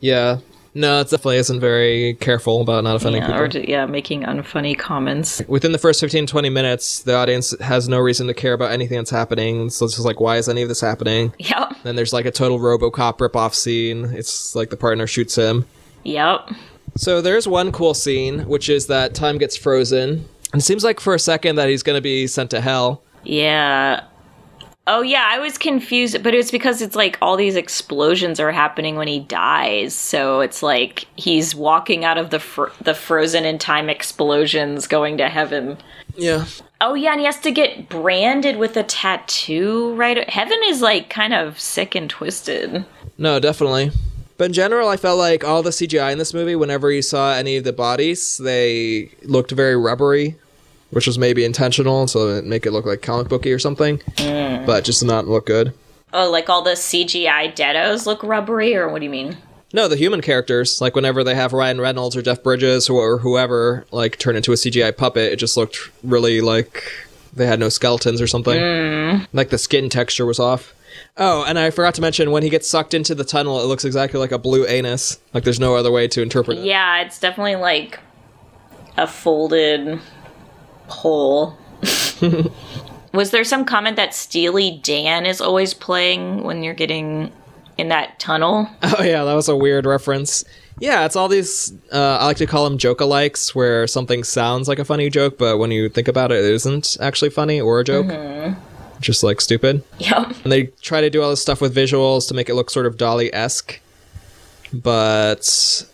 Yeah. 0.00 0.38
No, 0.78 1.00
it 1.00 1.10
definitely 1.10 1.38
isn't 1.38 1.58
very 1.58 2.14
careful 2.20 2.60
about 2.60 2.84
not 2.84 2.94
offending 2.94 3.22
yeah, 3.22 3.42
people. 3.42 3.60
or 3.60 3.64
yeah, 3.64 3.84
making 3.86 4.22
unfunny 4.22 4.78
comments. 4.78 5.42
Within 5.48 5.72
the 5.72 5.78
first 5.78 5.98
15, 5.98 6.28
20 6.28 6.50
minutes, 6.50 7.02
the 7.02 7.16
audience 7.16 7.52
has 7.58 7.88
no 7.88 7.98
reason 7.98 8.28
to 8.28 8.34
care 8.34 8.52
about 8.52 8.70
anything 8.70 8.96
that's 8.96 9.10
happening. 9.10 9.70
So 9.70 9.86
it's 9.86 9.94
just 9.94 10.06
like, 10.06 10.20
why 10.20 10.36
is 10.36 10.48
any 10.48 10.62
of 10.62 10.68
this 10.68 10.80
happening? 10.80 11.34
Yep. 11.40 11.78
Then 11.82 11.96
there's 11.96 12.12
like 12.12 12.26
a 12.26 12.30
total 12.30 12.60
Robocop 12.60 13.18
ripoff 13.18 13.54
scene. 13.54 14.04
It's 14.04 14.54
like 14.54 14.70
the 14.70 14.76
partner 14.76 15.08
shoots 15.08 15.34
him. 15.34 15.66
Yep. 16.04 16.50
So 16.96 17.20
there's 17.20 17.48
one 17.48 17.72
cool 17.72 17.92
scene, 17.92 18.46
which 18.46 18.68
is 18.68 18.86
that 18.86 19.16
time 19.16 19.36
gets 19.36 19.56
frozen. 19.56 20.28
And 20.52 20.62
it 20.62 20.64
seems 20.64 20.84
like 20.84 21.00
for 21.00 21.12
a 21.12 21.18
second 21.18 21.56
that 21.56 21.68
he's 21.68 21.82
going 21.82 21.98
to 21.98 22.02
be 22.02 22.28
sent 22.28 22.52
to 22.52 22.60
hell. 22.60 23.02
Yeah. 23.24 24.04
Oh 24.90 25.02
yeah, 25.02 25.28
I 25.30 25.38
was 25.38 25.58
confused, 25.58 26.22
but 26.22 26.32
it's 26.32 26.50
because 26.50 26.80
it's 26.80 26.96
like 26.96 27.18
all 27.20 27.36
these 27.36 27.56
explosions 27.56 28.40
are 28.40 28.50
happening 28.50 28.96
when 28.96 29.06
he 29.06 29.20
dies. 29.20 29.94
So 29.94 30.40
it's 30.40 30.62
like 30.62 31.04
he's 31.14 31.54
walking 31.54 32.06
out 32.06 32.16
of 32.16 32.30
the 32.30 32.40
fr- 32.40 32.70
the 32.80 32.94
frozen 32.94 33.44
in 33.44 33.58
time 33.58 33.90
explosions 33.90 34.86
going 34.86 35.18
to 35.18 35.28
heaven. 35.28 35.76
Yeah. 36.16 36.46
Oh 36.80 36.94
yeah, 36.94 37.10
and 37.12 37.20
he 37.20 37.26
has 37.26 37.38
to 37.40 37.50
get 37.50 37.90
branded 37.90 38.56
with 38.56 38.78
a 38.78 38.82
tattoo, 38.82 39.92
right? 39.94 40.28
Heaven 40.30 40.58
is 40.64 40.80
like 40.80 41.10
kind 41.10 41.34
of 41.34 41.60
sick 41.60 41.94
and 41.94 42.08
twisted. 42.08 42.86
No, 43.18 43.38
definitely. 43.38 43.90
But 44.38 44.44
in 44.46 44.52
general, 44.54 44.88
I 44.88 44.96
felt 44.96 45.18
like 45.18 45.44
all 45.44 45.62
the 45.62 45.70
CGI 45.70 46.12
in 46.12 46.18
this 46.18 46.32
movie, 46.32 46.56
whenever 46.56 46.90
you 46.90 47.02
saw 47.02 47.34
any 47.34 47.56
of 47.56 47.64
the 47.64 47.74
bodies, 47.74 48.38
they 48.38 49.10
looked 49.24 49.50
very 49.50 49.76
rubbery, 49.76 50.36
which 50.90 51.06
was 51.06 51.18
maybe 51.18 51.44
intentional, 51.44 52.06
so 52.06 52.28
it 52.28 52.44
make 52.44 52.66
it 52.66 52.72
look 52.72 52.86
like 52.86 53.02
comic 53.02 53.28
booky 53.28 53.52
or 53.52 53.58
something, 53.58 53.98
mm. 53.98 54.66
but 54.66 54.84
just 54.84 55.04
not 55.04 55.26
look 55.26 55.46
good. 55.46 55.72
Oh, 56.12 56.30
like 56.30 56.48
all 56.48 56.62
the 56.62 56.70
CGI 56.70 57.54
deados 57.54 58.06
look 58.06 58.22
rubbery, 58.22 58.74
or 58.74 58.88
what 58.88 59.00
do 59.00 59.04
you 59.04 59.10
mean? 59.10 59.36
No, 59.72 59.86
the 59.86 59.96
human 59.96 60.22
characters, 60.22 60.80
like 60.80 60.94
whenever 60.94 61.22
they 61.22 61.34
have 61.34 61.52
Ryan 61.52 61.80
Reynolds 61.80 62.16
or 62.16 62.22
Jeff 62.22 62.42
Bridges 62.42 62.88
or 62.88 63.18
whoever, 63.18 63.86
like 63.90 64.18
turn 64.18 64.34
into 64.34 64.52
a 64.52 64.54
CGI 64.54 64.96
puppet, 64.96 65.32
it 65.32 65.36
just 65.36 65.56
looked 65.56 65.90
really 66.02 66.40
like 66.40 66.84
they 67.34 67.46
had 67.46 67.60
no 67.60 67.68
skeletons 67.68 68.22
or 68.22 68.26
something. 68.26 68.58
Mm. 68.58 69.26
Like 69.34 69.50
the 69.50 69.58
skin 69.58 69.90
texture 69.90 70.24
was 70.24 70.38
off. 70.38 70.74
Oh, 71.18 71.44
and 71.46 71.58
I 71.58 71.70
forgot 71.70 71.94
to 71.96 72.00
mention 72.00 72.30
when 72.30 72.42
he 72.42 72.48
gets 72.48 72.68
sucked 72.68 72.94
into 72.94 73.14
the 73.14 73.24
tunnel, 73.24 73.60
it 73.60 73.66
looks 73.66 73.84
exactly 73.84 74.18
like 74.18 74.32
a 74.32 74.38
blue 74.38 74.66
anus. 74.66 75.20
Like 75.34 75.44
there's 75.44 75.60
no 75.60 75.76
other 75.76 75.90
way 75.90 76.08
to 76.08 76.22
interpret 76.22 76.58
it. 76.58 76.64
Yeah, 76.64 77.02
it's 77.02 77.20
definitely 77.20 77.56
like 77.56 78.00
a 78.96 79.06
folded 79.06 80.00
hole. 80.88 81.56
Was 83.12 83.30
there 83.30 83.44
some 83.44 83.64
comment 83.64 83.96
that 83.96 84.14
Steely 84.14 84.80
Dan 84.82 85.26
is 85.26 85.40
always 85.40 85.72
playing 85.74 86.42
when 86.44 86.62
you're 86.62 86.74
getting 86.74 87.32
in 87.78 87.88
that 87.88 88.18
tunnel? 88.18 88.68
Oh 88.82 89.02
yeah, 89.02 89.24
that 89.24 89.34
was 89.34 89.48
a 89.48 89.56
weird 89.56 89.86
reference. 89.86 90.44
Yeah, 90.80 91.04
it's 91.06 91.16
all 91.16 91.28
these. 91.28 91.72
Uh, 91.92 92.18
I 92.20 92.26
like 92.26 92.36
to 92.36 92.46
call 92.46 92.68
them 92.68 92.78
joke-alikes, 92.78 93.54
where 93.54 93.86
something 93.86 94.22
sounds 94.24 94.68
like 94.68 94.78
a 94.78 94.84
funny 94.84 95.10
joke, 95.10 95.38
but 95.38 95.58
when 95.58 95.70
you 95.70 95.88
think 95.88 96.06
about 96.06 96.30
it, 96.30 96.44
it 96.44 96.52
isn't 96.52 96.96
actually 97.00 97.30
funny 97.30 97.60
or 97.60 97.80
a 97.80 97.84
joke. 97.84 98.56
Just 99.00 99.22
like 99.22 99.40
stupid. 99.40 99.82
Yep. 99.98 100.34
And 100.42 100.52
they 100.52 100.64
try 100.82 101.00
to 101.00 101.10
do 101.10 101.22
all 101.22 101.30
this 101.30 101.40
stuff 101.40 101.60
with 101.60 101.74
visuals 101.74 102.28
to 102.28 102.34
make 102.34 102.48
it 102.48 102.54
look 102.54 102.68
sort 102.68 102.86
of 102.86 102.96
Dali 102.96 103.30
esque, 103.32 103.80
but 104.72 105.84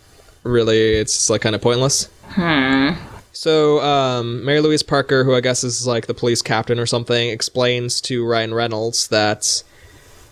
really, 0.43 0.95
it's 0.95 1.29
like 1.29 1.41
kind 1.41 1.55
of 1.55 1.61
pointless. 1.61 2.09
Hmm. 2.29 2.89
So, 3.35 3.81
um, 3.81 4.45
Mary 4.45 4.61
Louise 4.61 4.81
Parker, 4.81 5.25
who 5.25 5.35
I 5.35 5.41
guess 5.41 5.65
is 5.65 5.85
like 5.85 6.07
the 6.07 6.13
police 6.13 6.41
captain 6.41 6.79
or 6.79 6.85
something, 6.85 7.29
explains 7.29 7.99
to 8.01 8.25
Ryan 8.25 8.53
Reynolds 8.53 9.09
that, 9.09 9.61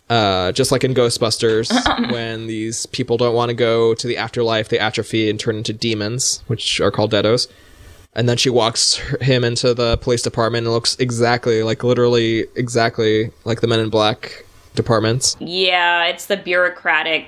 uh, 0.09 0.53
just 0.53 0.71
like 0.71 0.85
in 0.85 0.93
Ghostbusters, 0.93 1.69
when 2.13 2.47
these 2.47 2.85
people 2.85 3.17
don't 3.17 3.35
want 3.35 3.49
to 3.49 3.55
go 3.55 3.93
to 3.93 4.07
the 4.07 4.15
afterlife, 4.15 4.69
they 4.69 4.79
atrophy 4.79 5.29
and 5.29 5.37
turn 5.37 5.57
into 5.57 5.73
demons, 5.73 6.43
which 6.47 6.79
are 6.79 6.91
called 6.91 7.11
deados. 7.11 7.49
And 8.15 8.29
then 8.29 8.37
she 8.37 8.49
walks 8.49 8.95
him 9.19 9.43
into 9.43 9.73
the 9.73 9.97
police 9.97 10.21
department 10.21 10.65
and 10.65 10.73
looks 10.73 10.95
exactly 10.97 11.61
like 11.61 11.83
literally 11.83 12.45
exactly 12.55 13.31
like 13.43 13.59
the 13.59 13.67
Men 13.67 13.81
in 13.81 13.89
Black 13.89 14.45
departments. 14.75 15.35
Yeah, 15.41 16.05
it's 16.05 16.27
the 16.27 16.37
bureaucratic 16.37 17.25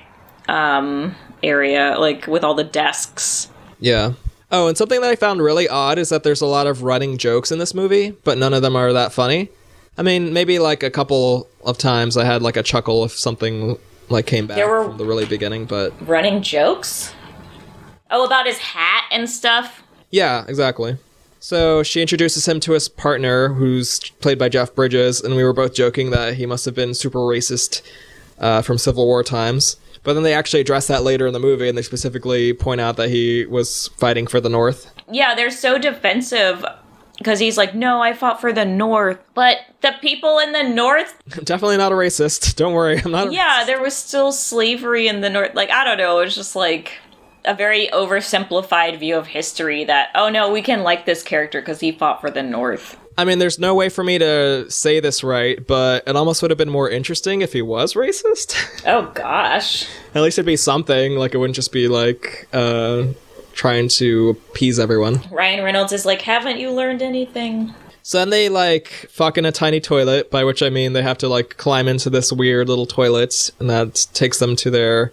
um 0.48 1.14
area, 1.42 1.96
like 1.98 2.26
with 2.26 2.44
all 2.44 2.54
the 2.54 2.64
desks. 2.64 3.50
Yeah. 3.78 4.14
Oh, 4.52 4.68
and 4.68 4.76
something 4.78 5.00
that 5.00 5.10
I 5.10 5.16
found 5.16 5.42
really 5.42 5.68
odd 5.68 5.98
is 5.98 6.08
that 6.10 6.22
there's 6.22 6.40
a 6.40 6.46
lot 6.46 6.66
of 6.66 6.82
running 6.82 7.18
jokes 7.18 7.50
in 7.50 7.58
this 7.58 7.74
movie, 7.74 8.10
but 8.24 8.38
none 8.38 8.54
of 8.54 8.62
them 8.62 8.76
are 8.76 8.92
that 8.92 9.12
funny. 9.12 9.48
I 9.98 10.02
mean, 10.02 10.32
maybe 10.32 10.58
like 10.58 10.82
a 10.82 10.90
couple 10.90 11.48
of 11.64 11.78
times 11.78 12.16
I 12.16 12.24
had 12.24 12.42
like 12.42 12.56
a 12.56 12.62
chuckle 12.62 13.04
if 13.04 13.12
something 13.12 13.76
like 14.08 14.26
came 14.26 14.46
back 14.46 14.56
There 14.56 14.68
were- 14.68 14.84
from 14.84 14.98
the 14.98 15.04
really 15.04 15.24
beginning, 15.26 15.64
but 15.64 15.92
Running 16.06 16.42
jokes? 16.42 17.12
Oh, 18.10 18.24
about 18.24 18.46
his 18.46 18.58
hat 18.58 19.04
and 19.10 19.28
stuff? 19.28 19.82
yeah, 20.10 20.44
exactly. 20.46 20.96
So 21.40 21.82
she 21.82 22.00
introduces 22.00 22.46
him 22.48 22.60
to 22.60 22.72
his 22.72 22.88
partner, 22.88 23.50
who's 23.54 23.98
played 24.20 24.38
by 24.38 24.48
Jeff 24.48 24.74
Bridges, 24.74 25.20
and 25.20 25.36
we 25.36 25.44
were 25.44 25.52
both 25.52 25.74
joking 25.74 26.10
that 26.10 26.34
he 26.34 26.46
must 26.46 26.64
have 26.64 26.74
been 26.74 26.92
super 26.94 27.18
racist 27.20 27.82
uh, 28.38 28.62
from 28.62 28.78
Civil 28.78 29.06
War 29.06 29.22
times. 29.22 29.76
But 30.06 30.12
then 30.14 30.22
they 30.22 30.34
actually 30.34 30.60
address 30.60 30.86
that 30.86 31.02
later 31.02 31.26
in 31.26 31.32
the 31.32 31.40
movie, 31.40 31.68
and 31.68 31.76
they 31.76 31.82
specifically 31.82 32.52
point 32.52 32.80
out 32.80 32.96
that 32.96 33.08
he 33.08 33.44
was 33.44 33.88
fighting 33.96 34.28
for 34.28 34.40
the 34.40 34.48
North. 34.48 34.94
Yeah, 35.10 35.34
they're 35.34 35.50
so 35.50 35.78
defensive 35.78 36.64
because 37.18 37.40
he's 37.40 37.58
like, 37.58 37.74
no, 37.74 38.00
I 38.00 38.12
fought 38.12 38.40
for 38.40 38.52
the 38.52 38.64
North. 38.64 39.18
But 39.34 39.56
the 39.80 39.96
people 40.00 40.38
in 40.38 40.52
the 40.52 40.62
North, 40.62 41.20
Definitely 41.44 41.78
not 41.78 41.90
a 41.90 41.96
racist. 41.96 42.54
Don't 42.54 42.72
worry, 42.72 43.02
I'm 43.04 43.10
not. 43.10 43.28
A 43.28 43.32
yeah, 43.32 43.64
there 43.66 43.82
was 43.82 43.96
still 43.96 44.30
slavery 44.30 45.08
in 45.08 45.22
the 45.22 45.28
North. 45.28 45.56
Like, 45.56 45.70
I 45.70 45.82
don't 45.82 45.98
know, 45.98 46.20
it 46.20 46.26
was 46.26 46.36
just 46.36 46.54
like 46.54 46.92
a 47.44 47.54
very 47.54 47.88
oversimplified 47.88 49.00
view 49.00 49.16
of 49.16 49.26
history 49.26 49.82
that, 49.86 50.10
oh 50.14 50.28
no, 50.28 50.52
we 50.52 50.62
can 50.62 50.84
like 50.84 51.04
this 51.04 51.24
character 51.24 51.60
because 51.60 51.80
he 51.80 51.90
fought 51.90 52.20
for 52.20 52.30
the 52.30 52.44
North. 52.44 52.96
I 53.18 53.24
mean, 53.24 53.38
there's 53.38 53.58
no 53.58 53.74
way 53.74 53.88
for 53.88 54.04
me 54.04 54.18
to 54.18 54.70
say 54.70 55.00
this 55.00 55.24
right, 55.24 55.64
but 55.66 56.06
it 56.06 56.16
almost 56.16 56.42
would 56.42 56.50
have 56.50 56.58
been 56.58 56.70
more 56.70 56.90
interesting 56.90 57.40
if 57.40 57.52
he 57.52 57.62
was 57.62 57.94
racist. 57.94 58.54
Oh 58.86 59.10
gosh. 59.14 59.88
At 60.14 60.22
least 60.22 60.38
it'd 60.38 60.46
be 60.46 60.56
something. 60.56 61.16
Like 61.16 61.34
it 61.34 61.38
wouldn't 61.38 61.56
just 61.56 61.72
be 61.72 61.88
like 61.88 62.46
uh, 62.52 63.06
trying 63.52 63.88
to 63.88 64.30
appease 64.50 64.78
everyone. 64.78 65.22
Ryan 65.32 65.64
Reynolds 65.64 65.92
is 65.92 66.06
like, 66.06 66.22
haven't 66.22 66.60
you 66.60 66.70
learned 66.70 67.02
anything? 67.02 67.74
So 68.02 68.18
then 68.18 68.30
they 68.30 68.48
like 68.48 68.88
fuck 69.10 69.36
in 69.38 69.44
a 69.44 69.50
tiny 69.50 69.80
toilet, 69.80 70.30
by 70.30 70.44
which 70.44 70.62
I 70.62 70.70
mean 70.70 70.92
they 70.92 71.02
have 71.02 71.18
to 71.18 71.28
like 71.28 71.56
climb 71.56 71.88
into 71.88 72.10
this 72.10 72.32
weird 72.32 72.68
little 72.68 72.86
toilet, 72.86 73.50
and 73.58 73.68
that 73.68 74.06
takes 74.12 74.38
them 74.38 74.54
to 74.56 74.70
their 74.70 75.12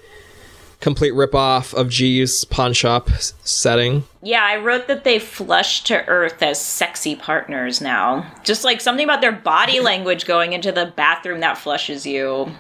complete 0.84 1.14
ripoff 1.14 1.74
of 1.74 1.88
G's 1.88 2.44
pawn 2.44 2.74
shop 2.74 3.10
setting. 3.44 4.04
Yeah, 4.22 4.44
I 4.44 4.58
wrote 4.58 4.88
that 4.88 5.06
they 5.06 5.18
flush 5.18 5.82
to 5.86 6.06
Earth 6.08 6.44
as 6.44 6.60
sexy 6.60 7.16
partners 7.16 7.80
now. 7.80 8.30
Just 8.44 8.66
like 8.66 8.82
something 8.82 9.06
about 9.06 9.22
their 9.22 9.32
body 9.32 9.80
language 9.80 10.26
going 10.26 10.52
into 10.52 10.74
the 10.74 10.92
bathroom 10.98 11.40
that 11.40 11.58
flushes 11.58 12.06
you. 12.06 12.52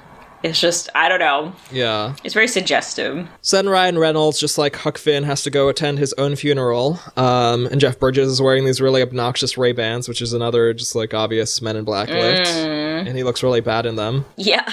It's 0.41 0.59
just, 0.59 0.89
I 0.95 1.09
don't 1.09 1.19
know. 1.19 1.53
Yeah. 1.71 2.15
It's 2.23 2.33
very 2.33 2.47
suggestive. 2.47 3.27
So 3.41 3.57
then 3.57 3.67
Ryan 3.67 3.97
Reynolds, 3.97 4.39
just 4.39 4.57
like 4.57 4.75
Huck 4.77 4.97
Finn, 4.97 5.23
has 5.23 5.43
to 5.43 5.49
go 5.49 5.67
attend 5.67 5.99
his 5.99 6.13
own 6.17 6.35
funeral. 6.37 6.99
Um, 7.17 7.65
and 7.67 7.79
Jeff 7.79 7.99
Bridges 7.99 8.29
is 8.29 8.41
wearing 8.41 8.65
these 8.65 8.81
really 8.81 9.01
obnoxious 9.01 9.57
Ray 9.57 9.73
Bans, 9.73 10.07
which 10.07 10.21
is 10.21 10.31
another 10.33 10.73
just 10.73 10.95
like 10.95 11.13
obvious 11.13 11.61
Men 11.61 11.75
in 11.75 11.83
Black 11.83 12.09
lift, 12.09 12.47
and 12.47 13.17
he 13.17 13.23
looks 13.23 13.43
really 13.43 13.61
bad 13.61 13.85
in 13.85 13.95
them. 13.95 14.25
Yeah. 14.37 14.69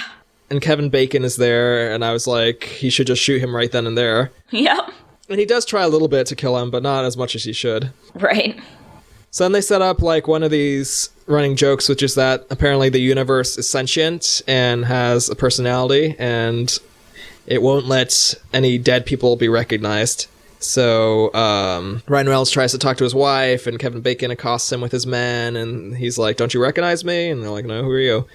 And 0.51 0.61
Kevin 0.61 0.89
Bacon 0.89 1.23
is 1.23 1.37
there, 1.37 1.93
and 1.93 2.03
I 2.03 2.11
was 2.11 2.27
like, 2.27 2.65
he 2.65 2.89
should 2.89 3.07
just 3.07 3.21
shoot 3.21 3.41
him 3.41 3.55
right 3.55 3.71
then 3.71 3.87
and 3.87 3.97
there. 3.97 4.31
Yep. 4.49 4.91
And 5.29 5.39
he 5.39 5.45
does 5.45 5.63
try 5.63 5.81
a 5.81 5.87
little 5.87 6.09
bit 6.09 6.27
to 6.27 6.35
kill 6.35 6.57
him, 6.57 6.69
but 6.69 6.83
not 6.83 7.05
as 7.05 7.15
much 7.15 7.35
as 7.35 7.45
he 7.45 7.53
should. 7.53 7.93
Right. 8.15 8.59
So 9.29 9.45
then 9.45 9.53
they 9.53 9.61
set 9.61 9.81
up 9.81 10.01
like 10.01 10.27
one 10.27 10.43
of 10.43 10.51
these 10.51 11.09
running 11.25 11.55
jokes, 11.55 11.87
which 11.87 12.03
is 12.03 12.15
that 12.15 12.45
apparently 12.49 12.89
the 12.89 12.99
universe 12.99 13.57
is 13.57 13.69
sentient 13.69 14.41
and 14.45 14.83
has 14.83 15.29
a 15.29 15.35
personality, 15.35 16.17
and 16.19 16.77
it 17.47 17.61
won't 17.61 17.85
let 17.85 18.35
any 18.51 18.77
dead 18.77 19.05
people 19.05 19.37
be 19.37 19.47
recognized. 19.47 20.27
So 20.59 21.33
um, 21.33 22.03
Ryan 22.09 22.27
Reynolds 22.27 22.51
tries 22.51 22.73
to 22.73 22.77
talk 22.77 22.97
to 22.97 23.05
his 23.05 23.15
wife, 23.15 23.67
and 23.67 23.79
Kevin 23.79 24.01
Bacon 24.01 24.31
accosts 24.31 24.69
him 24.69 24.81
with 24.81 24.91
his 24.91 25.07
men, 25.07 25.55
and 25.55 25.95
he's 25.95 26.17
like, 26.17 26.35
"Don't 26.35 26.53
you 26.53 26.61
recognize 26.61 27.05
me?" 27.05 27.29
And 27.29 27.41
they're 27.41 27.49
like, 27.49 27.65
"No, 27.65 27.83
who 27.83 27.91
are 27.91 27.99
you?" 27.99 28.27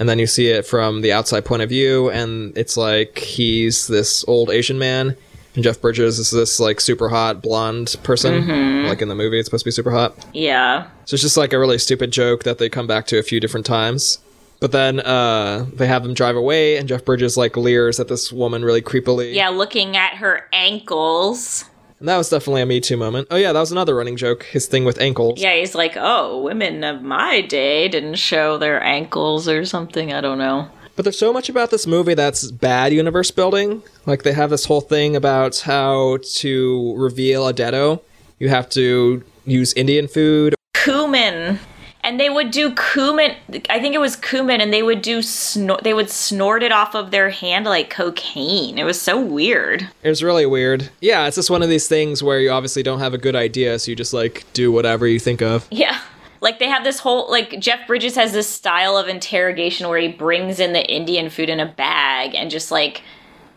And 0.00 0.08
then 0.08 0.18
you 0.18 0.26
see 0.26 0.48
it 0.48 0.66
from 0.66 1.02
the 1.02 1.12
outside 1.12 1.44
point 1.44 1.60
of 1.60 1.68
view, 1.68 2.08
and 2.10 2.56
it's 2.56 2.76
like 2.78 3.18
he's 3.18 3.86
this 3.86 4.24
old 4.26 4.50
Asian 4.50 4.78
man, 4.78 5.14
and 5.54 5.62
Jeff 5.62 5.78
Bridges 5.78 6.18
is 6.18 6.30
this 6.30 6.58
like 6.58 6.80
super 6.80 7.10
hot 7.10 7.42
blonde 7.42 7.96
person, 8.02 8.86
like 8.88 9.02
in 9.02 9.08
the 9.08 9.14
movie. 9.14 9.38
It's 9.38 9.46
supposed 9.46 9.64
to 9.64 9.68
be 9.68 9.72
super 9.72 9.90
hot. 9.90 10.16
Yeah. 10.32 10.88
So 11.04 11.14
it's 11.14 11.22
just 11.22 11.36
like 11.36 11.52
a 11.52 11.58
really 11.58 11.76
stupid 11.76 12.12
joke 12.12 12.44
that 12.44 12.56
they 12.56 12.70
come 12.70 12.86
back 12.86 13.06
to 13.08 13.18
a 13.18 13.22
few 13.22 13.40
different 13.40 13.66
times. 13.66 14.18
But 14.58 14.72
then 14.72 15.00
uh, 15.00 15.66
they 15.74 15.86
have 15.86 16.02
them 16.02 16.14
drive 16.14 16.36
away, 16.36 16.76
and 16.76 16.88
Jeff 16.88 17.04
Bridges 17.04 17.36
like 17.36 17.56
leers 17.56 18.00
at 18.00 18.08
this 18.08 18.32
woman 18.32 18.64
really 18.64 18.82
creepily. 18.82 19.34
Yeah, 19.34 19.50
looking 19.50 19.96
at 19.96 20.16
her 20.16 20.48
ankles. 20.52 21.64
And 22.00 22.08
that 22.08 22.16
was 22.16 22.30
definitely 22.30 22.62
a 22.62 22.66
Me 22.66 22.80
Too 22.80 22.96
moment. 22.96 23.28
Oh 23.30 23.36
yeah, 23.36 23.52
that 23.52 23.60
was 23.60 23.70
another 23.70 23.94
running 23.94 24.16
joke. 24.16 24.44
His 24.44 24.66
thing 24.66 24.84
with 24.86 24.98
ankles. 25.00 25.38
Yeah, 25.38 25.54
he's 25.54 25.74
like, 25.74 25.96
oh, 25.96 26.40
women 26.40 26.82
of 26.82 27.02
my 27.02 27.42
day 27.42 27.88
didn't 27.88 28.14
show 28.14 28.56
their 28.56 28.82
ankles 28.82 29.46
or 29.46 29.66
something. 29.66 30.12
I 30.12 30.22
don't 30.22 30.38
know. 30.38 30.68
But 30.96 31.04
there's 31.04 31.18
so 31.18 31.32
much 31.32 31.48
about 31.48 31.70
this 31.70 31.86
movie 31.86 32.14
that's 32.14 32.50
bad 32.50 32.92
universe 32.92 33.30
building. 33.30 33.82
Like 34.06 34.22
they 34.22 34.32
have 34.32 34.50
this 34.50 34.64
whole 34.64 34.80
thing 34.80 35.14
about 35.14 35.58
how 35.60 36.18
to 36.36 36.94
reveal 36.96 37.46
a 37.46 37.54
deado. 37.54 38.02
You 38.38 38.48
have 38.48 38.70
to 38.70 39.22
use 39.44 39.74
Indian 39.74 40.08
food. 40.08 40.54
Cumin. 40.72 41.58
And 42.02 42.18
they 42.18 42.30
would 42.30 42.50
do 42.50 42.74
cumin. 42.74 43.36
I 43.68 43.78
think 43.78 43.94
it 43.94 44.00
was 44.00 44.16
cumin, 44.16 44.60
and 44.60 44.72
they 44.72 44.82
would 44.82 45.02
do 45.02 45.20
snort. 45.20 45.84
They 45.84 45.92
would 45.92 46.08
snort 46.08 46.62
it 46.62 46.72
off 46.72 46.94
of 46.94 47.10
their 47.10 47.30
hand 47.30 47.66
like 47.66 47.90
cocaine. 47.90 48.78
It 48.78 48.84
was 48.84 49.00
so 49.00 49.20
weird. 49.20 49.88
It 50.02 50.08
was 50.08 50.22
really 50.22 50.46
weird. 50.46 50.90
Yeah, 51.00 51.26
it's 51.26 51.36
just 51.36 51.50
one 51.50 51.62
of 51.62 51.68
these 51.68 51.88
things 51.88 52.22
where 52.22 52.40
you 52.40 52.50
obviously 52.50 52.82
don't 52.82 53.00
have 53.00 53.12
a 53.12 53.18
good 53.18 53.36
idea, 53.36 53.78
so 53.78 53.90
you 53.90 53.96
just 53.96 54.14
like 54.14 54.44
do 54.54 54.72
whatever 54.72 55.06
you 55.06 55.18
think 55.18 55.42
of. 55.42 55.66
Yeah. 55.70 56.00
Like 56.40 56.58
they 56.58 56.68
have 56.68 56.84
this 56.84 57.00
whole 57.00 57.30
like 57.30 57.60
Jeff 57.60 57.86
Bridges 57.86 58.16
has 58.16 58.32
this 58.32 58.48
style 58.48 58.96
of 58.96 59.08
interrogation 59.08 59.88
where 59.88 60.00
he 60.00 60.08
brings 60.08 60.58
in 60.58 60.72
the 60.72 60.84
Indian 60.90 61.28
food 61.28 61.50
in 61.50 61.60
a 61.60 61.66
bag 61.66 62.34
and 62.34 62.50
just 62.50 62.70
like 62.70 63.02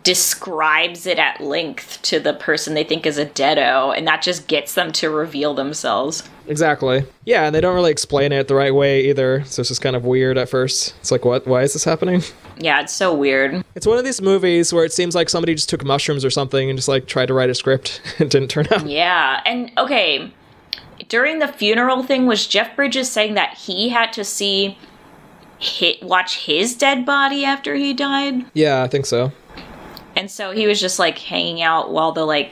describes 0.04 1.06
it 1.06 1.18
at 1.18 1.40
length 1.40 2.02
to 2.02 2.20
the 2.20 2.34
person 2.34 2.74
they 2.74 2.84
think 2.84 3.06
is 3.06 3.18
a 3.18 3.26
deado 3.26 3.98
and 3.98 4.06
that 4.06 4.22
just 4.22 4.48
gets 4.48 4.74
them 4.74 4.92
to 4.92 5.10
reveal 5.10 5.54
themselves. 5.54 6.24
Exactly. 6.48 7.06
Yeah, 7.26 7.46
and 7.46 7.56
they 7.56 7.62
don't 7.62 7.76
really 7.76 7.92
explain 7.92 8.32
it 8.32 8.48
the 8.48 8.56
right 8.56 8.74
way 8.74 9.06
either, 9.10 9.44
so 9.46 9.62
it's 9.62 9.70
just 9.70 9.82
kind 9.82 9.96
of 9.96 10.06
weird 10.06 10.38
at 10.38 10.50
first. 10.50 10.94
It's 11.00 11.12
like, 11.12 11.26
what? 11.26 11.48
Why 11.48 11.62
is 11.64 11.74
this 11.74 11.84
happening? 11.84 12.22
Yeah, 12.58 12.82
it's 12.82 12.94
so 12.94 13.14
weird. 13.14 13.64
It's 13.76 13.88
one 13.88 13.98
of 13.98 14.04
these 14.04 14.22
movies 14.22 14.74
where 14.74 14.86
it 14.86 14.94
seems 14.94 15.16
like 15.16 15.30
somebody 15.30 15.56
just 15.56 15.70
took 15.70 15.84
mushrooms 15.84 16.26
or 16.26 16.30
something 16.30 16.70
and 16.70 16.78
just 16.78 16.88
like 16.88 17.08
tried 17.08 17.28
to 17.28 17.34
write 17.34 17.50
a 17.50 17.56
script. 17.56 18.02
it 18.20 18.30
didn't 18.30 18.50
turn 18.50 18.68
out. 18.72 18.86
Yeah, 18.88 19.42
and 19.46 19.72
okay, 19.78 20.32
during 21.08 21.40
the 21.40 21.48
funeral 21.48 22.04
thing 22.04 22.26
was 22.26 22.46
Jeff 22.46 22.76
Bridges 22.76 23.10
saying 23.10 23.36
that 23.36 23.56
he 23.58 23.90
had 23.90 24.12
to 24.14 24.24
see 24.24 24.78
hit 25.60 26.04
watch 26.04 26.46
his 26.46 26.76
dead 26.76 27.06
body 27.06 27.46
after 27.46 27.76
he 27.76 27.94
died? 27.94 28.46
Yeah, 28.54 28.84
I 28.84 28.88
think 28.88 29.06
so. 29.06 29.32
And 30.16 30.30
so 30.30 30.52
he 30.52 30.68
was 30.68 30.80
just 30.80 31.00
like 31.00 31.18
hanging 31.18 31.62
out 31.62 31.92
while 31.92 32.12
the 32.12 32.26
like 32.26 32.52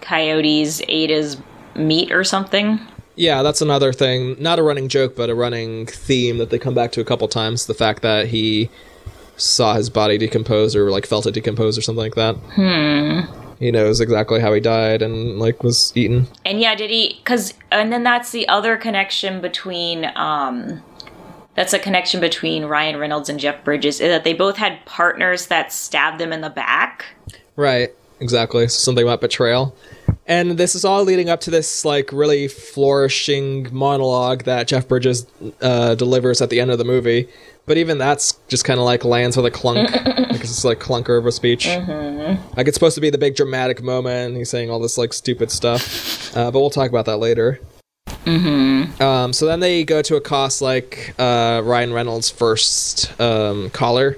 coyotes 0.00 0.82
ate 0.88 1.10
his 1.10 1.38
meat 1.74 2.12
or 2.12 2.24
something. 2.24 2.80
Yeah, 3.14 3.42
that's 3.42 3.60
another 3.60 3.92
thing. 3.92 4.36
Not 4.38 4.58
a 4.58 4.62
running 4.62 4.88
joke, 4.88 5.14
but 5.16 5.28
a 5.28 5.34
running 5.34 5.86
theme 5.86 6.38
that 6.38 6.50
they 6.50 6.58
come 6.58 6.74
back 6.74 6.92
to 6.92 7.00
a 7.00 7.04
couple 7.04 7.28
times. 7.28 7.66
The 7.66 7.74
fact 7.74 8.02
that 8.02 8.28
he 8.28 8.70
saw 9.36 9.74
his 9.74 9.90
body 9.90 10.18
decompose 10.18 10.76
or 10.76 10.90
like 10.90 11.06
felt 11.06 11.26
it 11.26 11.32
decompose 11.32 11.76
or 11.76 11.82
something 11.82 12.02
like 12.02 12.14
that. 12.14 12.36
Hmm. 12.54 13.20
He 13.58 13.70
knows 13.70 14.00
exactly 14.00 14.40
how 14.40 14.52
he 14.52 14.60
died 14.60 15.02
and 15.02 15.38
like 15.38 15.62
was 15.62 15.92
eaten. 15.96 16.26
And 16.44 16.60
yeah, 16.60 16.74
did 16.74 16.90
he 16.90 17.20
cuz 17.24 17.54
and 17.70 17.92
then 17.92 18.02
that's 18.02 18.30
the 18.30 18.48
other 18.48 18.76
connection 18.76 19.40
between 19.40 20.10
um 20.16 20.82
that's 21.54 21.72
a 21.72 21.78
connection 21.78 22.20
between 22.20 22.64
Ryan 22.64 22.96
Reynolds 22.96 23.28
and 23.28 23.38
Jeff 23.38 23.62
Bridges 23.62 24.00
is 24.00 24.08
that 24.08 24.24
they 24.24 24.32
both 24.32 24.56
had 24.56 24.84
partners 24.86 25.46
that 25.46 25.72
stabbed 25.72 26.18
them 26.18 26.32
in 26.32 26.40
the 26.40 26.50
back. 26.50 27.04
Right, 27.56 27.90
exactly. 28.20 28.66
So 28.68 28.78
something 28.78 29.04
about 29.04 29.20
betrayal. 29.20 29.76
And 30.26 30.52
this 30.52 30.74
is 30.74 30.84
all 30.84 31.02
leading 31.02 31.28
up 31.28 31.40
to 31.40 31.50
this 31.50 31.84
like 31.84 32.12
really 32.12 32.46
flourishing 32.46 33.68
monologue 33.74 34.44
that 34.44 34.68
Jeff 34.68 34.86
Bridges 34.86 35.26
uh, 35.60 35.94
delivers 35.96 36.40
at 36.40 36.50
the 36.50 36.60
end 36.60 36.70
of 36.70 36.78
the 36.78 36.84
movie. 36.84 37.28
But 37.66 37.76
even 37.76 37.98
that's 37.98 38.32
just 38.48 38.64
kind 38.64 38.78
of 38.78 38.86
like 38.86 39.04
lands 39.04 39.36
with 39.36 39.46
a 39.46 39.50
clunk. 39.50 39.90
like 40.06 40.40
it's 40.40 40.64
like 40.64 40.78
clunker 40.78 41.18
of 41.18 41.26
a 41.26 41.32
speech. 41.32 41.66
Like 42.56 42.68
it's 42.68 42.74
supposed 42.74 42.94
to 42.96 43.00
be 43.00 43.10
the 43.10 43.18
big 43.18 43.36
dramatic 43.36 43.82
moment. 43.82 44.36
He's 44.36 44.50
saying 44.50 44.70
all 44.70 44.80
this 44.80 44.98
like 44.98 45.12
stupid 45.12 45.50
stuff. 45.50 46.20
Uh, 46.32 46.50
but 46.50 46.60
we'll 46.60 46.70
talk 46.70 46.88
about 46.88 47.04
that 47.04 47.18
later. 47.18 47.60
Um, 49.00 49.34
so 49.34 49.44
then 49.44 49.60
they 49.60 49.84
go 49.84 50.00
to 50.00 50.16
accost 50.16 50.62
like 50.62 51.14
uh, 51.18 51.60
Ryan 51.62 51.92
Reynolds' 51.92 52.30
first 52.30 53.20
um, 53.20 53.68
caller. 53.68 54.16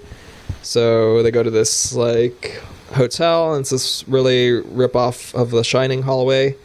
So 0.62 1.24
they 1.24 1.32
go 1.32 1.42
to 1.42 1.50
this 1.50 1.92
like 1.92 2.62
hotel, 2.94 3.54
and 3.54 3.60
it's 3.62 3.70
this 3.70 4.06
really 4.08 4.52
rip 4.60 4.96
off 4.96 5.34
of 5.34 5.50
The 5.50 5.62
Shining 5.64 6.02
hallway. 6.02 6.56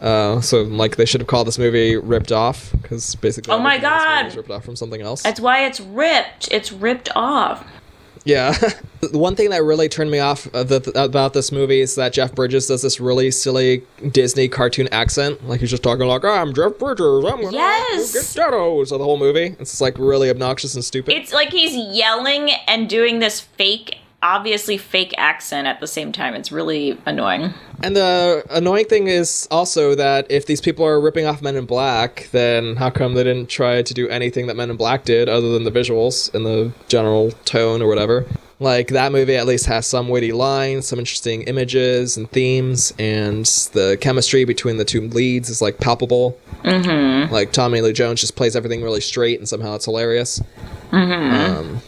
Uh, 0.00 0.40
so 0.40 0.62
like 0.62 0.96
they 0.96 1.04
should 1.04 1.20
have 1.20 1.28
called 1.28 1.46
this 1.46 1.58
movie 1.58 1.96
"Ripped 1.96 2.32
Off" 2.32 2.72
because 2.82 3.14
basically 3.16 3.52
Oh 3.54 3.58
my 3.60 3.76
everything 3.76 3.92
in 3.92 3.98
this 3.98 4.06
movie 4.08 4.28
God. 4.30 4.36
ripped 4.36 4.50
off 4.50 4.64
from 4.64 4.74
something 4.76 5.00
else. 5.00 5.22
That's 5.22 5.40
why 5.40 5.64
it's 5.64 5.78
ripped. 5.80 6.48
It's 6.50 6.72
ripped 6.72 7.08
off. 7.14 7.64
Yeah. 8.24 8.52
the 9.00 9.18
one 9.18 9.34
thing 9.36 9.50
that 9.50 9.62
really 9.64 9.88
turned 9.88 10.10
me 10.10 10.18
off 10.20 10.46
of 10.54 10.70
about 10.96 11.34
this 11.34 11.50
movie 11.52 11.80
is 11.80 11.94
that 11.96 12.12
Jeff 12.12 12.34
Bridges 12.34 12.66
does 12.68 12.82
this 12.82 13.00
really 13.00 13.30
silly 13.32 13.84
Disney 14.10 14.48
cartoon 14.48 14.88
accent. 14.92 15.46
Like 15.48 15.60
he's 15.60 15.70
just 15.70 15.82
talking 15.84 16.06
like, 16.06 16.24
I'm 16.24 16.52
Jeff 16.54 16.78
Bridges. 16.78 17.24
I'm 17.24 17.40
gonna 17.42 17.52
Yes. 17.52 18.12
get 18.12 18.44
ghettos. 18.44 18.88
So 18.90 18.98
the 18.98 19.04
whole 19.04 19.18
movie, 19.18 19.54
it's 19.60 19.80
like 19.80 19.98
really 19.98 20.30
obnoxious 20.30 20.74
and 20.74 20.84
stupid. 20.84 21.14
It's 21.14 21.32
like 21.32 21.50
he's 21.50 21.74
yelling 21.96 22.50
and 22.68 22.88
doing 22.88 23.18
this 23.20 23.40
fake, 23.40 23.98
obviously 24.22 24.78
fake 24.78 25.14
accent 25.18 25.66
at 25.66 25.80
the 25.80 25.86
same 25.86 26.12
time. 26.12 26.34
It's 26.34 26.52
really 26.52 26.98
annoying. 27.06 27.52
and 27.82 27.96
the 27.96 28.44
annoying 28.50 28.86
thing 28.86 29.08
is 29.08 29.48
also 29.50 29.94
that 29.96 30.30
if 30.30 30.46
these 30.46 30.60
people 30.60 30.84
are 30.84 31.00
ripping 31.00 31.26
off 31.26 31.42
Men 31.42 31.56
in 31.56 31.66
Black, 31.66 32.28
then 32.32 32.76
how 32.76 32.90
come 32.90 33.14
they 33.14 33.24
didn't 33.24 33.48
try 33.48 33.82
to 33.82 33.94
do 33.94 34.08
anything 34.08 34.46
that 34.46 34.56
Men 34.56 34.70
in 34.70 34.76
Black 34.76 35.04
did 35.04 35.28
other 35.28 35.52
than 35.52 35.64
the 35.64 35.72
visuals 35.72 36.32
and 36.34 36.46
the 36.46 36.72
general 36.88 37.32
tone 37.44 37.82
or 37.82 37.88
whatever? 37.88 38.24
Like 38.60 38.88
that 38.88 39.10
movie 39.10 39.34
at 39.34 39.44
least 39.44 39.66
has 39.66 39.88
some 39.88 40.08
witty 40.08 40.30
lines, 40.30 40.86
some 40.86 41.00
interesting 41.00 41.42
images 41.42 42.16
and 42.16 42.30
themes, 42.30 42.92
and 42.96 43.44
the 43.72 43.98
chemistry 44.00 44.44
between 44.44 44.76
the 44.76 44.84
two 44.84 45.00
leads 45.08 45.48
is 45.48 45.60
like 45.60 45.78
palpable. 45.78 46.38
Mm-hmm. 46.62 47.32
Like 47.32 47.50
Tommy 47.50 47.80
Lee 47.80 47.92
Jones 47.92 48.20
just 48.20 48.36
plays 48.36 48.54
everything 48.54 48.80
really 48.80 49.00
straight, 49.00 49.40
and 49.40 49.48
somehow 49.48 49.74
it's 49.74 49.86
hilarious. 49.86 50.40
Um, 50.92 51.80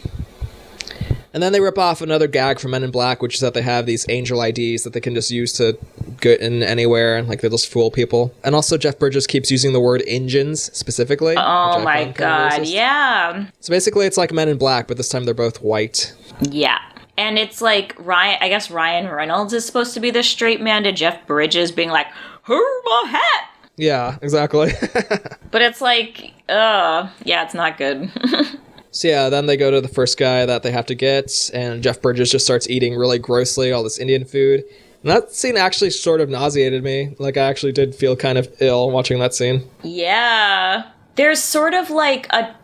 and 1.35 1.43
then 1.43 1.53
they 1.53 1.61
rip 1.61 1.77
off 1.77 2.01
another 2.01 2.29
gag 2.29 2.61
from 2.61 2.71
Men 2.71 2.85
in 2.85 2.93
Black, 2.93 3.21
which 3.21 3.35
is 3.35 3.41
that 3.41 3.53
they 3.53 3.61
have 3.61 3.85
these 3.85 4.07
angel 4.09 4.41
IDs 4.41 4.85
that 4.85 4.93
they 4.93 5.01
can 5.01 5.15
just 5.15 5.33
use 5.33 5.53
to 5.55 5.77
get 6.21 6.41
in 6.41 6.63
anywhere, 6.63 7.17
and 7.19 7.29
like 7.29 7.41
they 7.41 7.49
just 7.49 7.71
fool 7.71 7.91
people. 7.91 8.33
And 8.45 8.55
also, 8.55 8.79
Jeff 8.79 8.99
Bridges 8.99 9.27
keeps 9.27 9.51
using 9.51 9.73
the 9.73 9.81
word 9.81 10.03
engines 10.07 10.75
specifically. 10.77 11.35
Oh 11.37 11.83
my 11.83 12.05
god, 12.07 12.67
yeah. 12.67 13.47
So 13.61 13.71
basically, 13.71 14.07
it's 14.07 14.17
like 14.17 14.33
Men 14.33 14.49
in 14.49 14.57
Black, 14.57 14.87
but 14.87 14.97
this 14.97 15.09
time 15.09 15.25
they're 15.25 15.35
both 15.35 15.61
white. 15.61 16.15
Yeah. 16.41 16.79
And 17.17 17.39
it's 17.39 17.61
like 17.61 17.95
Ryan, 17.99 18.39
I 18.41 18.49
guess 18.49 18.71
Ryan 18.71 19.09
Reynolds 19.09 19.53
is 19.53 19.65
supposed 19.65 19.95
to 19.95 20.01
be 20.01 20.11
the 20.11 20.23
straight 20.23 20.61
man 20.61 20.83
to 20.85 20.93
Jeff 20.93 21.27
Bridges 21.27 21.71
being 21.71 21.91
like, 21.91 22.07
her 22.43 22.83
my 22.85 23.05
hat. 23.09 23.51
Yeah, 23.77 24.19
exactly. 24.23 24.73
But 25.51 25.63
it's 25.63 25.81
like, 25.81 26.33
uh, 26.49 27.09
yeah, 27.23 27.45
it's 27.45 27.55
not 27.55 27.79
good. 27.79 28.11
so 28.95 29.09
yeah, 29.09 29.29
then 29.29 29.47
they 29.47 29.57
go 29.57 29.73
to 29.73 29.81
the 29.81 29.89
first 29.89 30.17
guy 30.17 30.47
that 30.47 30.63
they 30.63 30.71
have 30.71 30.87
to 30.87 30.95
get, 30.95 31.51
and 31.53 31.83
Jeff 31.83 32.01
Bridges 32.01 32.31
just 32.31 32.45
starts 32.45 32.71
eating 32.71 32.95
really 32.95 33.19
grossly 33.19 33.73
all 33.73 33.83
this 33.83 33.99
Indian 33.99 34.25
food. 34.25 34.63
And 35.03 35.11
that 35.11 35.33
scene 35.33 35.57
actually 35.57 35.91
sort 35.91 36.21
of 36.21 36.29
nauseated 36.31 36.85
me. 36.85 37.17
Like 37.19 37.37
I 37.37 37.43
actually 37.43 37.73
did 37.73 37.93
feel 37.97 38.15
kind 38.15 38.39
of 38.39 38.49
ill 38.61 38.93
watching 38.93 39.19
that 39.19 39.35
scene. 39.35 39.69
yeah. 39.83 40.91
There's 41.17 41.41
sort 41.43 41.75
of 41.75 41.91
like 41.91 42.27
a, 42.31 42.55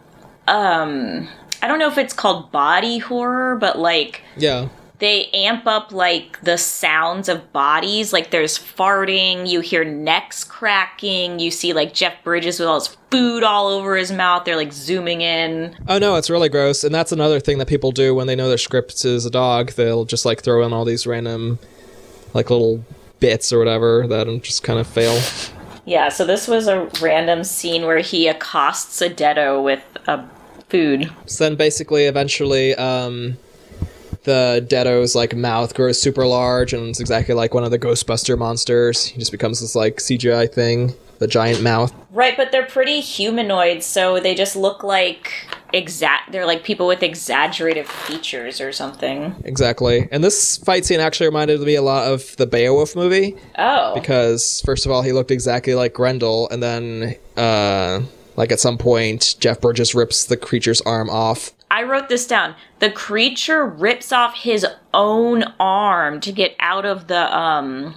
um, 0.48 1.28
I 1.62 1.68
don't 1.68 1.78
know 1.80 1.88
if 1.88 1.98
it's 1.98 2.14
called 2.14 2.50
body 2.52 2.98
horror, 2.98 3.56
but 3.56 3.78
like, 3.78 4.22
Yeah. 4.36 4.68
They 5.00 5.26
amp 5.32 5.66
up 5.66 5.92
like 5.92 6.40
the 6.42 6.56
sounds 6.56 7.28
of 7.28 7.52
bodies. 7.52 8.12
Like 8.12 8.30
there's 8.30 8.58
farting, 8.58 9.48
you 9.48 9.60
hear 9.60 9.84
necks 9.84 10.44
cracking, 10.44 11.40
you 11.40 11.50
see 11.50 11.72
like 11.72 11.92
Jeff 11.92 12.22
Bridges 12.22 12.60
with 12.60 12.68
all 12.68 12.78
his 12.78 12.96
food 13.10 13.42
all 13.42 13.66
over 13.66 13.96
his 13.96 14.12
mouth. 14.12 14.44
They're 14.44 14.56
like 14.56 14.72
zooming 14.72 15.22
in. 15.22 15.76
Oh 15.88 15.98
no, 15.98 16.16
it's 16.16 16.30
really 16.30 16.48
gross, 16.48 16.84
and 16.84 16.94
that's 16.94 17.12
another 17.12 17.40
thing 17.40 17.58
that 17.58 17.66
people 17.66 17.92
do 17.92 18.14
when 18.14 18.26
they 18.26 18.36
know 18.36 18.48
their 18.48 18.58
script 18.58 19.04
is 19.04 19.26
a 19.26 19.30
dog. 19.30 19.72
They'll 19.72 20.04
just 20.04 20.24
like 20.24 20.42
throw 20.42 20.64
in 20.64 20.72
all 20.72 20.84
these 20.84 21.06
random, 21.06 21.58
like 22.34 22.50
little 22.50 22.84
bits 23.18 23.52
or 23.52 23.58
whatever 23.58 24.06
that 24.06 24.26
just 24.42 24.62
kind 24.62 24.78
of 24.78 24.86
fail. 24.86 25.20
Yeah, 25.86 26.10
so 26.10 26.24
this 26.24 26.46
was 26.46 26.68
a 26.68 26.88
random 27.00 27.42
scene 27.42 27.82
where 27.82 27.98
he 27.98 28.28
accosts 28.28 29.00
a 29.00 29.08
Deado 29.10 29.64
with 29.64 29.82
a 30.06 30.24
food. 30.68 31.10
So 31.26 31.44
then 31.44 31.56
basically, 31.56 32.04
eventually, 32.04 32.74
um, 32.76 33.38
the 34.30 34.64
Deado's 34.68 35.16
like 35.16 35.34
mouth 35.34 35.74
grows 35.74 36.00
super 36.00 36.24
large 36.24 36.72
and 36.72 36.88
it's 36.88 37.00
exactly 37.00 37.34
like 37.34 37.52
one 37.52 37.64
of 37.64 37.72
the 37.72 37.78
Ghostbuster 37.80 38.38
monsters. 38.38 39.04
He 39.04 39.18
just 39.18 39.32
becomes 39.32 39.60
this 39.60 39.74
like 39.74 39.96
CGI 39.96 40.52
thing, 40.52 40.94
the 41.18 41.26
giant 41.26 41.62
mouth. 41.62 41.92
Right, 42.12 42.36
but 42.36 42.52
they're 42.52 42.66
pretty 42.66 43.00
humanoid, 43.00 43.82
so 43.82 44.20
they 44.20 44.36
just 44.36 44.54
look 44.54 44.84
like 44.84 45.32
exact. 45.72 46.30
They're 46.30 46.46
like 46.46 46.62
people 46.62 46.86
with 46.86 47.02
exaggerated 47.02 47.88
features 47.88 48.60
or 48.60 48.70
something. 48.70 49.34
Exactly. 49.44 50.08
And 50.12 50.22
this 50.22 50.58
fight 50.58 50.84
scene 50.84 51.00
actually 51.00 51.26
reminded 51.26 51.60
me 51.60 51.74
a 51.74 51.82
lot 51.82 52.06
of 52.12 52.36
the 52.36 52.46
Beowulf 52.46 52.94
movie 52.94 53.36
Oh, 53.58 53.94
because 53.94 54.60
first 54.64 54.86
of 54.86 54.92
all, 54.92 55.02
he 55.02 55.10
looked 55.10 55.32
exactly 55.32 55.74
like 55.74 55.92
Grendel, 55.92 56.48
and 56.50 56.62
then 56.62 57.16
uh, 57.36 58.02
like 58.36 58.52
at 58.52 58.60
some 58.60 58.78
point, 58.78 59.36
Jeff 59.40 59.60
Bridges 59.60 59.94
rips 59.94 60.24
the 60.24 60.36
creature's 60.36 60.80
arm 60.82 61.10
off. 61.10 61.52
I 61.70 61.84
wrote 61.84 62.08
this 62.08 62.26
down. 62.26 62.56
The 62.80 62.90
creature 62.90 63.64
rips 63.64 64.12
off 64.12 64.34
his 64.34 64.66
own 64.92 65.44
arm 65.60 66.20
to 66.20 66.32
get 66.32 66.56
out 66.58 66.84
of 66.84 67.06
the 67.06 67.36
um 67.36 67.94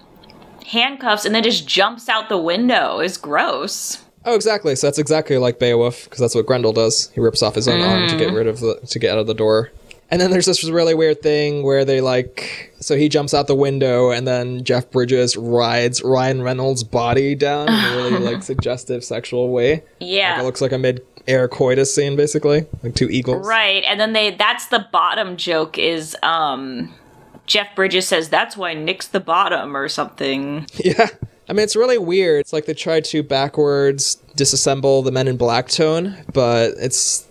handcuffs, 0.67 1.25
and 1.25 1.35
then 1.35 1.43
just 1.43 1.67
jumps 1.67 2.07
out 2.07 2.29
the 2.29 2.37
window. 2.37 2.99
It's 2.99 3.17
gross. 3.17 4.03
Oh, 4.25 4.35
exactly. 4.35 4.75
So 4.75 4.87
that's 4.87 4.99
exactly 4.99 5.37
like 5.37 5.59
Beowulf, 5.59 6.05
because 6.05 6.19
that's 6.19 6.35
what 6.35 6.45
Grendel 6.45 6.71
does. 6.71 7.09
He 7.11 7.19
rips 7.19 7.43
off 7.43 7.55
his 7.55 7.67
own 7.67 7.81
arm 7.81 8.07
to 8.07 8.17
get 8.17 8.31
rid 8.31 8.47
of 8.47 8.59
the 8.59 8.75
to 8.75 8.99
get 8.99 9.11
out 9.11 9.19
of 9.19 9.27
the 9.27 9.33
door. 9.33 9.71
And 10.13 10.21
then 10.21 10.29
there's 10.29 10.45
this 10.45 10.63
really 10.63 10.93
weird 10.93 11.23
thing 11.23 11.63
where 11.63 11.83
they 11.83 11.99
like, 11.99 12.71
so 12.79 12.95
he 12.95 13.09
jumps 13.09 13.33
out 13.33 13.47
the 13.47 13.55
window, 13.55 14.11
and 14.11 14.27
then 14.27 14.63
Jeff 14.63 14.91
Bridges 14.91 15.35
rides 15.35 16.03
Ryan 16.03 16.43
Reynolds' 16.43 16.83
body 16.83 17.33
down 17.33 17.67
in 17.67 17.73
a 17.73 17.97
really 17.97 18.19
like 18.31 18.43
suggestive 18.43 19.03
sexual 19.03 19.49
way. 19.49 19.83
Yeah. 19.99 20.39
It 20.39 20.43
looks 20.43 20.61
like 20.61 20.71
a 20.71 20.77
mid-air 20.77 21.47
coitus 21.47 21.95
scene, 21.95 22.15
basically, 22.15 22.67
like 22.83 22.93
two 22.93 23.09
eagles. 23.09 23.47
Right, 23.47 23.83
and 23.87 23.99
then 23.99 24.13
they 24.13 24.35
that's 24.35 24.67
the 24.67 24.87
bottom 24.91 25.35
joke 25.35 25.79
is 25.79 26.15
um 26.21 26.93
Jeff 27.47 27.75
Bridges 27.75 28.07
says 28.07 28.29
that's 28.29 28.55
why 28.55 28.75
Nick's 28.75 29.07
the 29.07 29.19
bottom 29.19 29.75
or 29.75 29.87
something. 29.89 30.67
Yeah. 30.75 31.07
I 31.49 31.53
mean, 31.53 31.63
it's 31.63 31.75
really 31.75 31.97
weird. 31.97 32.41
It's 32.41 32.53
like 32.53 32.65
they 32.65 32.73
try 32.75 33.01
to 33.01 33.23
backwards 33.23 34.17
disassemble 34.37 35.03
the 35.03 35.11
Men 35.11 35.27
in 35.27 35.37
Black 35.37 35.69
tone, 35.69 36.15
but 36.31 36.71
it's 36.77 37.27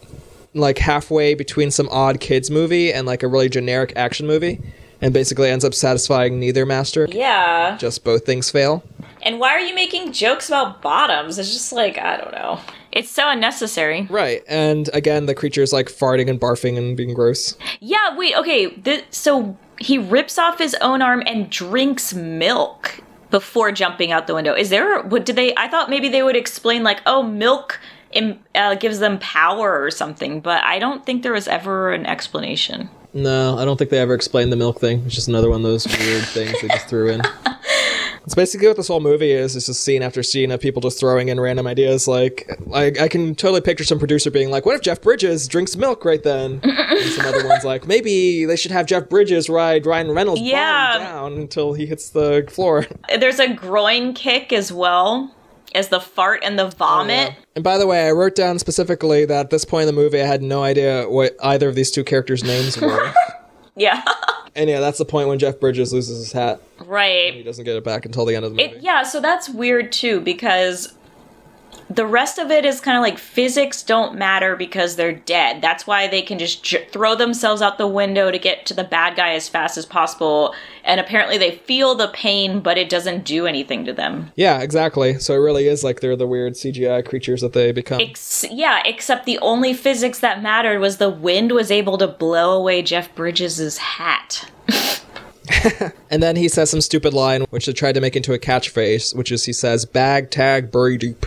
like 0.54 0.78
halfway 0.78 1.34
between 1.34 1.70
some 1.70 1.88
odd 1.90 2.20
kids 2.20 2.50
movie 2.50 2.92
and 2.92 3.06
like 3.06 3.22
a 3.22 3.28
really 3.28 3.48
generic 3.48 3.92
action 3.96 4.26
movie, 4.26 4.60
and 5.00 5.12
basically 5.12 5.48
ends 5.48 5.64
up 5.64 5.74
satisfying 5.74 6.38
neither 6.38 6.64
master. 6.66 7.08
Yeah. 7.10 7.76
Just 7.78 8.04
both 8.04 8.24
things 8.24 8.50
fail. 8.50 8.82
And 9.22 9.38
why 9.38 9.50
are 9.50 9.60
you 9.60 9.74
making 9.74 10.12
jokes 10.12 10.48
about 10.48 10.82
bottoms? 10.82 11.38
It's 11.38 11.52
just 11.52 11.72
like 11.72 11.98
I 11.98 12.16
don't 12.16 12.32
know. 12.32 12.60
It's 12.90 13.10
so 13.10 13.30
unnecessary. 13.30 14.06
Right. 14.10 14.42
And 14.46 14.90
again, 14.92 15.26
the 15.26 15.34
creature's 15.34 15.72
like 15.72 15.86
farting 15.86 16.28
and 16.28 16.40
barfing 16.40 16.76
and 16.76 16.96
being 16.96 17.14
gross. 17.14 17.56
Yeah, 17.80 18.16
wait, 18.16 18.36
okay. 18.36 18.66
The, 18.66 19.02
so 19.10 19.56
he 19.78 19.96
rips 19.96 20.38
off 20.38 20.58
his 20.58 20.74
own 20.82 21.00
arm 21.00 21.22
and 21.26 21.48
drinks 21.48 22.12
milk 22.12 23.00
before 23.30 23.72
jumping 23.72 24.12
out 24.12 24.26
the 24.26 24.34
window. 24.34 24.54
Is 24.54 24.68
there 24.68 25.00
what 25.02 25.24
did 25.24 25.36
they 25.36 25.54
I 25.56 25.68
thought 25.68 25.88
maybe 25.88 26.08
they 26.08 26.22
would 26.22 26.36
explain 26.36 26.82
like, 26.82 27.00
"Oh, 27.06 27.22
milk 27.22 27.80
im, 28.12 28.38
uh, 28.54 28.74
gives 28.76 28.98
them 28.98 29.18
power 29.18 29.82
or 29.82 29.90
something," 29.90 30.40
but 30.40 30.62
I 30.64 30.78
don't 30.78 31.04
think 31.04 31.22
there 31.22 31.32
was 31.32 31.48
ever 31.48 31.92
an 31.92 32.06
explanation. 32.06 32.88
No, 33.14 33.58
I 33.58 33.64
don't 33.66 33.76
think 33.76 33.90
they 33.90 33.98
ever 33.98 34.14
explained 34.14 34.50
the 34.52 34.56
milk 34.56 34.80
thing. 34.80 35.02
It's 35.04 35.14
just 35.14 35.28
another 35.28 35.50
one 35.50 35.58
of 35.58 35.64
those 35.64 35.86
weird 35.86 36.24
things 36.24 36.52
they 36.62 36.68
just 36.68 36.88
threw 36.88 37.10
in. 37.10 37.22
It's 38.24 38.36
basically 38.36 38.68
what 38.68 38.76
this 38.76 38.86
whole 38.86 39.00
movie 39.00 39.32
is. 39.32 39.56
It's 39.56 39.66
just 39.66 39.82
scene 39.82 40.00
after 40.00 40.22
scene 40.22 40.52
of 40.52 40.60
people 40.60 40.80
just 40.80 41.00
throwing 41.00 41.28
in 41.28 41.40
random 41.40 41.66
ideas. 41.66 42.06
Like, 42.06 42.48
I, 42.72 42.92
I 43.00 43.08
can 43.08 43.34
totally 43.34 43.60
picture 43.60 43.82
some 43.82 43.98
producer 43.98 44.30
being 44.30 44.48
like, 44.48 44.64
"What 44.64 44.76
if 44.76 44.80
Jeff 44.80 45.00
Bridges 45.02 45.48
drinks 45.48 45.76
milk 45.76 46.04
right 46.04 46.22
then?" 46.22 46.60
and 46.62 47.08
some 47.10 47.26
other 47.26 47.46
ones 47.48 47.64
like, 47.64 47.88
"Maybe 47.88 48.44
they 48.44 48.54
should 48.54 48.70
have 48.70 48.86
Jeff 48.86 49.08
Bridges 49.08 49.48
ride 49.48 49.86
Ryan 49.86 50.12
Reynolds' 50.12 50.40
Yeah. 50.40 50.98
down 50.98 51.32
until 51.32 51.72
he 51.72 51.84
hits 51.84 52.10
the 52.10 52.46
floor." 52.48 52.86
There's 53.18 53.40
a 53.40 53.52
groin 53.52 54.14
kick 54.14 54.52
as 54.52 54.72
well 54.72 55.34
as 55.74 55.88
the 55.88 56.00
fart 56.00 56.42
and 56.44 56.58
the 56.58 56.68
vomit. 56.68 57.34
Oh, 57.36 57.42
and 57.56 57.64
by 57.64 57.78
the 57.78 57.86
way, 57.86 58.06
I 58.06 58.12
wrote 58.12 58.34
down 58.34 58.58
specifically 58.58 59.24
that 59.24 59.40
at 59.40 59.50
this 59.50 59.64
point 59.64 59.88
in 59.88 59.94
the 59.94 60.00
movie, 60.00 60.20
I 60.20 60.26
had 60.26 60.42
no 60.42 60.62
idea 60.62 61.08
what 61.08 61.36
either 61.42 61.68
of 61.68 61.74
these 61.74 61.90
two 61.90 62.04
characters' 62.04 62.44
names 62.44 62.80
were. 62.80 63.12
Yeah. 63.74 64.02
and 64.54 64.68
yeah, 64.68 64.80
that's 64.80 64.98
the 64.98 65.04
point 65.04 65.28
when 65.28 65.38
Jeff 65.38 65.58
Bridges 65.58 65.92
loses 65.92 66.18
his 66.18 66.32
hat. 66.32 66.60
Right. 66.84 67.32
he 67.34 67.42
doesn't 67.42 67.64
get 67.64 67.76
it 67.76 67.84
back 67.84 68.04
until 68.04 68.24
the 68.24 68.36
end 68.36 68.44
of 68.44 68.54
the 68.54 68.56
movie. 68.56 68.76
It, 68.76 68.82
yeah, 68.82 69.02
so 69.02 69.20
that's 69.20 69.48
weird 69.48 69.92
too 69.92 70.20
because 70.20 70.94
the 71.94 72.06
rest 72.06 72.38
of 72.38 72.50
it 72.50 72.64
is 72.64 72.80
kind 72.80 72.96
of 72.96 73.02
like 73.02 73.18
physics 73.18 73.82
don't 73.82 74.16
matter 74.16 74.56
because 74.56 74.96
they're 74.96 75.12
dead. 75.12 75.60
That's 75.60 75.86
why 75.86 76.08
they 76.08 76.22
can 76.22 76.38
just 76.38 76.64
j- 76.64 76.86
throw 76.86 77.14
themselves 77.14 77.60
out 77.60 77.78
the 77.78 77.86
window 77.86 78.30
to 78.30 78.38
get 78.38 78.66
to 78.66 78.74
the 78.74 78.84
bad 78.84 79.16
guy 79.16 79.34
as 79.34 79.48
fast 79.48 79.76
as 79.76 79.84
possible. 79.84 80.54
And 80.84 81.00
apparently 81.00 81.38
they 81.38 81.52
feel 81.52 81.94
the 81.94 82.08
pain, 82.08 82.60
but 82.60 82.78
it 82.78 82.88
doesn't 82.88 83.24
do 83.24 83.46
anything 83.46 83.84
to 83.84 83.92
them. 83.92 84.32
Yeah, 84.36 84.60
exactly. 84.60 85.18
So 85.18 85.34
it 85.34 85.38
really 85.38 85.68
is 85.68 85.84
like 85.84 86.00
they're 86.00 86.16
the 86.16 86.26
weird 86.26 86.54
CGI 86.54 87.04
creatures 87.04 87.40
that 87.42 87.52
they 87.52 87.72
become. 87.72 88.00
Ex- 88.00 88.46
yeah, 88.50 88.82
except 88.84 89.26
the 89.26 89.38
only 89.38 89.74
physics 89.74 90.20
that 90.20 90.42
mattered 90.42 90.78
was 90.78 90.96
the 90.96 91.10
wind 91.10 91.52
was 91.52 91.70
able 91.70 91.98
to 91.98 92.08
blow 92.08 92.56
away 92.56 92.82
Jeff 92.82 93.14
Bridges' 93.14 93.78
hat. 93.78 94.50
and 96.10 96.22
then 96.22 96.36
he 96.36 96.48
says 96.48 96.70
some 96.70 96.80
stupid 96.80 97.12
line, 97.12 97.42
which 97.50 97.66
they 97.66 97.72
tried 97.72 97.92
to 97.92 98.00
make 98.00 98.16
into 98.16 98.32
a 98.32 98.38
catchphrase, 98.38 99.14
which 99.14 99.30
is 99.30 99.44
he 99.44 99.52
says, 99.52 99.84
"Bag 99.84 100.30
tag 100.30 100.70
bury 100.70 100.96
deep." 100.96 101.26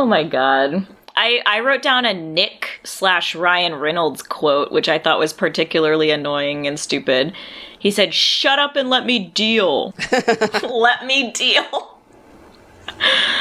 Oh 0.00 0.06
my 0.06 0.24
god. 0.24 0.86
I, 1.14 1.42
I 1.44 1.60
wrote 1.60 1.82
down 1.82 2.06
a 2.06 2.14
Nick 2.14 2.80
slash 2.84 3.34
Ryan 3.34 3.74
Reynolds 3.74 4.22
quote, 4.22 4.72
which 4.72 4.88
I 4.88 4.98
thought 4.98 5.18
was 5.18 5.34
particularly 5.34 6.10
annoying 6.10 6.66
and 6.66 6.80
stupid. 6.80 7.34
He 7.78 7.90
said, 7.90 8.14
Shut 8.14 8.58
up 8.58 8.76
and 8.76 8.88
let 8.88 9.04
me 9.04 9.18
deal. 9.18 9.94
let 10.62 11.04
me 11.04 11.32
deal. 11.32 11.98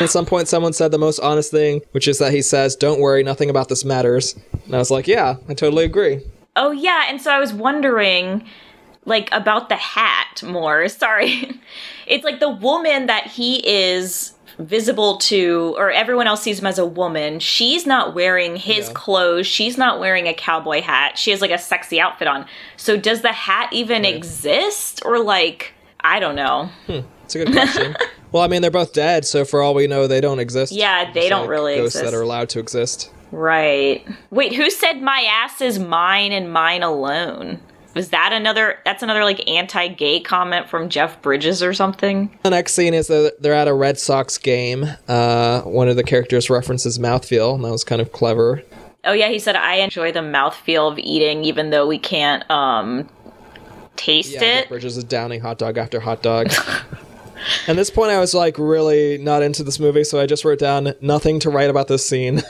At 0.02 0.10
some 0.10 0.26
point, 0.26 0.50
someone 0.50 0.74
said 0.74 0.91
the 0.91 0.98
most 0.98 1.19
honest 1.19 1.50
thing, 1.50 1.80
which 1.91 2.10
is 2.10 2.19
that 2.19 2.34
he 2.34 2.41
says, 2.41 2.76
"Don't 2.76 3.00
worry, 3.00 3.24
nothing 3.24 3.50
about 3.50 3.69
this 3.69 3.86
matters." 3.86 4.36
And 4.65 4.76
I 4.76 4.78
was 4.78 4.91
like, 4.91 5.08
"Yeah, 5.08 5.38
I 5.48 5.54
totally 5.54 5.86
agree." 5.86 6.19
Oh, 6.58 6.72
yeah. 6.72 7.06
And 7.08 7.22
so 7.22 7.32
I 7.32 7.39
was 7.39 7.54
wondering, 7.54 8.45
like, 9.06 9.30
about 9.32 9.69
the 9.69 9.78
hat 9.78 10.43
more. 10.43 10.88
Sorry. 10.89 11.58
it's 12.06 12.26
like 12.26 12.41
the 12.41 12.50
woman 12.50 13.06
that 13.06 13.28
he 13.28 13.65
is 13.65 14.34
visible 14.60 15.17
to, 15.17 15.74
or 15.78 15.89
everyone 15.91 16.28
else 16.28 16.41
sees 16.43 16.60
him 16.60 16.67
as 16.67 16.78
a 16.78 16.86
woman. 16.86 17.39
She's 17.39 17.86
not 17.86 18.13
wearing 18.13 18.56
his 18.58 18.88
Yeah. 18.88 18.93
clothes. 18.93 19.48
She's 19.48 19.78
not 19.78 20.00
wearing 20.00 20.28
a 20.28 20.34
cowboy 20.34 20.82
hat. 20.82 21.17
She 21.17 21.32
has, 21.32 21.41
like, 21.41 21.52
a 21.52 21.58
sexy 21.58 22.00
outfit 22.00 22.28
on. 22.28 22.45
So 22.78 22.98
does 22.98 23.22
the 23.22 23.32
hat 23.32 23.69
even 23.72 24.06
exist? 24.06 25.02
Or, 25.06 25.19
like, 25.19 25.74
I 26.02 26.19
don't 26.19 26.36
know. 26.36 26.69
Hmm. 26.88 27.00
It's 27.24 27.36
a 27.36 27.45
good 27.45 27.54
question. 27.54 27.95
well, 28.32 28.43
I 28.43 28.48
mean, 28.48 28.62
they're 28.62 28.72
both 28.72 28.93
dead, 28.93 29.26
so 29.26 29.45
for 29.45 29.62
all 29.62 29.74
we 29.74 29.88
know, 29.88 30.08
they 30.08 30.19
don't 30.22 30.39
exist. 30.39 30.72
Yeah, 30.72 31.12
they 31.13 31.22
Just 31.22 31.30
don't 31.30 31.41
like 31.41 31.50
really 31.50 31.76
ghosts 31.76 31.95
exist. 31.95 32.12
that 32.12 32.17
are 32.17 32.22
allowed 32.22 32.50
to 32.50 32.60
exist. 32.60 33.12
Right. 33.32 34.06
Wait, 34.32 34.56
who 34.56 34.69
said 34.72 35.02
my 35.02 35.22
ass 35.30 35.62
is 35.62 35.78
mine 35.80 36.32
and 36.32 36.52
mine 36.52 36.82
alone? 36.84 37.60
Was 37.95 38.10
that 38.10 38.32
another 38.34 38.78
that's 38.86 39.02
another 39.04 39.23
like 39.23 39.47
anti-gay 39.49 40.19
comment 40.19 40.69
from 40.69 40.89
Jeff 40.89 41.21
Bridges 41.21 41.63
or 41.63 41.73
something? 41.73 42.30
The 42.43 42.52
next 42.52 42.73
scene 42.73 42.93
is 42.93 43.08
that 43.08 43.38
they're 43.41 43.54
at 43.54 43.67
a 43.67 43.73
Red 43.73 43.97
Sox 43.97 44.38
game. 44.38 44.86
Uh, 45.08 45.62
one 45.62 45.88
of 45.89 45.95
the 45.95 46.04
characters 46.04 46.49
references 46.49 46.99
mouthfeel, 46.99 47.56
and 47.56 47.65
that 47.65 47.71
was 47.71 47.84
kind 47.84 48.02
of 48.02 48.12
clever. 48.12 48.62
Oh 49.06 49.13
yeah, 49.13 49.30
he 49.30 49.39
said 49.39 49.56
I 49.56 49.75
enjoy 49.75 50.12
the 50.12 50.19
mouthfeel 50.19 50.91
of 50.91 50.99
eating 50.99 51.43
even 51.45 51.69
though 51.71 51.88
we 51.88 51.97
can't 51.97 52.49
um 52.52 53.10
taste 53.95 54.34
Yeah, 54.34 54.43
it. 54.43 54.60
Jeff 54.62 54.69
Bridges 54.69 54.97
is 54.97 55.04
downing 55.04 55.41
hot 55.41 55.58
dog 55.58 55.78
after 55.78 55.99
hot 55.99 56.21
dog. 56.21 56.52
At 57.67 57.75
this 57.75 57.89
point, 57.89 58.12
I 58.12 58.19
was 58.19 58.34
like 58.34 58.58
really 58.58 59.17
not 59.17 59.43
into 59.43 59.63
this 59.63 59.80
movie, 59.80 60.04
so 60.04 60.19
I 60.19 60.25
just 60.25 60.45
wrote 60.45 60.60
down 60.60 60.93
nothing 61.02 61.39
to 61.41 61.49
write 61.49 61.69
about 61.69 61.88
this 61.88 62.06
scene. 62.06 62.41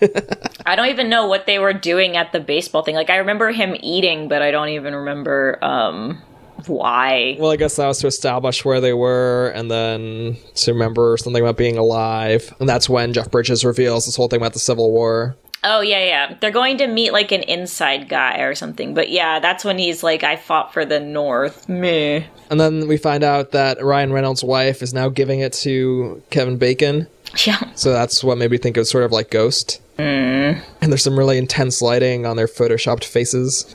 I 0.66 0.76
don't 0.76 0.88
even 0.88 1.08
know 1.08 1.26
what 1.26 1.46
they 1.46 1.58
were 1.58 1.72
doing 1.72 2.16
at 2.16 2.32
the 2.32 2.40
baseball 2.40 2.82
thing. 2.82 2.94
Like 2.94 3.10
I 3.10 3.16
remember 3.16 3.50
him 3.50 3.76
eating, 3.80 4.28
but 4.28 4.42
I 4.42 4.50
don't 4.50 4.68
even 4.68 4.94
remember 4.94 5.58
um 5.62 6.22
why. 6.66 7.36
well, 7.38 7.52
I 7.52 7.56
guess 7.56 7.76
that 7.76 7.86
was 7.86 7.98
to 8.00 8.08
establish 8.08 8.64
where 8.64 8.80
they 8.80 8.92
were, 8.92 9.52
and 9.54 9.70
then 9.70 10.36
to 10.56 10.72
remember 10.72 11.16
something 11.16 11.42
about 11.42 11.56
being 11.56 11.78
alive. 11.78 12.52
And 12.60 12.68
that's 12.68 12.88
when 12.88 13.12
Jeff 13.12 13.30
Bridges 13.30 13.64
reveals 13.64 14.06
this 14.06 14.16
whole 14.16 14.28
thing 14.28 14.40
about 14.40 14.54
the 14.54 14.58
Civil 14.58 14.90
War. 14.90 15.36
Oh 15.64 15.80
yeah, 15.80 16.04
yeah. 16.04 16.36
They're 16.40 16.50
going 16.50 16.78
to 16.78 16.86
meet 16.86 17.12
like 17.12 17.32
an 17.32 17.42
inside 17.42 18.08
guy 18.08 18.40
or 18.40 18.54
something. 18.54 18.94
But 18.94 19.10
yeah, 19.10 19.40
that's 19.40 19.64
when 19.64 19.78
he's 19.78 20.02
like, 20.02 20.22
I 20.22 20.36
fought 20.36 20.72
for 20.72 20.84
the 20.84 21.00
North. 21.00 21.68
Me. 21.68 22.26
And 22.50 22.60
then 22.60 22.86
we 22.88 22.96
find 22.96 23.24
out 23.24 23.52
that 23.52 23.82
Ryan 23.82 24.12
Reynolds' 24.12 24.44
wife 24.44 24.82
is 24.82 24.94
now 24.94 25.08
giving 25.08 25.40
it 25.40 25.52
to 25.54 26.22
Kevin 26.30 26.58
Bacon. 26.58 27.06
Yeah. 27.44 27.60
So 27.74 27.92
that's 27.92 28.24
what 28.24 28.38
made 28.38 28.50
me 28.50 28.58
think 28.58 28.76
of 28.76 28.86
sort 28.86 29.04
of 29.04 29.12
like 29.12 29.30
Ghost. 29.30 29.80
Mm. 29.98 30.62
And 30.80 30.92
there's 30.92 31.02
some 31.02 31.18
really 31.18 31.38
intense 31.38 31.82
lighting 31.82 32.24
on 32.24 32.36
their 32.36 32.46
photoshopped 32.46 33.04
faces. 33.04 33.74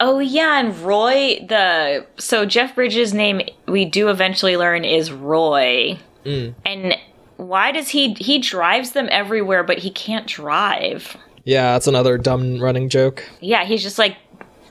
Oh 0.00 0.18
yeah, 0.18 0.58
and 0.58 0.76
Roy 0.80 1.44
the 1.48 2.04
so 2.18 2.44
Jeff 2.44 2.74
Bridges' 2.74 3.14
name 3.14 3.42
we 3.66 3.84
do 3.84 4.08
eventually 4.08 4.56
learn 4.56 4.84
is 4.84 5.12
Roy. 5.12 5.98
Mm. 6.24 6.54
And 6.64 6.96
why 7.36 7.72
does 7.72 7.88
he 7.90 8.14
he 8.14 8.38
drives 8.38 8.92
them 8.92 9.08
everywhere 9.10 9.62
but 9.62 9.78
he 9.78 9.90
can't 9.90 10.26
drive? 10.26 11.16
Yeah, 11.44 11.72
that's 11.72 11.86
another 11.86 12.18
dumb 12.18 12.60
running 12.60 12.88
joke. 12.88 13.28
Yeah, 13.40 13.64
he's 13.64 13.82
just 13.82 13.98
like 13.98 14.16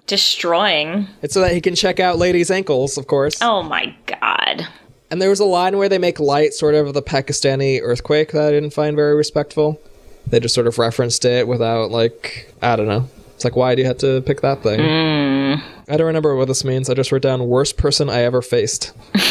destroying. 0.08 1.08
It's 1.21 1.34
so 1.34 1.41
that 1.41 1.54
he 1.54 1.62
can 1.62 1.76
check 1.76 2.00
out 2.00 2.17
ladies' 2.17 2.52
ankles, 2.52 2.97
of 2.97 3.08
course. 3.08 3.41
Oh 3.41 3.63
my 3.63 3.95
god. 4.06 4.67
And 5.10 5.21
there 5.21 5.30
was 5.30 5.41
a 5.41 5.45
line 5.45 5.78
where 5.78 5.89
they 5.89 5.97
make 5.97 6.19
light 6.19 6.54
sort 6.54 6.74
of 6.74 6.88
of 6.88 6.93
the 6.93 7.02
Pakistani 7.02 7.82
earthquake 7.82 8.32
that 8.32 8.47
I 8.47 8.52
didn't 8.52 8.71
find 8.71 8.95
very 8.95 9.15
respectful. 9.15 9.82
They 10.28 10.39
just 10.39 10.56
sort 10.56 10.67
of 10.67 10.78
referenced 10.78 11.26
it 11.26 11.47
without 11.47 11.91
like 11.91 12.54
I 12.62 12.76
don't 12.76 12.88
know. 12.88 13.10
It's 13.36 13.43
like 13.43 13.56
why 13.56 13.76
do 13.76 13.82
you 13.82 13.88
have 13.88 13.97
to 14.00 14.21
pick 14.21 14.41
that 14.41 14.63
thing? 14.63 14.80
Hmm. 14.80 15.91
I 15.91 15.97
don't 15.97 16.08
remember 16.08 16.36
what 16.36 16.47
this 16.47 16.63
means. 16.63 16.89
I 16.89 16.93
just 16.93 17.12
wrote 17.12 17.21
down 17.21 17.47
worst 17.47 17.76
person 17.76 18.10
I 18.10 18.21
ever 18.21 18.41
faced. 18.41 18.93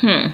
Hmm. 0.00 0.28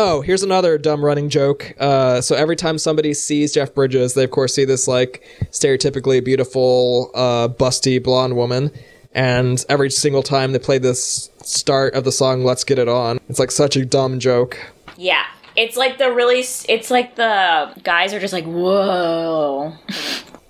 Oh, 0.00 0.20
here's 0.20 0.44
another 0.44 0.78
dumb 0.78 1.04
running 1.04 1.28
joke. 1.28 1.74
Uh, 1.80 2.20
so 2.20 2.36
every 2.36 2.54
time 2.54 2.78
somebody 2.78 3.12
sees 3.14 3.52
Jeff 3.52 3.74
Bridges, 3.74 4.14
they 4.14 4.22
of 4.22 4.30
course 4.30 4.54
see 4.54 4.64
this 4.64 4.86
like 4.86 5.26
stereotypically 5.50 6.24
beautiful, 6.24 7.10
uh, 7.16 7.48
busty 7.48 8.00
blonde 8.00 8.36
woman. 8.36 8.70
And 9.12 9.64
every 9.68 9.90
single 9.90 10.22
time 10.22 10.52
they 10.52 10.60
play 10.60 10.78
this 10.78 11.30
start 11.42 11.94
of 11.94 12.04
the 12.04 12.12
song 12.12 12.44
"Let's 12.44 12.62
Get 12.62 12.78
It 12.78 12.86
On," 12.86 13.18
it's 13.28 13.40
like 13.40 13.50
such 13.50 13.74
a 13.74 13.84
dumb 13.84 14.20
joke. 14.20 14.56
Yeah. 14.96 15.24
It's 15.56 15.76
like 15.76 15.98
the 15.98 16.12
really 16.12 16.44
it's 16.68 16.92
like 16.92 17.16
the 17.16 17.72
guys 17.82 18.14
are 18.14 18.20
just 18.20 18.32
like, 18.32 18.44
"Whoa." 18.44 19.74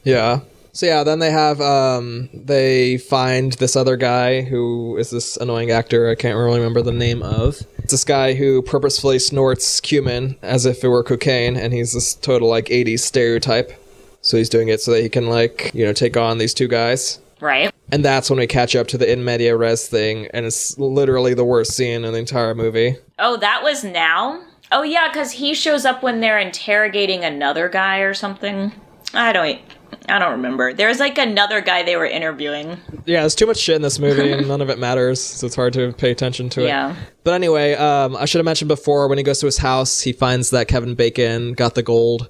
Yeah. 0.05 0.41
So 0.73 0.85
yeah, 0.85 1.05
then 1.05 1.21
they 1.21 1.31
have 1.31 1.63
um, 1.63 2.29
they 2.35 2.99
find 2.99 3.55
this 3.55 3.77
other 3.77 3.97
guy 3.97 4.43
who 4.43 4.99
is 4.99 5.09
this 5.09 5.39
annoying 5.39 5.71
actor 5.71 6.11
I 6.11 6.17
can't 6.17 6.37
really 6.37 6.59
remember 6.59 6.83
the 6.83 6.93
name 6.93 7.23
of. 7.23 7.63
It's 7.89 7.95
this 7.95 8.05
guy 8.05 8.35
who 8.35 8.61
purposefully 8.61 9.19
snorts 9.19 9.81
cumin 9.81 10.37
as 10.43 10.67
if 10.67 10.85
it 10.85 10.89
were 10.89 11.03
cocaine, 11.03 11.57
and 11.57 11.73
he's 11.73 11.95
this 11.95 12.13
total 12.13 12.47
like 12.47 12.67
'80s 12.67 13.01
stereotype. 13.01 13.73
So 14.21 14.37
he's 14.37 14.51
doing 14.51 14.69
it 14.69 14.83
so 14.83 14.91
that 14.91 15.01
he 15.01 15.09
can 15.09 15.31
like 15.31 15.71
you 15.73 15.87
know 15.87 15.95
take 15.95 16.15
on 16.15 16.37
these 16.37 16.53
two 16.53 16.69
guys. 16.69 17.19
Right? 17.41 17.73
And 17.91 18.05
that's 18.05 18.29
when 18.29 18.41
we 18.41 18.47
catch 18.47 18.77
up 18.77 18.89
to 18.89 18.99
the 18.99 19.11
in 19.11 19.25
media 19.25 19.57
res 19.57 19.89
thing, 19.89 20.27
and 20.35 20.45
it's 20.45 20.79
literally 20.79 21.33
the 21.33 21.47
worst 21.47 21.73
scene 21.73 22.05
in 22.05 22.13
the 22.13 22.19
entire 22.19 22.55
movie. 22.55 22.97
Oh, 23.19 23.39
that 23.39 23.63
was 23.63 23.85
now? 23.85 24.43
Oh 24.71 24.83
yeah, 24.83 25.11
cuz 25.11 25.31
he 25.31 25.55
shows 25.55 25.87
up 25.87 26.03
when 26.03 26.21
they're 26.21 26.39
interrogating 26.39 27.25
another 27.25 27.71
guy 27.71 28.01
or 28.01 28.13
something. 28.13 28.71
I 29.15 29.33
don't 29.33 29.61
I 30.09 30.19
don't 30.19 30.33
remember. 30.33 30.73
There's 30.73 30.99
like 30.99 31.19
another 31.19 31.61
guy 31.61 31.83
they 31.83 31.97
were 31.97 32.07
interviewing. 32.07 32.79
Yeah, 33.05 33.21
there's 33.21 33.35
too 33.35 33.47
much 33.47 33.59
shit 33.59 33.77
in 33.77 33.83
this 33.83 33.99
movie, 33.99 34.33
and 34.33 34.49
none 34.49 34.61
of 34.61 34.71
it 34.71 34.79
matters, 34.79 35.21
so 35.21 35.47
it's 35.47 35.57
hard 35.57 35.73
to 35.75 35.93
pay 35.93 36.11
attention 36.11 36.49
to 36.51 36.63
it. 36.63 36.69
Yeah. 36.69 36.97
But 37.25 37.35
anyway, 37.35 37.75
um, 37.75 38.17
I 38.17 38.25
should 38.25 38.39
have 38.39 38.45
mentioned 38.45 38.69
before 38.69 39.09
when 39.09 39.19
he 39.19 39.25
goes 39.25 39.41
to 39.41 39.47
his 39.47 39.59
house, 39.59 40.01
he 40.01 40.13
finds 40.13 40.51
that 40.51 40.69
Kevin 40.69 40.95
Bacon 40.95 41.53
got 41.53 41.75
the 41.75 41.83
gold. 41.83 42.29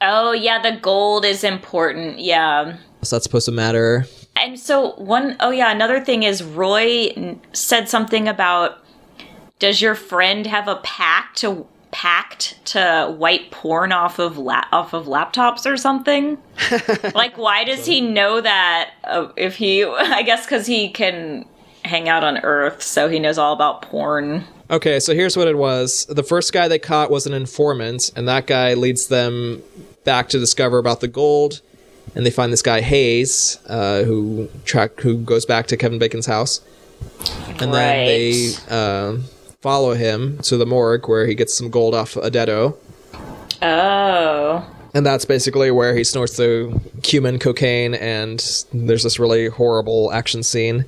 Oh 0.00 0.32
yeah, 0.32 0.60
the 0.60 0.78
gold 0.80 1.24
is 1.24 1.44
important. 1.44 2.18
Yeah. 2.18 2.76
So 3.02 3.16
that's 3.16 3.24
supposed 3.24 3.46
to 3.46 3.52
matter. 3.52 4.06
And 4.36 4.58
so 4.58 4.92
one 4.94 5.36
oh 5.40 5.50
yeah, 5.50 5.72
another 5.72 6.00
thing 6.04 6.22
is 6.22 6.42
Roy 6.42 7.36
said 7.52 7.88
something 7.88 8.28
about 8.28 8.84
does 9.58 9.80
your 9.82 9.94
friend 9.94 10.46
have 10.46 10.68
a 10.68 10.76
pack 10.76 11.34
to 11.36 11.66
pact 11.90 12.64
to 12.66 13.14
wipe 13.18 13.50
porn 13.50 13.92
off 13.92 14.18
of 14.18 14.36
la- 14.38 14.66
off 14.72 14.92
of 14.92 15.06
laptops 15.06 15.64
or 15.70 15.76
something? 15.76 16.38
like 17.14 17.36
why 17.38 17.64
does 17.64 17.86
he 17.86 18.00
know 18.00 18.40
that 18.40 18.90
uh, 19.04 19.28
if 19.36 19.56
he 19.56 19.84
I 20.18 20.22
guess 20.22 20.46
cuz 20.46 20.66
he 20.66 20.90
can 20.90 21.46
hang 21.84 22.08
out 22.08 22.22
on 22.24 22.38
earth 22.38 22.82
so 22.82 23.08
he 23.08 23.18
knows 23.18 23.38
all 23.38 23.52
about 23.52 23.82
porn. 23.82 24.44
Okay, 24.70 25.00
so 25.00 25.14
here's 25.14 25.36
what 25.36 25.48
it 25.48 25.56
was. 25.56 26.04
The 26.10 26.22
first 26.22 26.52
guy 26.52 26.68
they 26.68 26.78
caught 26.78 27.10
was 27.10 27.26
an 27.26 27.32
informant, 27.32 28.10
and 28.14 28.28
that 28.28 28.46
guy 28.46 28.74
leads 28.74 29.08
them 29.08 29.62
back 30.04 30.28
to 30.28 30.38
discover 30.38 30.76
about 30.76 31.00
the 31.00 31.08
gold. 31.08 31.62
And 32.14 32.26
they 32.26 32.30
find 32.30 32.52
this 32.52 32.62
guy 32.62 32.82
Hayes, 32.82 33.58
uh, 33.66 34.02
who 34.02 34.48
track 34.64 35.00
who 35.00 35.18
goes 35.18 35.46
back 35.46 35.66
to 35.68 35.76
Kevin 35.76 35.98
Bacon's 35.98 36.26
house, 36.26 36.60
and 37.46 37.58
then 37.58 37.70
they 37.70 38.52
Right. 38.68 38.72
Follow 39.68 39.92
him 39.92 40.38
to 40.38 40.56
the 40.56 40.64
morgue 40.64 41.10
where 41.10 41.26
he 41.26 41.34
gets 41.34 41.52
some 41.52 41.68
gold 41.68 41.94
off 41.94 42.16
a 42.16 42.30
Deado. 42.30 42.74
Oh. 43.60 44.66
And 44.94 45.04
that's 45.04 45.26
basically 45.26 45.70
where 45.70 45.94
he 45.94 46.04
snorts 46.04 46.38
the 46.38 46.80
cumin 47.02 47.38
cocaine, 47.38 47.92
and 47.92 48.38
there's 48.72 49.02
this 49.02 49.18
really 49.18 49.48
horrible 49.48 50.10
action 50.10 50.42
scene, 50.42 50.86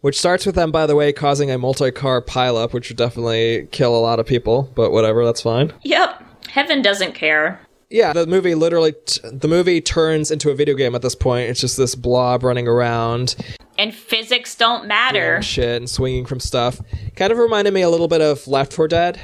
which 0.00 0.18
starts 0.18 0.46
with 0.46 0.54
them, 0.54 0.72
by 0.72 0.86
the 0.86 0.96
way, 0.96 1.12
causing 1.12 1.50
a 1.50 1.58
multi-car 1.58 2.22
pileup, 2.22 2.72
which 2.72 2.88
would 2.88 2.96
definitely 2.96 3.68
kill 3.70 3.94
a 3.94 4.00
lot 4.00 4.18
of 4.18 4.24
people. 4.24 4.72
But 4.74 4.92
whatever, 4.92 5.26
that's 5.26 5.42
fine. 5.42 5.74
Yep. 5.82 6.24
Heaven 6.48 6.80
doesn't 6.80 7.12
care. 7.12 7.60
Yeah, 7.92 8.12
the 8.12 8.26
movie 8.26 8.54
literally, 8.54 8.92
t- 9.04 9.20
the 9.30 9.48
movie 9.48 9.80
turns 9.80 10.30
into 10.30 10.50
a 10.50 10.54
video 10.54 10.74
game 10.74 10.94
at 10.94 11.02
this 11.02 11.14
point. 11.14 11.50
It's 11.50 11.60
just 11.60 11.76
this 11.76 11.94
blob 11.94 12.42
running 12.42 12.66
around, 12.66 13.36
And 13.78 13.94
physics 13.94 14.54
don't 14.54 14.86
matter. 14.86 15.36
and 15.36 15.44
shit, 15.44 15.76
and 15.76 15.88
swinging 15.90 16.24
from 16.26 16.40
stuff. 16.40 16.80
Kind 17.16 17.32
of 17.32 17.38
reminded 17.38 17.74
me 17.74 17.82
a 17.82 17.90
little 17.90 18.08
bit 18.08 18.20
of 18.22 18.46
Left 18.48 18.72
4 18.72 18.88
Dead. 18.88 19.20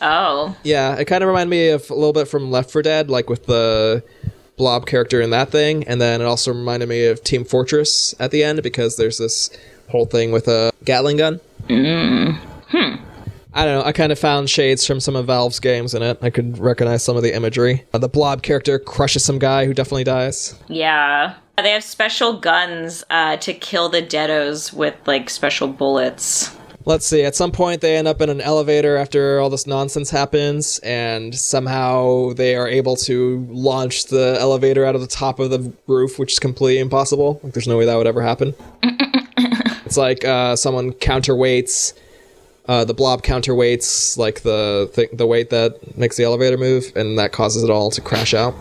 Oh. 0.00 0.56
Yeah, 0.62 0.94
it 0.96 1.04
kind 1.06 1.22
of 1.22 1.28
reminded 1.28 1.50
me 1.50 1.68
of 1.68 1.90
a 1.90 1.94
little 1.94 2.12
bit 2.12 2.28
from 2.28 2.50
Left 2.50 2.70
4 2.70 2.82
Dead, 2.82 3.10
like 3.10 3.28
with 3.28 3.46
the 3.46 4.02
blob 4.56 4.86
character 4.86 5.20
in 5.20 5.30
that 5.30 5.50
thing, 5.50 5.82
and 5.88 6.00
then 6.00 6.20
it 6.20 6.24
also 6.24 6.52
reminded 6.52 6.88
me 6.88 7.06
of 7.06 7.22
Team 7.24 7.44
Fortress 7.44 8.14
at 8.20 8.30
the 8.30 8.44
end 8.44 8.62
because 8.62 8.96
there's 8.96 9.18
this 9.18 9.50
whole 9.90 10.06
thing 10.06 10.30
with 10.30 10.46
a 10.48 10.70
Gatling 10.84 11.16
gun. 11.16 11.40
Mm. 11.68 12.36
Hmm. 12.68 12.94
I 13.54 13.64
don't 13.64 13.78
know. 13.78 13.84
I 13.84 13.92
kind 13.92 14.10
of 14.10 14.18
found 14.18 14.50
shades 14.50 14.84
from 14.84 14.98
some 14.98 15.14
of 15.14 15.26
Valve's 15.26 15.60
games 15.60 15.94
in 15.94 16.02
it. 16.02 16.18
I 16.20 16.30
could 16.30 16.58
recognize 16.58 17.04
some 17.04 17.16
of 17.16 17.22
the 17.22 17.34
imagery. 17.34 17.84
Uh, 17.92 17.98
the 17.98 18.08
blob 18.08 18.42
character 18.42 18.80
crushes 18.80 19.24
some 19.24 19.38
guy 19.38 19.64
who 19.64 19.72
definitely 19.72 20.04
dies. 20.04 20.58
Yeah. 20.68 21.36
They 21.56 21.70
have 21.70 21.84
special 21.84 22.40
guns 22.40 23.04
uh, 23.10 23.36
to 23.36 23.54
kill 23.54 23.88
the 23.88 24.02
deados 24.02 24.72
with 24.72 24.96
like 25.06 25.30
special 25.30 25.68
bullets. 25.68 26.54
Let's 26.86 27.06
see. 27.06 27.22
At 27.22 27.34
some 27.34 27.50
point, 27.50 27.80
they 27.80 27.96
end 27.96 28.08
up 28.08 28.20
in 28.20 28.28
an 28.28 28.42
elevator 28.42 28.96
after 28.96 29.38
all 29.38 29.48
this 29.48 29.66
nonsense 29.66 30.10
happens, 30.10 30.80
and 30.80 31.34
somehow 31.34 32.34
they 32.34 32.56
are 32.56 32.68
able 32.68 32.96
to 32.96 33.46
launch 33.48 34.06
the 34.06 34.36
elevator 34.38 34.84
out 34.84 34.94
of 34.94 35.00
the 35.00 35.06
top 35.06 35.38
of 35.38 35.48
the 35.50 35.72
roof, 35.86 36.18
which 36.18 36.32
is 36.32 36.38
completely 36.38 36.80
impossible. 36.80 37.40
Like, 37.42 37.54
there's 37.54 37.68
no 37.68 37.78
way 37.78 37.86
that 37.86 37.96
would 37.96 38.06
ever 38.06 38.20
happen. 38.20 38.54
it's 38.82 39.96
like 39.96 40.26
uh, 40.26 40.56
someone 40.56 40.92
counterweights. 40.92 41.94
Uh, 42.66 42.84
the 42.84 42.94
blob 42.94 43.22
counterweights 43.22 44.16
like 44.16 44.40
the 44.40 44.90
th- 44.94 45.10
the 45.12 45.26
weight 45.26 45.50
that 45.50 45.98
makes 45.98 46.16
the 46.16 46.24
elevator 46.24 46.56
move, 46.56 46.92
and 46.96 47.18
that 47.18 47.32
causes 47.32 47.62
it 47.62 47.70
all 47.70 47.90
to 47.90 48.00
crash 48.00 48.32
out. 48.32 48.54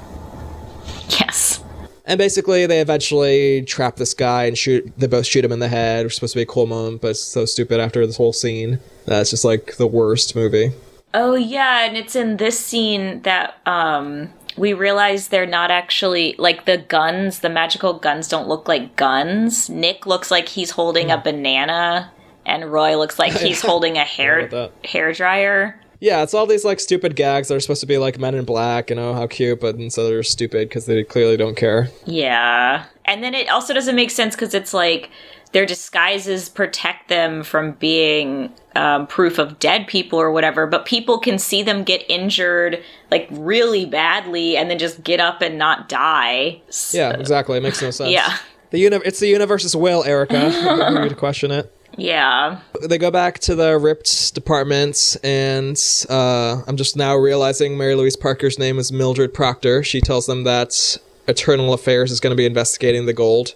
Yes. 1.09 1.63
And 2.05 2.17
basically, 2.17 2.65
they 2.65 2.81
eventually 2.81 3.61
trap 3.61 3.95
this 3.95 4.13
guy 4.13 4.43
and 4.43 4.57
shoot. 4.57 4.91
They 4.97 5.07
both 5.07 5.25
shoot 5.25 5.45
him 5.45 5.53
in 5.53 5.59
the 5.59 5.69
head. 5.69 6.03
Which 6.03 6.13
is 6.13 6.15
supposed 6.15 6.33
to 6.33 6.39
be 6.39 6.43
a 6.43 6.45
cool 6.45 6.65
moment, 6.65 7.01
but 7.01 7.11
it's 7.11 7.21
so 7.21 7.45
stupid 7.45 7.79
after 7.79 8.05
this 8.05 8.17
whole 8.17 8.33
scene. 8.33 8.79
That's 9.05 9.29
just 9.29 9.45
like 9.45 9.77
the 9.77 9.87
worst 9.87 10.35
movie. 10.35 10.73
Oh 11.13 11.35
yeah, 11.35 11.85
and 11.85 11.95
it's 11.95 12.15
in 12.15 12.37
this 12.37 12.59
scene 12.59 13.21
that 13.21 13.57
um 13.65 14.33
we 14.57 14.73
realize 14.73 15.29
they're 15.29 15.45
not 15.45 15.71
actually 15.71 16.35
like 16.37 16.65
the 16.65 16.77
guns, 16.77 17.39
the 17.39 17.49
magical 17.49 17.93
guns 17.93 18.27
don't 18.27 18.49
look 18.49 18.67
like 18.67 18.97
guns. 18.97 19.69
Nick 19.69 20.05
looks 20.05 20.29
like 20.29 20.49
he's 20.49 20.71
holding 20.71 21.09
a 21.09 21.17
banana 21.17 22.11
and 22.45 22.71
Roy 22.71 22.97
looks 22.97 23.17
like 23.19 23.33
he's 23.33 23.61
holding 23.69 23.97
a 23.97 24.03
hair 24.03 24.69
hair 24.83 25.13
dryer. 25.13 25.79
Yeah, 25.99 26.21
it's 26.21 26.33
all 26.33 26.45
these 26.45 26.65
like 26.65 26.81
stupid 26.81 27.15
gags 27.15 27.47
that 27.47 27.55
are 27.55 27.59
supposed 27.61 27.79
to 27.79 27.87
be 27.87 27.97
like 27.97 28.19
Men 28.19 28.35
in 28.35 28.43
Black 28.43 28.91
and 28.91 28.99
oh 28.99 29.13
how 29.13 29.25
cute, 29.27 29.61
but 29.61 29.75
instead 29.75 30.03
they're 30.03 30.21
stupid 30.23 30.67
because 30.67 30.85
they 30.85 31.01
clearly 31.03 31.37
don't 31.37 31.55
care. 31.55 31.89
Yeah. 32.05 32.85
And 33.05 33.23
then 33.23 33.33
it 33.33 33.47
also 33.49 33.73
doesn't 33.73 33.95
make 33.95 34.11
sense 34.11 34.35
because 34.35 34.53
it's 34.53 34.73
like 34.73 35.09
their 35.53 35.65
disguises 35.65 36.49
protect 36.49 37.07
them 37.09 37.43
from 37.43 37.73
being 37.73 38.51
um, 38.75 39.07
proof 39.07 39.37
of 39.37 39.59
dead 39.59 39.87
people 39.87 40.19
or 40.19 40.31
whatever, 40.31 40.65
but 40.67 40.85
people 40.85 41.19
can 41.19 41.37
see 41.39 41.63
them 41.63 41.83
get 41.83 42.03
injured 42.09 42.83
like 43.11 43.27
really 43.31 43.85
badly 43.85 44.57
and 44.57 44.69
then 44.69 44.79
just 44.79 45.03
get 45.05 45.19
up 45.21 45.41
and 45.41 45.57
not 45.57 45.87
die. 45.87 46.59
S- 46.67 46.93
Yeah, 46.93 47.11
exactly. 47.11 47.57
It 47.57 47.61
makes 47.63 47.81
no 47.81 47.91
sense. 47.91 48.11
Yeah. 48.11 48.35
The 48.71 48.79
uni- 48.79 48.99
it's 49.05 49.19
the 49.19 49.27
universe's 49.27 49.73
will, 49.75 50.03
Erica. 50.03 50.49
Who 50.99 51.07
to 51.07 51.15
question 51.15 51.51
it? 51.51 51.71
Yeah. 51.97 52.59
They 52.81 52.97
go 52.97 53.11
back 53.11 53.39
to 53.39 53.55
the 53.55 53.77
ripped 53.77 54.33
department, 54.33 55.17
and 55.23 55.79
uh, 56.09 56.61
I'm 56.67 56.77
just 56.77 56.95
now 56.95 57.15
realizing 57.15 57.77
Mary 57.77 57.95
Louise 57.95 58.15
Parker's 58.15 58.57
name 58.57 58.79
is 58.79 58.91
Mildred 58.91 59.33
Proctor. 59.33 59.83
She 59.83 60.01
tells 60.01 60.25
them 60.25 60.43
that 60.43 60.97
Eternal 61.27 61.73
Affairs 61.73 62.11
is 62.11 62.19
going 62.19 62.31
to 62.31 62.37
be 62.37 62.45
investigating 62.45 63.05
the 63.05 63.13
gold, 63.13 63.53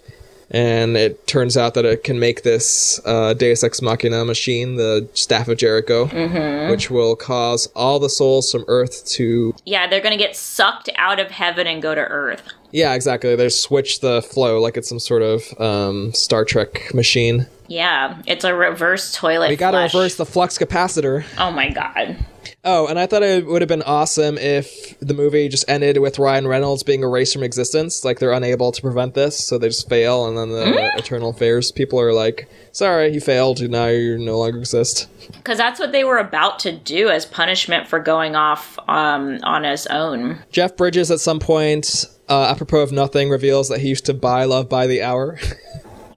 and 0.49 0.95
it 0.95 1.28
turns 1.28 1.57
out 1.57 1.74
that 1.74 1.84
it 1.84 2.03
can 2.03 2.20
make 2.20 2.43
this 2.43 3.01
uh, 3.05 3.34
Deus 3.34 3.64
Ex 3.64 3.82
Machina 3.82 4.24
machine, 4.24 4.76
the 4.78 5.09
Staff 5.14 5.49
of 5.49 5.57
Jericho, 5.57 6.05
which 6.70 6.89
will 6.89 7.16
cause 7.16 7.68
all 7.76 7.99
the 7.99 8.09
souls 8.09 8.51
from 8.51 8.64
Earth 8.68 9.05
to. 9.07 9.53
Yeah, 9.66 9.88
they're 9.88 10.01
going 10.01 10.18
to 10.18 10.24
get 10.24 10.38
sucked 10.38 10.89
out 10.95 11.20
of 11.20 11.32
heaven 11.32 11.68
and 11.68 11.82
go 11.82 11.93
to 11.93 12.01
earth. 12.01 12.53
Yeah, 12.72 12.93
exactly. 12.93 13.36
They 13.36 13.49
switch 13.49 14.01
the 14.01 14.22
flow 14.22 14.59
like 14.59 14.78
it's 14.78 14.89
some 14.89 14.99
sort 14.99 15.22
of 15.22 15.59
um, 15.59 16.13
Star 16.13 16.45
Trek 16.45 16.93
machine. 16.93 17.47
Yeah, 17.68 18.22
it's 18.26 18.43
a 18.43 18.55
reverse 18.55 19.13
toilet. 19.13 19.49
We 19.49 19.55
gotta 19.55 19.78
reverse 19.78 20.15
the 20.15 20.26
flux 20.26 20.57
capacitor. 20.57 21.26
Oh 21.38 21.51
my 21.51 21.70
god. 21.70 22.18
Oh, 22.63 22.88
and 22.88 22.97
I 22.97 23.05
thought 23.05 23.24
it 23.24 23.45
would 23.45 23.61
have 23.61 23.70
been 23.70 23.84
awesome 23.84 24.38
if 24.38 24.97
the 24.99 25.13
movie 25.13 25.47
just 25.47 25.70
ended 25.70 25.99
with 25.99 26.20
Ryan 26.20 26.47
Reynolds 26.47 26.84
being 26.84 27.03
erased 27.03 27.34
from 27.34 27.43
existence. 27.43 28.03
Like 28.03 28.20
they're 28.20 28.32
unable 28.32 28.72
to 28.72 28.82
prevent 28.82 29.13
this, 29.13 29.38
so 29.38 29.57
they 29.57 29.68
just 29.68 29.88
fail, 29.88 30.28
and 30.28 30.38
then 30.38 30.49
the 30.49 30.91
Eternal 30.97 31.30
Affairs 31.30 31.72
people 31.72 31.99
are 31.99 32.13
like, 32.13 32.49
"Sorry, 32.72 33.13
you 33.13 33.22
failed. 33.22 33.61
Now 33.70 33.88
you 33.88 34.18
no 34.18 34.39
longer 34.39 34.59
exist." 34.59 35.07
Because 35.34 35.57
that's 35.57 35.80
what 35.80 35.91
they 35.91 36.03
were 36.03 36.18
about 36.18 36.59
to 36.59 36.72
do 36.72 37.09
as 37.09 37.26
punishment 37.26 37.88
for 37.88 37.99
going 37.99 38.36
off 38.36 38.80
um, 38.88 39.39
on 39.43 39.63
his 39.63 39.88
own. 39.88 40.39
Jeff 40.51 40.76
Bridges, 40.78 41.11
at 41.11 41.20
some 41.20 41.39
point, 41.39 42.05
uh, 42.30 42.43
apropos 42.51 42.82
of 42.82 42.91
nothing, 42.91 43.30
reveals 43.30 43.69
that 43.69 43.80
he 43.80 43.89
used 43.89 44.05
to 44.05 44.13
buy 44.13 44.43
love 44.45 44.69
by 44.69 44.88
the 44.88 45.01
hour. 45.01 45.39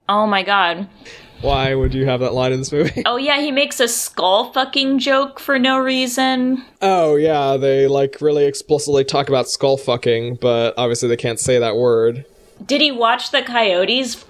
Oh 0.09 0.27
my 0.27 0.43
god. 0.43 0.89
Why 1.41 1.73
would 1.73 1.93
you 1.93 2.05
have 2.05 2.19
that 2.19 2.33
line 2.33 2.51
in 2.51 2.59
this 2.59 2.71
movie? 2.73 3.01
Oh 3.05 3.15
yeah, 3.15 3.39
he 3.39 3.49
makes 3.49 3.79
a 3.79 3.87
skull 3.87 4.51
fucking 4.51 4.99
joke 4.99 5.39
for 5.39 5.57
no 5.57 5.79
reason. 5.79 6.63
Oh 6.81 7.15
yeah, 7.15 7.55
they 7.55 7.87
like 7.87 8.17
really 8.19 8.43
explicitly 8.45 9.05
talk 9.05 9.29
about 9.29 9.47
skull 9.49 9.77
fucking, 9.77 10.35
but 10.41 10.73
obviously 10.77 11.07
they 11.07 11.15
can't 11.15 11.39
say 11.39 11.59
that 11.59 11.77
word. 11.77 12.25
Did 12.65 12.81
he 12.81 12.91
watch 12.91 13.31
the 13.31 13.41
coyotes 13.41 14.25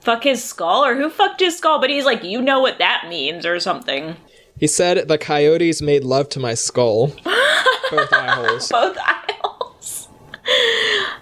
fuck 0.00 0.24
his 0.24 0.44
skull 0.44 0.84
or 0.84 0.94
who 0.94 1.08
fucked 1.08 1.40
his 1.40 1.56
skull? 1.56 1.80
But 1.80 1.88
he's 1.88 2.04
like, 2.04 2.22
you 2.22 2.42
know 2.42 2.60
what 2.60 2.76
that 2.78 3.06
means 3.08 3.46
or 3.46 3.58
something. 3.60 4.14
He 4.58 4.66
said 4.66 5.08
the 5.08 5.16
coyotes 5.16 5.80
made 5.80 6.04
love 6.04 6.28
to 6.30 6.40
my 6.40 6.52
skull. 6.52 7.08
Both 7.90 8.12
eye 8.12 8.34
holes. 8.34 8.68
Both 8.68 8.98
aisles. 9.06 9.37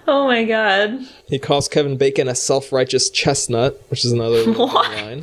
oh 0.09 0.27
my 0.27 0.43
god. 0.45 0.99
He 1.27 1.39
calls 1.39 1.67
Kevin 1.67 1.97
Bacon 1.97 2.27
a 2.27 2.35
self-righteous 2.35 3.09
chestnut, 3.09 3.81
which 3.89 4.05
is 4.05 4.11
another 4.11 4.43
line. 4.53 5.21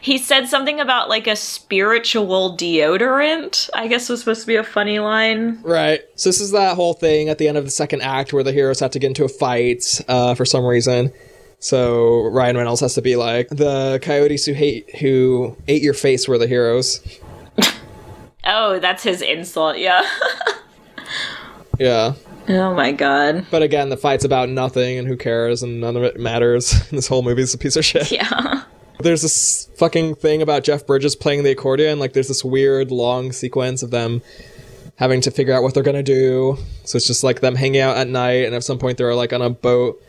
He 0.00 0.18
said 0.18 0.46
something 0.46 0.78
about 0.78 1.08
like 1.08 1.26
a 1.26 1.34
spiritual 1.34 2.56
deodorant. 2.56 3.68
I 3.74 3.88
guess 3.88 4.08
was 4.08 4.20
supposed 4.20 4.42
to 4.42 4.46
be 4.46 4.56
a 4.56 4.62
funny 4.62 5.00
line. 5.00 5.60
Right. 5.62 6.02
So 6.14 6.28
this 6.28 6.40
is 6.40 6.52
that 6.52 6.76
whole 6.76 6.94
thing 6.94 7.28
at 7.28 7.38
the 7.38 7.48
end 7.48 7.58
of 7.58 7.64
the 7.64 7.70
second 7.70 8.02
act 8.02 8.32
where 8.32 8.44
the 8.44 8.52
heroes 8.52 8.78
have 8.80 8.92
to 8.92 8.98
get 8.98 9.08
into 9.08 9.24
a 9.24 9.28
fight 9.28 10.00
uh, 10.06 10.34
for 10.34 10.44
some 10.44 10.64
reason. 10.64 11.12
So 11.58 12.26
Ryan 12.26 12.56
Reynolds 12.56 12.82
has 12.82 12.94
to 12.94 13.02
be 13.02 13.16
like 13.16 13.48
the 13.48 13.98
coyotes 14.02 14.44
who 14.44 14.52
hate 14.52 14.94
who 14.98 15.56
ate 15.66 15.82
your 15.82 15.94
face 15.94 16.28
were 16.28 16.38
the 16.38 16.46
heroes. 16.46 17.00
Oh, 18.48 18.78
that's 18.78 19.02
his 19.02 19.22
insult. 19.22 19.76
Yeah. 19.78 20.08
Yeah. 21.80 22.14
Oh 22.48 22.74
my 22.74 22.92
god. 22.92 23.46
But 23.50 23.62
again, 23.62 23.88
the 23.88 23.96
fight's 23.96 24.24
about 24.24 24.48
nothing 24.48 24.98
and 24.98 25.06
who 25.06 25.16
cares 25.16 25.62
and 25.62 25.80
none 25.80 25.96
of 25.96 26.02
it 26.02 26.18
matters. 26.18 26.88
this 26.90 27.08
whole 27.08 27.22
movie's 27.22 27.54
a 27.54 27.58
piece 27.58 27.76
of 27.76 27.84
shit. 27.84 28.10
Yeah. 28.10 28.62
There's 29.00 29.22
this 29.22 29.68
fucking 29.76 30.16
thing 30.16 30.40
about 30.40 30.64
Jeff 30.64 30.86
Bridges 30.86 31.14
playing 31.14 31.42
the 31.42 31.50
accordion. 31.50 31.98
Like, 31.98 32.14
there's 32.14 32.28
this 32.28 32.42
weird 32.42 32.90
long 32.90 33.30
sequence 33.30 33.82
of 33.82 33.90
them 33.90 34.22
having 34.96 35.20
to 35.20 35.30
figure 35.30 35.52
out 35.52 35.62
what 35.62 35.74
they're 35.74 35.82
gonna 35.82 36.02
do. 36.02 36.56
So 36.84 36.96
it's 36.96 37.06
just 37.06 37.22
like 37.22 37.40
them 37.40 37.54
hanging 37.54 37.80
out 37.80 37.98
at 37.98 38.08
night, 38.08 38.46
and 38.46 38.54
at 38.54 38.64
some 38.64 38.78
point 38.78 38.96
they're 38.96 39.14
like 39.14 39.34
on 39.34 39.42
a 39.42 39.50
boat, 39.50 40.02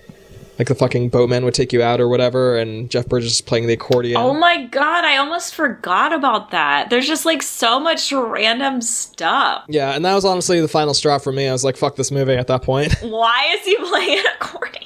like 0.59 0.67
the 0.67 0.75
fucking 0.75 1.09
boatman 1.09 1.45
would 1.45 1.53
take 1.53 1.71
you 1.71 1.81
out 1.83 1.99
or 2.01 2.07
whatever, 2.07 2.57
and 2.57 2.89
Jeff 2.89 3.07
Bridges 3.07 3.33
is 3.33 3.41
playing 3.41 3.67
the 3.67 3.73
accordion. 3.73 4.17
Oh 4.17 4.33
my 4.33 4.65
god, 4.65 5.05
I 5.05 5.17
almost 5.17 5.53
forgot 5.55 6.13
about 6.13 6.51
that. 6.51 6.89
There's 6.89 7.07
just 7.07 7.25
like 7.25 7.43
so 7.43 7.79
much 7.79 8.11
random 8.11 8.81
stuff. 8.81 9.65
yeah, 9.67 9.91
and 9.95 10.03
that 10.05 10.15
was 10.15 10.25
honestly 10.25 10.59
the 10.59 10.67
final 10.67 10.93
straw 10.93 11.17
for 11.19 11.31
me. 11.31 11.47
I 11.47 11.51
was 11.51 11.63
like, 11.63 11.77
fuck 11.77 11.95
this 11.95 12.11
movie 12.11 12.33
at 12.33 12.47
that 12.47 12.63
point. 12.63 12.93
Why 13.01 13.55
is 13.57 13.65
he 13.65 13.75
playing 13.89 14.19
an 14.19 14.25
accordion? 14.39 14.83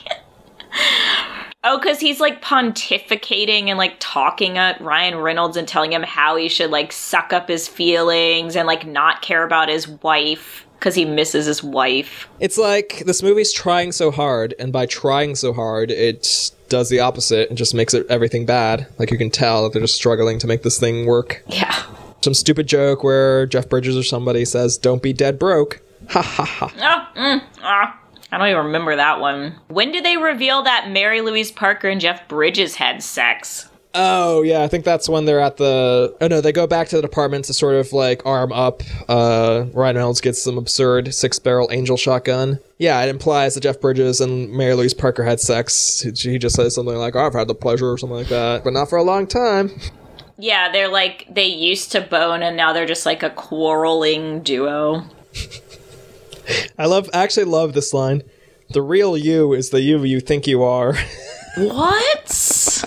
Oh, 1.63 1.77
because 1.77 1.99
he's 1.99 2.19
like 2.19 2.41
pontificating 2.41 3.67
and 3.67 3.77
like 3.77 3.95
talking 3.99 4.57
at 4.57 4.81
Ryan 4.81 5.17
Reynolds 5.17 5.57
and 5.57 5.67
telling 5.67 5.93
him 5.93 6.01
how 6.01 6.35
he 6.35 6.49
should 6.49 6.71
like 6.71 6.91
suck 6.91 7.33
up 7.33 7.47
his 7.47 7.67
feelings 7.67 8.55
and 8.55 8.65
like 8.67 8.85
not 8.87 9.21
care 9.21 9.43
about 9.43 9.69
his 9.69 9.87
wife 9.87 10.65
because 10.81 10.95
he 10.95 11.05
misses 11.05 11.45
his 11.45 11.63
wife. 11.63 12.27
it's 12.39 12.57
like 12.57 13.03
this 13.05 13.21
movie's 13.21 13.53
trying 13.53 13.91
so 13.91 14.09
hard, 14.09 14.55
and 14.57 14.73
by 14.73 14.87
trying 14.87 15.35
so 15.35 15.53
hard, 15.53 15.91
it 15.91 16.49
does 16.69 16.89
the 16.89 16.99
opposite 16.99 17.49
and 17.49 17.57
just 17.57 17.75
makes 17.75 17.93
it 17.93 18.03
everything 18.09 18.47
bad. 18.47 18.87
Like 18.97 19.11
you 19.11 19.17
can 19.17 19.29
tell 19.29 19.63
that 19.63 19.73
they're 19.73 19.81
just 19.83 19.93
struggling 19.95 20.39
to 20.39 20.47
make 20.47 20.63
this 20.63 20.79
thing 20.79 21.05
work. 21.05 21.43
Yeah. 21.47 21.83
some 22.21 22.33
stupid 22.33 22.65
joke 22.67 23.03
where 23.03 23.45
Jeff 23.45 23.69
Bridges 23.69 23.95
or 23.95 24.03
somebody 24.03 24.43
says, 24.43 24.77
"Don't 24.77 25.03
be 25.03 25.13
dead 25.13 25.37
broke." 25.37 25.81
Ha 26.09 26.21
ha 26.21 26.45
ha. 26.45 26.73
Oh, 27.15 27.19
mm, 27.19 27.43
ah. 27.61 27.97
I 28.31 28.37
don't 28.37 28.47
even 28.47 28.65
remember 28.65 28.95
that 28.95 29.19
one. 29.19 29.55
When 29.67 29.91
did 29.91 30.03
they 30.05 30.17
reveal 30.17 30.63
that 30.63 30.89
Mary 30.89 31.21
Louise 31.21 31.51
Parker 31.51 31.89
and 31.89 32.01
Jeff 32.01 32.27
Bridges 32.27 32.75
had 32.75 33.03
sex? 33.03 33.69
Oh 33.93 34.41
yeah, 34.41 34.63
I 34.63 34.67
think 34.67 34.85
that's 34.85 35.09
when 35.09 35.25
they're 35.25 35.41
at 35.41 35.57
the. 35.57 36.15
Oh 36.21 36.27
no, 36.27 36.39
they 36.39 36.51
go 36.51 36.65
back 36.65 36.87
to 36.89 36.95
the 36.95 37.01
department 37.01 37.45
to 37.45 37.53
sort 37.53 37.75
of 37.75 37.91
like 37.91 38.25
arm 38.25 38.53
up. 38.53 38.83
Uh, 39.09 39.65
Ryan 39.73 39.97
Reynolds 39.97 40.21
gets 40.21 40.41
some 40.41 40.57
absurd 40.57 41.13
six 41.13 41.39
barrel 41.39 41.69
angel 41.71 41.97
shotgun. 41.97 42.59
Yeah, 42.77 43.01
it 43.03 43.09
implies 43.09 43.55
that 43.55 43.61
Jeff 43.61 43.81
Bridges 43.81 44.21
and 44.21 44.51
Mary 44.53 44.73
Louise 44.75 44.93
Parker 44.93 45.23
had 45.23 45.39
sex. 45.39 46.01
He 46.01 46.37
just 46.37 46.55
says 46.55 46.75
something 46.75 46.95
like, 46.95 47.15
oh, 47.15 47.25
"I've 47.25 47.33
had 47.33 47.47
the 47.47 47.55
pleasure" 47.55 47.91
or 47.91 47.97
something 47.97 48.17
like 48.17 48.29
that, 48.29 48.63
but 48.63 48.71
not 48.73 48.89
for 48.89 48.97
a 48.97 49.03
long 49.03 49.27
time. 49.27 49.71
Yeah, 50.37 50.71
they're 50.71 50.87
like, 50.87 51.27
they 51.29 51.45
used 51.45 51.91
to 51.91 52.01
bone 52.01 52.41
and 52.41 52.57
now 52.57 52.73
they're 52.73 52.87
just 52.87 53.05
like 53.05 53.21
a 53.21 53.29
quarreling 53.29 54.41
duo. 54.41 55.03
I 56.79 56.87
love, 56.87 57.11
I 57.13 57.21
actually 57.21 57.43
love 57.43 57.73
this 57.73 57.93
line. 57.93 58.23
The 58.69 58.81
real 58.81 59.15
you 59.15 59.53
is 59.53 59.69
the 59.69 59.81
you 59.81 60.03
you 60.03 60.19
think 60.19 60.47
you 60.47 60.63
are. 60.63 60.95
What? 61.57 62.83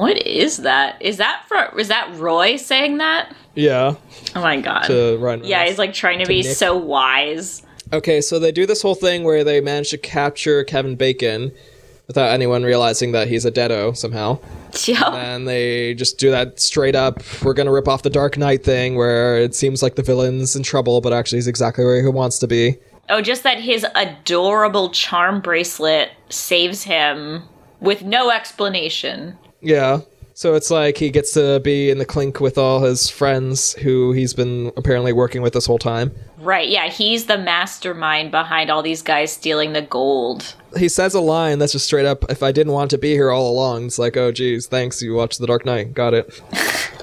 What 0.00 0.16
is 0.26 0.58
that? 0.58 1.00
Is 1.00 1.18
that 1.18 1.44
for 1.48 1.78
is 1.78 1.88
that 1.88 2.10
Roy 2.16 2.56
saying 2.56 2.98
that? 2.98 3.34
yeah, 3.54 3.94
Oh 4.34 4.40
my 4.40 4.60
god. 4.60 4.84
to 4.84 5.18
Ryan. 5.18 5.44
Yeah, 5.44 5.64
he's 5.66 5.78
like 5.78 5.92
trying 5.92 6.18
to, 6.20 6.26
be 6.26 6.42
Nick. 6.42 6.56
so 6.56 6.76
wise. 6.76 7.62
Okay, 7.92 8.20
so 8.22 8.38
they 8.38 8.50
do 8.52 8.64
this 8.64 8.80
whole 8.80 8.94
thing 8.94 9.24
where 9.24 9.44
they 9.44 9.60
manage 9.60 9.90
to 9.90 9.98
capture 9.98 10.64
Kevin 10.64 10.96
Bacon 10.96 11.52
without 12.06 12.30
anyone 12.30 12.62
realizing 12.62 13.12
that 13.12 13.28
he's 13.28 13.44
a 13.44 13.50
deado 13.52 13.94
somehow. 13.96 14.38
Yo. 14.84 14.94
And 15.14 15.46
they 15.46 15.92
just 15.94 16.18
do 16.18 16.30
that 16.30 16.58
straight 16.58 16.94
up, 16.94 17.22
we're 17.42 17.52
gonna 17.54 17.70
rip 17.72 17.88
off 17.88 18.02
the 18.02 18.10
Dark 18.10 18.38
Knight 18.38 18.64
thing 18.64 18.96
where 18.96 19.36
it 19.38 19.54
seems 19.54 19.82
like 19.82 19.96
the 19.96 20.02
villain's 20.02 20.56
in 20.56 20.62
trouble, 20.62 21.00
but 21.02 21.12
actually 21.12 21.36
he's 21.38 21.46
exactly 21.46 21.84
where 21.84 22.00
he 22.02 22.08
wants 22.08 22.38
to 22.38 22.46
be. 22.46 22.78
Oh, 23.10 23.20
just 23.20 23.42
that 23.42 23.60
his 23.60 23.84
adorable 23.94 24.88
charm 24.90 25.40
bracelet 25.42 26.10
saves 26.30 26.84
him 26.84 27.42
with 27.80 28.02
no 28.02 28.30
explanation. 28.30 29.36
Yeah. 29.62 30.00
So 30.34 30.54
it's 30.54 30.70
like 30.70 30.96
he 30.96 31.10
gets 31.10 31.32
to 31.34 31.60
be 31.60 31.90
in 31.90 31.98
the 31.98 32.06
clink 32.06 32.40
with 32.40 32.56
all 32.56 32.82
his 32.82 33.08
friends 33.08 33.74
who 33.74 34.12
he's 34.12 34.32
been 34.34 34.72
apparently 34.76 35.12
working 35.12 35.42
with 35.42 35.52
this 35.52 35.66
whole 35.66 35.78
time. 35.78 36.10
Right, 36.38 36.68
yeah, 36.68 36.88
he's 36.88 37.26
the 37.26 37.38
mastermind 37.38 38.30
behind 38.30 38.70
all 38.70 38.82
these 38.82 39.02
guys 39.02 39.32
stealing 39.32 39.74
the 39.74 39.82
gold. 39.82 40.54
He 40.76 40.88
says 40.88 41.14
a 41.14 41.20
line 41.20 41.58
that's 41.58 41.72
just 41.72 41.84
straight 41.84 42.06
up, 42.06 42.24
if 42.30 42.42
I 42.42 42.50
didn't 42.50 42.72
want 42.72 42.90
to 42.90 42.98
be 42.98 43.12
here 43.12 43.30
all 43.30 43.48
along, 43.48 43.86
it's 43.86 43.98
like, 43.98 44.16
oh 44.16 44.32
geez, 44.32 44.66
thanks, 44.66 45.02
you 45.02 45.14
watched 45.14 45.38
The 45.38 45.46
Dark 45.46 45.64
Knight. 45.64 45.94
Got 45.94 46.14
it. 46.14 46.42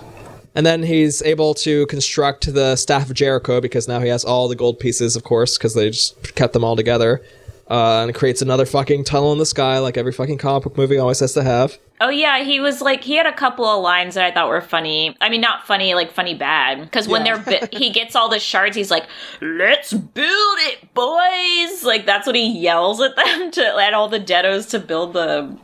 And 0.56 0.66
then 0.66 0.84
he's 0.84 1.22
able 1.22 1.54
to 1.54 1.86
construct 1.86 2.54
the 2.54 2.76
Staff 2.76 3.10
of 3.10 3.14
Jericho 3.16 3.62
because 3.62 3.88
now 3.88 4.00
he 4.00 4.10
has 4.10 4.26
all 4.26 4.48
the 4.48 4.56
gold 4.56 4.80
pieces, 4.80 5.16
of 5.16 5.24
course, 5.24 5.58
because 5.58 5.74
they 5.74 5.90
just 5.92 6.36
kept 6.36 6.54
them 6.54 6.64
all 6.64 6.76
together. 6.76 7.22
Uh, 7.70 8.02
and 8.02 8.16
creates 8.16 8.42
another 8.42 8.66
fucking 8.66 9.04
tunnel 9.04 9.32
in 9.32 9.38
the 9.38 9.46
sky, 9.46 9.78
like 9.78 9.96
every 9.96 10.12
fucking 10.12 10.40
comic 10.40 10.64
book 10.64 10.76
movie 10.76 10.98
always 10.98 11.20
has 11.20 11.34
to 11.34 11.44
have. 11.44 11.78
Oh 12.02 12.10
yeah, 12.10 12.42
he 12.44 12.60
was 12.60 12.82
like 12.82 13.04
he 13.04 13.14
had 13.16 13.28
a 13.28 13.32
couple 13.34 13.64
of 13.64 13.84
lines 13.84 14.16
that 14.16 14.26
I 14.26 14.32
thought 14.34 14.48
were 14.50 14.60
funny. 14.62 15.16
I 15.22 15.30
mean, 15.30 15.40
not 15.42 15.68
funny, 15.68 15.94
like 15.94 16.12
funny 16.12 16.34
bad. 16.34 16.82
Because 16.82 17.08
when 17.08 17.28
Yeah. 17.28 17.38
they're 17.38 17.60
bi- 17.60 17.70
he 17.72 17.92
gets 17.92 18.16
all 18.16 18.28
the 18.28 18.40
shards, 18.40 18.76
he's 18.76 18.90
like, 18.90 19.06
"Let's 19.40 19.94
build 19.94 20.58
it, 20.62 20.92
boys!" 20.96 21.84
Like 21.84 22.08
that's 22.08 22.26
what 22.26 22.36
he 22.36 22.60
yells 22.60 23.02
at 23.02 23.16
them 23.16 23.52
to 23.58 23.64
at 23.78 23.94
all 23.94 24.08
the 24.10 24.20
deados 24.20 24.68
to 24.72 24.80
build 24.80 25.14
the 25.14 25.56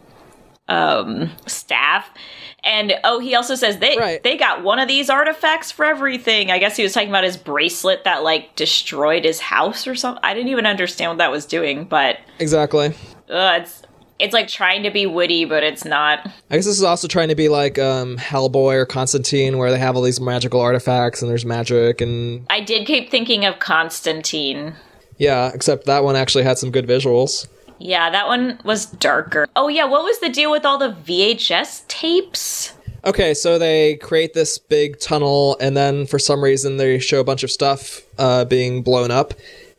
um 0.68 1.32
staff. 1.48 2.10
And 2.66 2.94
oh, 3.04 3.20
he 3.20 3.36
also 3.36 3.54
says 3.56 3.78
they 3.78 3.96
Right. 3.98 4.24
they 4.24 4.38
got 4.38 4.64
one 4.64 4.80
of 4.80 4.88
these 4.88 5.10
artifacts 5.10 5.72
for 5.72 5.86
everything. 5.86 6.50
I 6.52 6.58
guess 6.58 6.76
he 6.76 6.84
was 6.84 6.94
talking 6.94 7.10
about 7.10 7.24
his 7.24 7.38
bracelet 7.38 8.04
that 8.06 8.24
like 8.24 8.56
destroyed 8.56 9.24
his 9.24 9.40
house 9.40 9.86
or 9.88 9.94
something. 9.96 10.20
I 10.24 10.34
didn't 10.34 10.50
even 10.50 10.66
understand 10.66 11.12
what 11.12 11.18
that 11.20 11.32
was 11.32 11.46
doing, 11.46 11.86
but 11.86 12.18
Exactly. 12.40 12.88
uh, 13.30 13.60
it's 13.62 13.84
It's 14.18 14.34
like 14.34 14.48
trying 14.48 14.82
to 14.84 14.92
be 14.92 15.06
witty, 15.06 15.46
but 15.46 15.62
it's 15.62 15.86
not. 15.86 16.26
I 16.50 16.56
guess 16.56 16.66
this 16.66 16.78
is 16.78 16.84
also 16.84 17.08
trying 17.08 17.28
to 17.30 17.36
be 17.36 17.50
like 17.50 17.78
um, 17.78 18.18
Hellboy 18.18 18.76
or 18.76 18.86
Constantine, 18.86 19.58
where 19.58 19.70
they 19.72 19.78
have 19.78 19.96
all 19.96 20.02
these 20.02 20.20
magical 20.22 20.60
artifacts 20.62 21.22
and 21.22 21.30
there's 21.30 21.46
magic 21.46 22.02
and 22.02 22.46
I 22.50 22.62
did 22.62 22.88
keep 22.88 23.12
thinking 23.12 23.46
of 23.46 23.60
Constantine. 23.60 24.74
yeah. 25.18 25.52
Except 25.54 25.86
that 25.86 26.04
one 26.04 26.16
actually 26.16 26.44
had 26.46 26.58
some 26.58 26.72
good 26.72 26.88
visuals. 26.88 27.48
Yeah, 27.80 28.10
that 28.10 28.28
one 28.28 28.60
was 28.64 28.86
darker. 28.86 29.48
Oh, 29.56 29.68
yeah, 29.68 29.86
what 29.86 30.04
was 30.04 30.20
the 30.20 30.30
deal 30.30 30.52
with 30.52 30.66
all 30.66 30.78
the 30.78 30.92
VHS 30.92 31.88
tapes? 31.88 32.74
Okay, 33.04 33.34
so 33.34 33.60
they 33.60 33.98
create 33.98 34.34
this 34.34 34.58
big 34.58 35.00
tunnel, 35.00 35.58
and 35.62 35.78
then 35.78 36.08
for 36.08 36.18
some 36.18 36.44
reason 36.44 36.78
they 36.78 36.98
show 36.98 37.20
a 37.20 37.24
bunch 37.24 37.44
of 37.44 37.52
stuff 37.52 38.02
uh, 38.18 38.46
being 38.46 38.82
blown 38.82 39.12
up, 39.12 39.34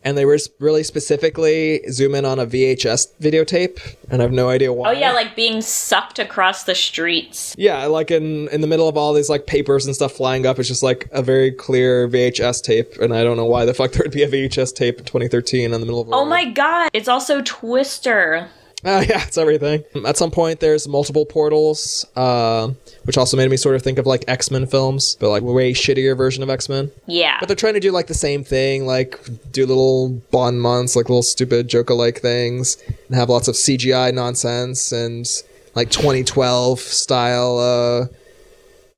and 0.07 0.16
they 0.16 0.24
were 0.24 0.38
really 0.61 0.84
specifically 0.84 1.82
zoom 1.90 2.14
in 2.14 2.24
on 2.24 2.38
a 2.38 2.46
VHS 2.46 3.09
videotape, 3.20 3.96
and 4.09 4.22
I 4.22 4.24
have 4.24 4.32
no 4.32 4.48
idea 4.48 4.72
why. 4.72 4.90
Oh, 4.90 4.92
yeah, 4.92 5.12
like 5.12 5.34
being 5.34 5.61
sucked 5.61 6.20
across 6.20 6.62
the 6.62 6.76
streets. 6.76 7.57
Yeah, 7.59 7.86
like 7.86 8.12
in 8.12 8.46
in 8.48 8.61
the 8.61 8.68
middle 8.68 8.88
of 8.88 8.96
all 8.96 9.12
these 9.12 9.28
like 9.28 9.46
papers 9.48 9.84
and 9.84 9.96
stuff 9.96 10.12
flying 10.12 10.46
up, 10.46 10.61
it's 10.61 10.68
just 10.68 10.84
like 10.84 11.09
a 11.11 11.22
very 11.22 11.50
clear 11.50 12.09
VHS 12.09 12.62
tape, 12.62 12.96
and 12.98 13.12
I 13.12 13.24
don't 13.24 13.36
know 13.36 13.46
why 13.46 13.64
the 13.64 13.74
fuck 13.74 13.90
there 13.92 14.02
would 14.04 14.12
be 14.12 14.22
a 14.22 14.28
VHS 14.28 14.76
tape 14.76 14.98
in 14.98 15.04
2013 15.04 15.64
in 15.64 15.72
the 15.72 15.78
middle 15.80 16.00
of. 16.00 16.09
Oh 16.12 16.24
my 16.24 16.44
god, 16.44 16.90
it's 16.92 17.09
also 17.09 17.42
Twister. 17.42 18.48
Oh 18.89 19.01
yeah, 19.01 19.24
it's 19.26 19.37
everything. 19.37 19.82
At 20.07 20.16
some 20.16 20.30
point, 20.30 20.61
there's 20.61 20.87
multiple 20.87 21.26
portals, 21.26 22.07
uh, 22.14 22.68
which 23.03 23.18
also 23.18 23.37
made 23.37 23.51
me 23.51 23.57
sort 23.57 23.74
of 23.74 23.82
think 23.82 23.99
of 23.99 24.07
like 24.07 24.24
X 24.28 24.49
Men 24.49 24.64
films, 24.64 25.16
but 25.18 25.28
like 25.28 25.43
way 25.43 25.72
shittier 25.72 26.16
version 26.16 26.45
of 26.45 26.51
X 26.51 26.68
Men. 26.68 26.93
Yeah. 27.07 27.37
But 27.41 27.49
they're 27.49 27.57
trying 27.57 27.74
to 27.74 27.80
do 27.80 27.91
like 27.91 28.07
the 28.07 28.14
same 28.14 28.45
thing, 28.45 28.87
like 28.87 29.18
do 29.51 29.66
little 29.66 30.11
bon 30.30 30.61
mots, 30.61 30.95
like 30.95 31.09
little 31.09 31.24
stupid 31.24 31.66
Joker 31.66 31.95
like 31.95 32.20
things, 32.20 32.76
and 33.09 33.16
have 33.16 33.28
lots 33.28 33.49
of 33.49 33.57
CGI 33.57 34.14
nonsense 34.14 34.93
and 34.93 35.26
like 35.74 35.91
2012 35.91 36.78
style. 36.78 37.59
Uh, 37.59 38.07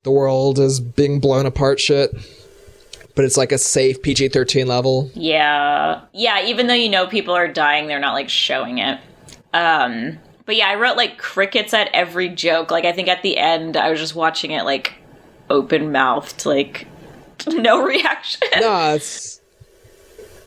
the 0.03 0.11
world 0.11 0.59
is 0.59 0.79
being 0.79 1.19
blown 1.19 1.47
apart 1.47 1.79
shit. 1.79 2.11
But 3.15 3.25
it's 3.25 3.37
like 3.37 3.51
a 3.51 3.57
safe 3.57 4.01
PG 4.01 4.29
13 4.29 4.67
level. 4.67 5.09
Yeah. 5.13 6.01
Yeah, 6.13 6.45
even 6.45 6.67
though 6.67 6.73
you 6.75 6.89
know 6.89 7.07
people 7.07 7.35
are 7.35 7.47
dying, 7.47 7.87
they're 7.87 7.99
not 7.99 8.13
like 8.13 8.29
showing 8.29 8.77
it. 8.77 8.99
Um 9.53 10.19
but 10.45 10.55
yeah, 10.55 10.67
I 10.67 10.75
wrote 10.75 10.97
like 10.97 11.17
crickets 11.17 11.73
at 11.73 11.89
every 11.93 12.29
joke. 12.29 12.71
Like 12.71 12.85
I 12.85 12.91
think 12.91 13.07
at 13.07 13.21
the 13.21 13.37
end 13.37 13.77
I 13.77 13.89
was 13.89 13.99
just 13.99 14.15
watching 14.15 14.51
it 14.51 14.63
like 14.63 14.93
open 15.49 15.91
mouthed, 15.91 16.45
like 16.45 16.87
no 17.47 17.83
reaction. 17.83 18.47
No, 18.59 18.93
it's. 18.95 19.39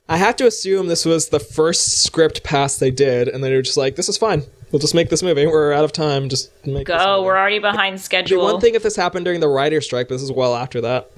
I 0.09 0.17
have 0.17 0.37
to 0.37 0.47
assume 0.47 0.89
this 0.89 1.05
was 1.07 1.29
the 1.29 1.41
first 1.41 2.03
script 2.03 2.43
pass 2.43 2.77
they 2.77 2.91
did, 2.91 3.29
and 3.29 3.43
they 3.43 3.55
were 3.55 3.63
just 3.63 3.77
like, 3.79 3.97
"This 3.97 4.09
is 4.09 4.19
fine. 4.19 4.43
We'll 4.71 4.81
just 4.81 4.95
make 4.95 5.09
this 5.09 5.23
movie. 5.23 5.47
We're 5.47 5.73
out 5.73 5.85
of 5.85 5.93
time. 5.93 6.29
Just 6.29 6.51
make 6.67 6.87
this 6.87 6.97
Go, 6.99 7.17
movie." 7.17 7.27
we're 7.27 7.39
already 7.39 7.59
behind 7.61 7.95
It'd 7.95 8.01
be 8.01 8.05
schedule. 8.05 8.43
one 8.45 8.61
thing 8.61 8.75
if 8.75 8.83
this 8.83 8.97
happened 8.97 9.25
during 9.25 9.41
the 9.41 9.49
writer's 9.49 9.85
strike, 9.87 10.09
but 10.09 10.17
this 10.17 10.23
is 10.23 10.33
well 10.33 10.55
after 10.55 10.81
that. 10.83 11.09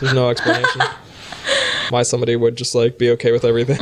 There's 0.00 0.12
no 0.12 0.28
explanation 0.28 0.82
why 1.90 2.02
somebody 2.02 2.36
would 2.36 2.56
just 2.56 2.74
like 2.74 2.98
be 2.98 3.10
okay 3.10 3.32
with 3.32 3.44
everything. 3.44 3.78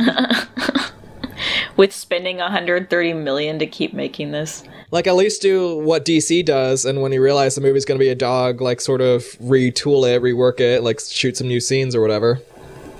With 1.77 1.93
spending 1.93 2.37
130 2.37 3.13
million 3.13 3.59
to 3.59 3.65
keep 3.65 3.93
making 3.93 4.31
this. 4.31 4.63
like 4.91 5.07
at 5.07 5.15
least 5.15 5.41
do 5.41 5.77
what 5.77 6.05
DC 6.05 6.45
does, 6.45 6.85
and 6.85 7.01
when 7.01 7.11
you 7.11 7.21
realize 7.21 7.55
the 7.55 7.61
movie's 7.61 7.85
going 7.85 7.97
to 7.97 8.03
be 8.03 8.09
a 8.09 8.15
dog, 8.15 8.61
like 8.61 8.81
sort 8.81 9.01
of 9.01 9.23
retool 9.41 10.07
it, 10.07 10.21
rework 10.21 10.59
it, 10.59 10.83
like 10.83 10.99
shoot 10.99 11.37
some 11.37 11.47
new 11.47 11.59
scenes 11.59 11.95
or 11.95 12.01
whatever. 12.01 12.39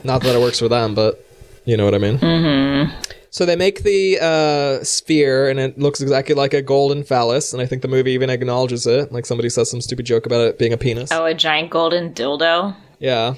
Not 0.03 0.23
that 0.23 0.35
it 0.35 0.39
works 0.39 0.59
for 0.59 0.69
them, 0.69 0.95
but 0.95 1.23
you 1.65 1.77
know 1.77 1.85
what 1.85 1.93
I 1.93 1.99
mean. 1.99 2.17
Mm-hmm. 2.17 3.11
So 3.29 3.45
they 3.45 3.55
make 3.55 3.83
the 3.83 4.19
uh, 4.21 4.83
sphere, 4.83 5.49
and 5.49 5.57
it 5.59 5.79
looks 5.79 6.01
exactly 6.01 6.35
like 6.35 6.53
a 6.53 6.61
golden 6.61 7.03
phallus, 7.03 7.53
and 7.53 7.61
I 7.61 7.65
think 7.65 7.81
the 7.81 7.87
movie 7.87 8.11
even 8.11 8.29
acknowledges 8.29 8.85
it. 8.85 9.11
Like 9.11 9.25
somebody 9.25 9.49
says 9.49 9.69
some 9.69 9.79
stupid 9.79 10.05
joke 10.05 10.25
about 10.25 10.41
it 10.41 10.59
being 10.59 10.73
a 10.73 10.77
penis. 10.77 11.11
Oh, 11.11 11.25
a 11.25 11.33
giant 11.33 11.69
golden 11.69 12.13
dildo. 12.13 12.75
Yeah. 12.99 13.35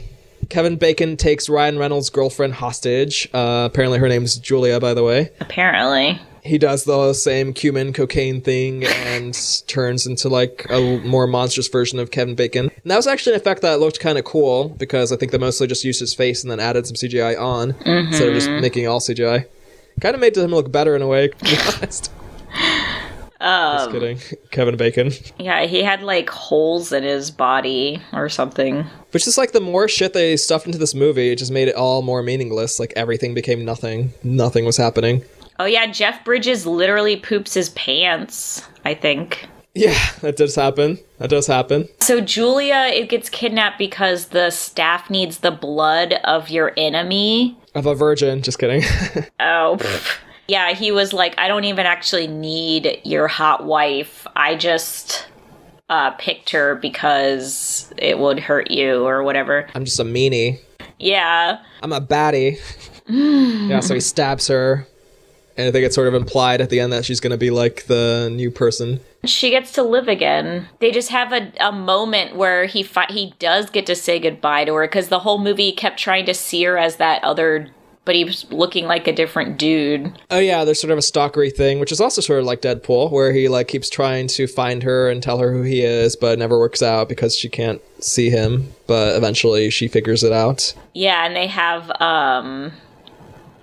Kevin 0.49 0.77
Bacon 0.77 1.17
takes 1.17 1.49
Ryan 1.49 1.77
Reynolds' 1.77 2.09
girlfriend 2.09 2.55
hostage. 2.55 3.29
Uh, 3.33 3.67
apparently, 3.71 3.99
her 3.99 4.07
name's 4.07 4.37
Julia, 4.37 4.79
by 4.79 4.93
the 4.93 5.03
way. 5.03 5.29
Apparently. 5.39 6.19
He 6.43 6.57
does 6.57 6.83
the 6.83 7.13
same 7.13 7.53
cumin 7.53 7.93
cocaine 7.93 8.41
thing 8.41 8.83
and 8.83 9.33
turns 9.67 10.05
into 10.05 10.27
like 10.27 10.65
a 10.69 10.99
more 10.99 11.25
monstrous 11.25 11.69
version 11.69 11.99
of 11.99 12.11
Kevin 12.11 12.35
Bacon. 12.35 12.69
And 12.69 12.91
that 12.91 12.97
was 12.97 13.07
actually 13.07 13.35
an 13.35 13.39
effect 13.39 13.61
that 13.61 13.79
looked 13.79 14.01
kind 14.01 14.17
of 14.17 14.25
cool 14.25 14.67
because 14.67 15.13
I 15.13 15.15
think 15.15 15.31
they 15.31 15.37
mostly 15.37 15.67
just 15.67 15.85
used 15.85 16.01
his 16.01 16.13
face 16.13 16.43
and 16.43 16.51
then 16.51 16.59
added 16.59 16.85
some 16.85 16.95
CGI 16.95 17.39
on 17.39 17.71
instead 17.85 18.27
of 18.27 18.33
just 18.33 18.49
making 18.49 18.83
it 18.83 18.87
all 18.87 18.99
CGI. 18.99 19.45
Kind 20.01 20.15
of 20.15 20.21
made 20.21 20.35
him 20.35 20.51
look 20.51 20.69
better 20.69 20.97
in 20.97 21.01
a 21.01 21.07
way, 21.07 21.29
to 21.29 21.45
be 21.45 21.57
honest. 21.77 22.11
just 23.43 23.87
um, 23.87 23.91
kidding. 23.91 24.19
Kevin 24.51 24.77
Bacon. 24.77 25.11
Yeah, 25.37 25.65
he 25.65 25.83
had 25.83 26.01
like 26.01 26.29
holes 26.29 26.91
in 26.91 27.03
his 27.03 27.29
body 27.29 28.01
or 28.13 28.29
something. 28.29 28.85
Which 29.11 29.27
is 29.27 29.37
like 29.37 29.51
the 29.51 29.59
more 29.59 29.87
shit 29.87 30.13
they 30.13 30.37
stuffed 30.37 30.65
into 30.65 30.77
this 30.77 30.95
movie, 30.95 31.31
it 31.31 31.37
just 31.37 31.51
made 31.51 31.67
it 31.67 31.75
all 31.75 32.01
more 32.01 32.23
meaningless. 32.23 32.79
Like 32.79 32.93
everything 32.95 33.33
became 33.33 33.65
nothing. 33.65 34.13
Nothing 34.23 34.65
was 34.65 34.77
happening. 34.77 35.23
Oh 35.59 35.65
yeah, 35.65 35.87
Jeff 35.87 36.23
Bridges 36.23 36.65
literally 36.65 37.17
poops 37.17 37.53
his 37.53 37.69
pants, 37.69 38.67
I 38.85 38.93
think. 38.93 39.47
Yeah, 39.75 39.97
that 40.21 40.37
does 40.37 40.55
happen. 40.55 40.99
That 41.17 41.29
does 41.29 41.47
happen. 41.47 41.87
So 41.99 42.21
Julia 42.21 42.91
it 42.93 43.09
gets 43.09 43.29
kidnapped 43.29 43.77
because 43.77 44.27
the 44.27 44.51
staff 44.51 45.09
needs 45.09 45.39
the 45.39 45.51
blood 45.51 46.13
of 46.23 46.49
your 46.49 46.73
enemy. 46.77 47.57
Of 47.75 47.87
a 47.87 47.95
virgin. 47.95 48.41
Just 48.41 48.59
kidding. 48.59 48.83
Oh. 49.39 49.77
Yeah, 50.47 50.73
he 50.73 50.91
was 50.91 51.13
like, 51.13 51.37
I 51.37 51.47
don't 51.47 51.63
even 51.63 51.85
actually 51.85 52.27
need 52.27 52.99
your 53.03 53.27
hot 53.27 53.65
wife. 53.65 54.27
I 54.35 54.55
just 54.55 55.27
uh, 55.89 56.11
picked 56.11 56.49
her 56.51 56.75
because 56.75 57.93
it 57.97 58.19
would 58.19 58.39
hurt 58.39 58.71
you 58.71 59.05
or 59.05 59.23
whatever. 59.23 59.67
I'm 59.73 59.85
just 59.85 59.99
a 59.99 60.03
meanie. 60.03 60.59
Yeah. 60.99 61.59
I'm 61.81 61.93
a 61.93 62.01
baddie. 62.01 62.59
yeah, 63.07 63.79
so 63.79 63.93
he 63.93 63.99
stabs 63.99 64.47
her. 64.47 64.87
And 65.55 65.67
I 65.67 65.71
think 65.71 65.85
it's 65.85 65.93
sort 65.93 66.07
of 66.07 66.15
implied 66.15 66.61
at 66.61 66.69
the 66.71 66.79
end 66.79 66.91
that 66.93 67.05
she's 67.05 67.19
going 67.19 67.31
to 67.31 67.37
be 67.37 67.51
like 67.51 67.85
the 67.85 68.31
new 68.33 68.49
person. 68.49 68.99
She 69.23 69.51
gets 69.51 69.71
to 69.73 69.83
live 69.83 70.07
again. 70.07 70.67
They 70.79 70.91
just 70.91 71.09
have 71.09 71.31
a, 71.31 71.51
a 71.59 71.71
moment 71.71 72.35
where 72.35 72.65
he 72.65 72.81
fi- 72.81 73.11
he 73.11 73.35
does 73.37 73.69
get 73.69 73.85
to 73.85 73.95
say 73.95 74.19
goodbye 74.19 74.65
to 74.65 74.73
her 74.73 74.87
because 74.87 75.09
the 75.09 75.19
whole 75.19 75.37
movie 75.37 75.71
kept 75.71 75.99
trying 75.99 76.25
to 76.25 76.33
see 76.33 76.63
her 76.63 76.77
as 76.77 76.95
that 76.95 77.23
other, 77.23 77.69
but 78.05 78.15
he 78.15 78.23
was 78.23 78.45
looking 78.51 78.85
like 78.85 79.07
a 79.07 79.13
different 79.13 79.57
dude. 79.57 80.17
Oh 80.29 80.39
yeah, 80.39 80.65
there's 80.65 80.81
sort 80.81 80.91
of 80.91 80.97
a 80.97 81.01
stalkery 81.01 81.53
thing, 81.53 81.79
which 81.79 81.91
is 81.91 82.01
also 82.01 82.21
sort 82.21 82.39
of 82.39 82.45
like 82.45 82.61
Deadpool, 82.61 83.11
where 83.11 83.33
he 83.33 83.47
like 83.47 83.67
keeps 83.67 83.89
trying 83.89 84.27
to 84.27 84.47
find 84.47 84.83
her 84.83 85.09
and 85.09 85.23
tell 85.23 85.37
her 85.39 85.51
who 85.51 85.61
he 85.61 85.81
is, 85.81 86.15
but 86.15 86.33
it 86.33 86.39
never 86.39 86.59
works 86.59 86.81
out 86.81 87.07
because 87.09 87.35
she 87.35 87.49
can't 87.49 87.81
see 88.03 88.29
him. 88.29 88.71
But 88.87 89.15
eventually, 89.15 89.69
she 89.69 89.87
figures 89.87 90.23
it 90.23 90.33
out. 90.33 90.73
Yeah, 90.93 91.25
and 91.25 91.35
they 91.35 91.47
have 91.47 91.91
um 92.01 92.73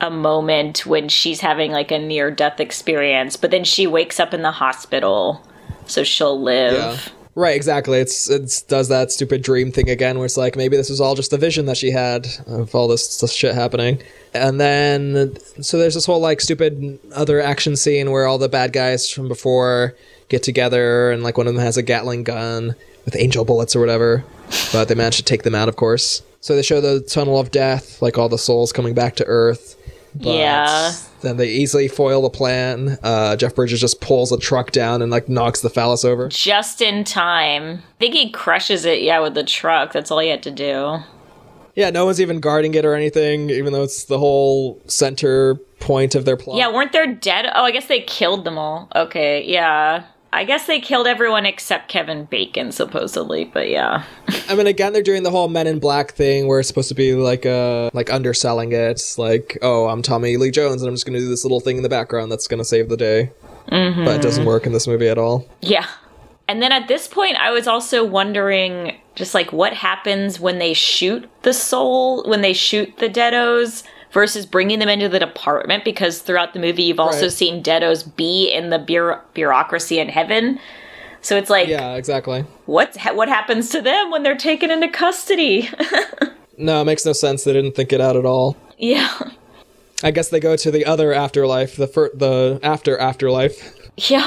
a 0.01 0.11
moment 0.11 0.86
when 0.86 1.09
she's 1.09 1.41
having 1.41 1.72
like 1.72 1.91
a 1.91 1.99
near 1.99 2.30
death 2.30 2.61
experience, 2.61 3.36
but 3.36 3.51
then 3.51 3.64
she 3.64 3.86
wakes 3.86 4.18
up 4.18 4.32
in 4.32 4.43
the 4.43 4.53
hospital, 4.53 5.47
so 5.86 6.03
she'll 6.03 6.41
live. 6.41 6.72
Yeah. 7.07 7.12
Right, 7.37 7.55
exactly. 7.55 7.99
It's 7.99 8.28
it's 8.28 8.62
does 8.62 8.89
that 8.89 9.12
stupid 9.12 9.43
dream 9.43 9.70
thing 9.70 9.89
again, 9.89 10.18
where 10.18 10.26
it's 10.26 10.37
like 10.37 10.57
maybe 10.57 10.76
this 10.76 10.91
was 10.91 11.01
all 11.01 11.14
just 11.14 11.33
a 11.33 11.37
vision 11.37 11.66
that 11.66 11.76
she 11.76 11.93
had 11.93 12.26
of 12.47 12.74
all 12.74 12.89
this, 12.89 13.20
this 13.20 13.33
shit 13.33 13.55
happening, 13.55 14.03
and 14.35 14.61
then 14.61 15.37
so 15.62 15.78
there's 15.78 15.95
this 15.95 16.07
whole 16.07 16.20
like 16.20 16.41
stupid 16.41 16.99
other 17.14 17.41
action 17.41 17.76
scene 17.76 18.11
where 18.11 18.26
all 18.26 18.39
the 18.39 18.49
bad 18.49 18.72
guys 18.72 19.09
from 19.09 19.28
before 19.28 19.95
get 20.28 20.43
together, 20.43 21.12
and 21.12 21.22
like 21.22 21.39
one 21.39 21.47
of 21.47 21.55
them 21.55 21.62
has 21.62 21.76
a 21.76 21.83
Gatling 21.83 22.24
gun 22.24 22.74
with 23.05 23.16
angel 23.16 23.45
bullets 23.45 23.76
or 23.76 23.81
whatever, 23.81 24.24
but 24.72 24.89
they 24.89 24.95
manage 24.97 25.16
to 25.16 25.22
take 25.22 25.45
them 25.45 25.55
out, 25.55 25.68
of 25.68 25.76
course. 25.76 26.22
So 26.41 26.57
they 26.57 26.62
show 26.62 26.81
the 26.81 27.01
tunnel 27.01 27.39
of 27.39 27.51
death, 27.51 28.03
like 28.03 28.18
all 28.18 28.28
the 28.28 28.39
souls 28.39 28.72
coming 28.72 28.95
back 28.95 29.14
to 29.16 29.26
Earth. 29.26 29.76
But 30.14 30.34
Yeah. 30.34 30.92
Then 31.22 31.36
they 31.36 31.48
easily 31.48 31.86
foil 31.88 32.22
the 32.22 32.30
plan. 32.30 32.98
Uh, 33.02 33.36
Jeff 33.36 33.54
Bridges 33.54 33.80
just 33.80 34.00
pulls 34.00 34.32
a 34.32 34.38
truck 34.38 34.70
down 34.72 35.02
and 35.02 35.11
like 35.12 35.28
knocks 35.28 35.61
the 35.61 35.70
phallus 35.70 36.04
over. 36.04 36.28
Just 36.28 36.80
in 36.80 37.04
time. 37.04 37.78
I 37.78 37.98
think 37.98 38.14
he 38.14 38.30
crushes 38.30 38.84
it, 38.84 39.02
yeah, 39.02 39.20
with 39.20 39.34
the 39.34 39.44
truck. 39.44 39.92
That's 39.92 40.11
all 40.11 40.18
he 40.18 40.28
had 40.28 40.42
to 40.44 40.50
do. 40.50 40.98
Yeah, 41.74 41.90
no 41.90 42.04
one's 42.06 42.20
even 42.20 42.40
guarding 42.40 42.74
it 42.74 42.84
or 42.84 42.94
anything, 42.94 43.50
even 43.50 43.72
though 43.72 43.82
it's 43.84 44.04
the 44.04 44.18
whole 44.18 44.80
center 44.86 45.54
point 45.78 46.14
of 46.14 46.24
their 46.24 46.36
plot. 46.36 46.58
Yeah, 46.58 46.72
weren't 46.72 46.92
there 46.92 47.06
dead? 47.06 47.46
Oh, 47.54 47.64
I 47.64 47.70
guess 47.70 47.86
they 47.86 48.00
killed 48.00 48.44
them 48.44 48.58
all. 48.58 48.88
Okay, 48.94 49.44
yeah. 49.46 50.04
I 50.33 50.45
guess 50.45 50.66
they 50.66 50.81
killed 50.81 51.07
everyone 51.07 51.45
except 51.45 51.89
Kevin 51.89 52.24
Bacon, 52.26 52.70
supposedly, 52.70 53.45
but 53.45 53.68
yeah. 53.68 54.05
I 54.49 54.55
mean, 54.55 54.66
again, 54.66 54.93
they're 54.93 55.03
doing 55.03 55.24
the 55.24 55.31
whole 55.31 55.49
Men 55.49 55.66
in 55.66 55.81
Black 55.81 56.12
thing, 56.12 56.47
where 56.47 56.61
it's 56.61 56.68
supposed 56.68 56.89
to 56.89 56.95
be 56.95 57.14
like 57.14 57.47
uh 57.47 57.91
like 57.93 58.12
underselling 58.12 58.72
it, 58.72 59.03
like, 59.18 59.59
oh, 59.62 59.89
I'm 59.89 60.03
Tommy 60.03 60.37
Lee 60.37 60.51
Jones, 60.51 60.83
and 60.83 60.89
I'm 60.89 60.95
just 60.95 61.07
gonna 61.07 61.18
do 61.18 61.28
this 61.28 61.45
little 61.45 61.61
thing 61.61 61.76
in 61.76 61.83
the 61.83 61.89
background 61.89 62.31
that's 62.31 62.47
gonna 62.47 62.64
save 62.64 62.89
the 62.89 62.97
day. 62.97 63.31
Mm-hmm. 63.70 64.05
But 64.05 64.16
it 64.16 64.22
doesn't 64.22 64.45
work 64.45 64.66
in 64.66 64.72
this 64.72 64.87
movie 64.87 65.09
at 65.09 65.18
all. 65.18 65.49
Yeah. 65.61 65.87
And 66.49 66.61
then 66.61 66.72
at 66.72 66.89
this 66.89 67.07
point, 67.07 67.37
I 67.37 67.53
was 67.53 67.68
also 67.68 68.05
wondering 68.05 68.97
just 69.14 69.35
like 69.35 69.53
what 69.53 69.72
happens 69.72 70.41
when 70.41 70.59
they 70.59 70.74
shoot 70.74 71.28
the 71.43 71.53
soul, 71.53 72.24
when 72.28 72.41
they 72.41 72.53
shoot 72.53 72.97
the 72.99 73.09
deados. 73.09 73.85
Versus 74.12 74.44
bringing 74.46 74.78
them 74.80 74.88
into 74.88 75.08
the 75.08 75.18
department 75.18 75.84
because 75.84 76.20
throughout 76.20 76.52
the 76.52 76.58
movie 76.61 76.82
you've 76.84 77.00
also 77.00 77.22
Right. 77.22 77.32
seen 77.32 77.62
Deados 77.62 78.04
be 78.16 78.50
in 78.50 78.70
the 78.70 78.78
bureau- 78.78 79.20
bureaucracy 79.34 79.98
in 79.98 80.08
heaven. 80.08 80.58
So 81.22 81.36
it's 81.36 81.50
like 81.50 81.68
Yeah, 81.68 81.94
exactly. 81.94 82.44
what 82.66 82.96
what 83.14 83.28
happens 83.28 83.68
to 83.70 83.80
them 83.82 84.11
when 84.11 84.22
they're 84.22 84.36
taken 84.36 84.70
into 84.70 84.88
custody? 84.88 85.68
No, 86.62 86.82
it 86.82 86.84
makes 86.84 87.06
no 87.06 87.14
sense. 87.14 87.44
They 87.44 87.54
didn't 87.54 87.74
think 87.74 87.90
it 87.90 88.02
out 88.02 88.16
at 88.16 88.26
all. 88.26 88.54
yeah. 88.76 89.08
I 90.04 90.11
guess 90.11 90.28
they 90.28 90.40
go 90.40 90.56
to 90.56 90.70
the 90.70 90.84
other 90.84 91.14
afterlife, 91.14 91.74
the 91.76 91.86
fir- 91.86 92.11
the 92.14 92.61
after 92.62 92.98
afterlife. 92.98 93.74
Yeah. 93.96 94.26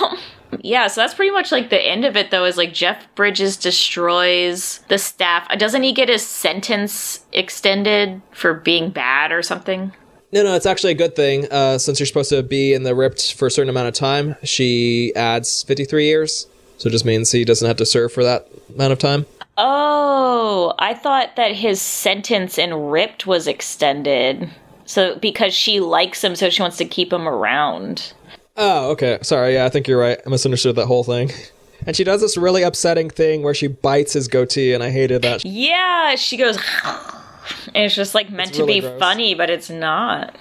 Yeah, 0.62 0.88
so 0.88 1.02
that's 1.02 1.14
pretty 1.14 1.32
much 1.32 1.52
like 1.52 1.70
the 1.70 1.82
end 1.82 2.06
of 2.06 2.16
it 2.16 2.32
though, 2.32 2.46
is 2.46 2.58
like 2.58 2.74
Jeff 2.74 3.14
Bridges 3.16 3.58
destroys 3.58 4.80
the 4.90 4.98
staff. 4.98 5.48
Uh, 5.50 5.56
Doesn't 5.56 5.84
he 5.84 5.94
get 5.94 6.10
his 6.10 6.26
sentence 6.26 7.26
extended 7.32 8.22
for 8.32 8.54
being 8.54 8.90
bad 8.90 9.32
or 9.32 9.42
something? 9.42 9.94
No, 10.32 10.44
no, 10.44 10.56
it's 10.56 10.66
actually 10.66 10.94
a 10.94 10.96
good 10.96 11.16
thing. 11.16 11.48
Uh, 11.52 11.78
since 11.78 12.00
you're 12.00 12.08
supposed 12.08 12.30
to 12.30 12.42
be 12.42 12.74
in 12.74 12.84
the 12.84 12.92
Ript 12.92 13.34
for 13.34 13.48
a 13.48 13.52
certain 13.52 13.70
amount 13.70 13.88
of 13.88 13.94
time, 13.94 14.36
she 14.44 15.14
adds 15.16 15.62
53 15.64 16.06
years. 16.06 16.48
So 16.78 16.88
it 16.88 16.92
just 16.92 17.06
means 17.06 17.32
he 17.32 17.46
doesn't 17.46 17.68
have 17.68 17.78
to 17.78 17.86
serve 17.86 18.12
for 18.12 18.24
that 18.24 18.48
amount 18.74 18.94
of 18.94 19.00
time. 19.00 19.28
Oh, 19.58 20.74
I 20.80 20.96
thought 20.96 21.36
that 21.36 21.54
his 21.54 21.80
sentence 21.80 22.58
in 22.58 22.74
Ripped 22.74 23.28
was 23.28 23.48
extended. 23.48 24.50
So 24.86 25.16
because 25.18 25.54
she 25.54 25.80
likes 25.80 26.24
him, 26.24 26.36
so 26.36 26.50
she 26.50 26.62
wants 26.62 26.78
to 26.78 26.86
keep 26.86 27.14
him 27.14 27.28
around. 27.28 28.14
Oh, 28.56 28.92
okay. 28.92 29.20
Sorry, 29.24 29.54
yeah, 29.56 29.66
I 29.66 29.70
think 29.70 29.88
you're 29.88 30.00
right. 30.00 30.20
I 30.26 30.30
misunderstood 30.30 30.76
that 30.76 30.88
whole 30.88 31.04
thing. 31.04 31.32
And 31.86 31.98
she 31.98 32.06
does 32.06 32.22
this 32.22 32.38
really 32.38 32.64
upsetting 32.64 33.10
thing 33.10 33.44
where 33.44 33.54
she 33.54 33.68
bites 33.68 34.14
his 34.14 34.30
goatee, 34.30 34.72
and 34.74 34.82
I 34.82 34.90
hated 34.90 35.22
that. 35.24 35.44
Yeah, 35.44 36.16
she 36.16 36.38
goes, 36.38 36.58
and 36.86 37.84
it's 37.84 37.94
just 37.94 38.16
like 38.16 38.30
meant 38.30 38.52
It's 38.52 38.58
to 38.58 38.64
really 38.64 38.80
be 38.80 38.88
gross. 38.88 39.00
funny, 39.00 39.36
but 39.36 39.50
it's 39.50 39.70
not. 39.70 40.34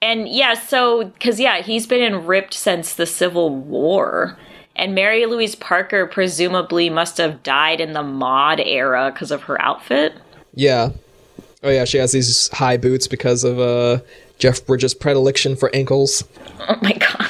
And 0.00 0.26
yeah, 0.26 0.54
so 0.54 1.04
because 1.04 1.38
yeah, 1.38 1.60
he's 1.60 1.86
been 1.86 2.00
in 2.02 2.24
Ripped 2.24 2.54
since 2.54 2.94
the 2.94 3.04
Civil 3.04 3.50
War, 3.54 4.38
and 4.76 4.94
Mary 4.94 5.26
Louise 5.26 5.54
Parker 5.56 6.06
presumably 6.06 6.88
must 6.88 7.18
have 7.18 7.42
died 7.42 7.82
in 7.82 7.92
the 7.92 8.02
mod 8.02 8.58
era 8.58 9.10
because 9.12 9.30
of 9.30 9.42
her 9.42 9.60
outfit. 9.60 10.14
Yeah. 10.54 10.92
Oh 11.62 11.68
yeah, 11.68 11.84
she 11.84 11.98
has 11.98 12.12
these 12.12 12.48
high 12.48 12.78
boots 12.78 13.06
because 13.06 13.44
of 13.44 13.58
uh, 13.60 13.98
Jeff 14.38 14.64
Bridges' 14.64 14.94
predilection 14.94 15.54
for 15.54 15.68
ankles. 15.74 16.24
Oh 16.66 16.78
my 16.80 16.92
god. 16.94 17.28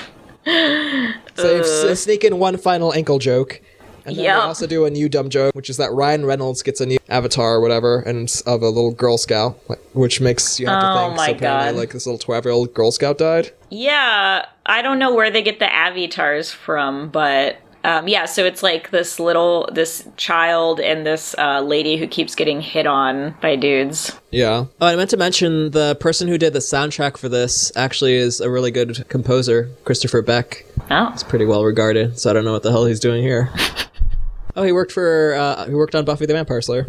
So 1.36 1.60
s- 1.60 1.84
uh. 1.84 1.94
sneak 1.94 2.24
in 2.24 2.38
one 2.38 2.56
final 2.56 2.92
ankle 2.94 3.18
joke. 3.18 3.60
And 4.06 4.16
then 4.16 4.24
Yep. 4.24 4.36
they 4.36 4.40
also 4.40 4.66
do 4.66 4.84
a 4.86 4.90
new 4.90 5.06
dumb 5.10 5.28
joke, 5.28 5.54
which 5.54 5.68
is 5.68 5.76
that 5.76 5.92
Ryan 5.92 6.24
Reynolds 6.24 6.62
gets 6.62 6.80
a 6.80 6.86
new 6.86 6.96
avatar 7.10 7.56
or 7.56 7.60
whatever, 7.60 8.00
and 8.00 8.22
it's 8.22 8.40
of 8.42 8.62
a 8.62 8.68
little 8.68 8.90
Girl 8.90 9.18
Scout, 9.18 9.58
which 9.92 10.18
makes 10.22 10.58
you 10.58 10.66
have 10.66 10.82
Oh 10.82 10.86
to 10.86 11.04
think. 11.08 11.16
my 11.16 11.26
so 11.26 11.32
apparently, 11.34 11.72
God. 11.72 11.78
like 11.78 11.90
this 11.92 12.06
little 12.06 12.18
twelve-year-old 12.18 12.72
Girl 12.72 12.90
Scout 12.90 13.18
died. 13.18 13.50
Yeah, 13.68 14.46
I 14.64 14.80
don't 14.80 14.98
know 14.98 15.14
where 15.14 15.30
they 15.30 15.42
get 15.42 15.58
the 15.58 15.70
avatars 15.70 16.50
from, 16.50 17.10
but 17.10 17.58
um, 17.88 18.06
yeah, 18.06 18.26
so 18.26 18.44
it's 18.44 18.62
like 18.62 18.90
this 18.90 19.18
little 19.18 19.66
this 19.72 20.06
child 20.18 20.78
and 20.78 21.06
this 21.06 21.34
uh, 21.38 21.62
lady 21.62 21.96
who 21.96 22.06
keeps 22.06 22.34
getting 22.34 22.60
hit 22.60 22.86
on 22.86 23.34
by 23.40 23.56
dudes. 23.56 24.12
Yeah. 24.30 24.66
Oh, 24.78 24.86
I 24.86 24.94
meant 24.94 25.08
to 25.10 25.16
mention 25.16 25.70
the 25.70 25.96
person 25.98 26.28
who 26.28 26.36
did 26.36 26.52
the 26.52 26.58
soundtrack 26.58 27.16
for 27.16 27.30
this 27.30 27.72
actually 27.76 28.14
is 28.16 28.42
a 28.42 28.50
really 28.50 28.70
good 28.70 29.08
composer, 29.08 29.70
Christopher 29.84 30.20
Beck. 30.20 30.66
Oh, 30.90 31.08
It's 31.14 31.22
Pretty 31.22 31.46
well 31.46 31.64
regarded, 31.64 32.18
so 32.18 32.28
I 32.28 32.34
don't 32.34 32.44
know 32.44 32.52
what 32.52 32.62
the 32.62 32.70
hell 32.70 32.84
he's 32.84 33.00
doing 33.00 33.22
here. 33.22 33.50
oh, 34.54 34.64
he 34.64 34.72
worked 34.72 34.92
for 34.92 35.34
uh, 35.34 35.64
he 35.66 35.74
worked 35.74 35.94
on 35.94 36.04
Buffy 36.04 36.26
the 36.26 36.34
Vampire 36.34 36.60
Slayer. 36.60 36.88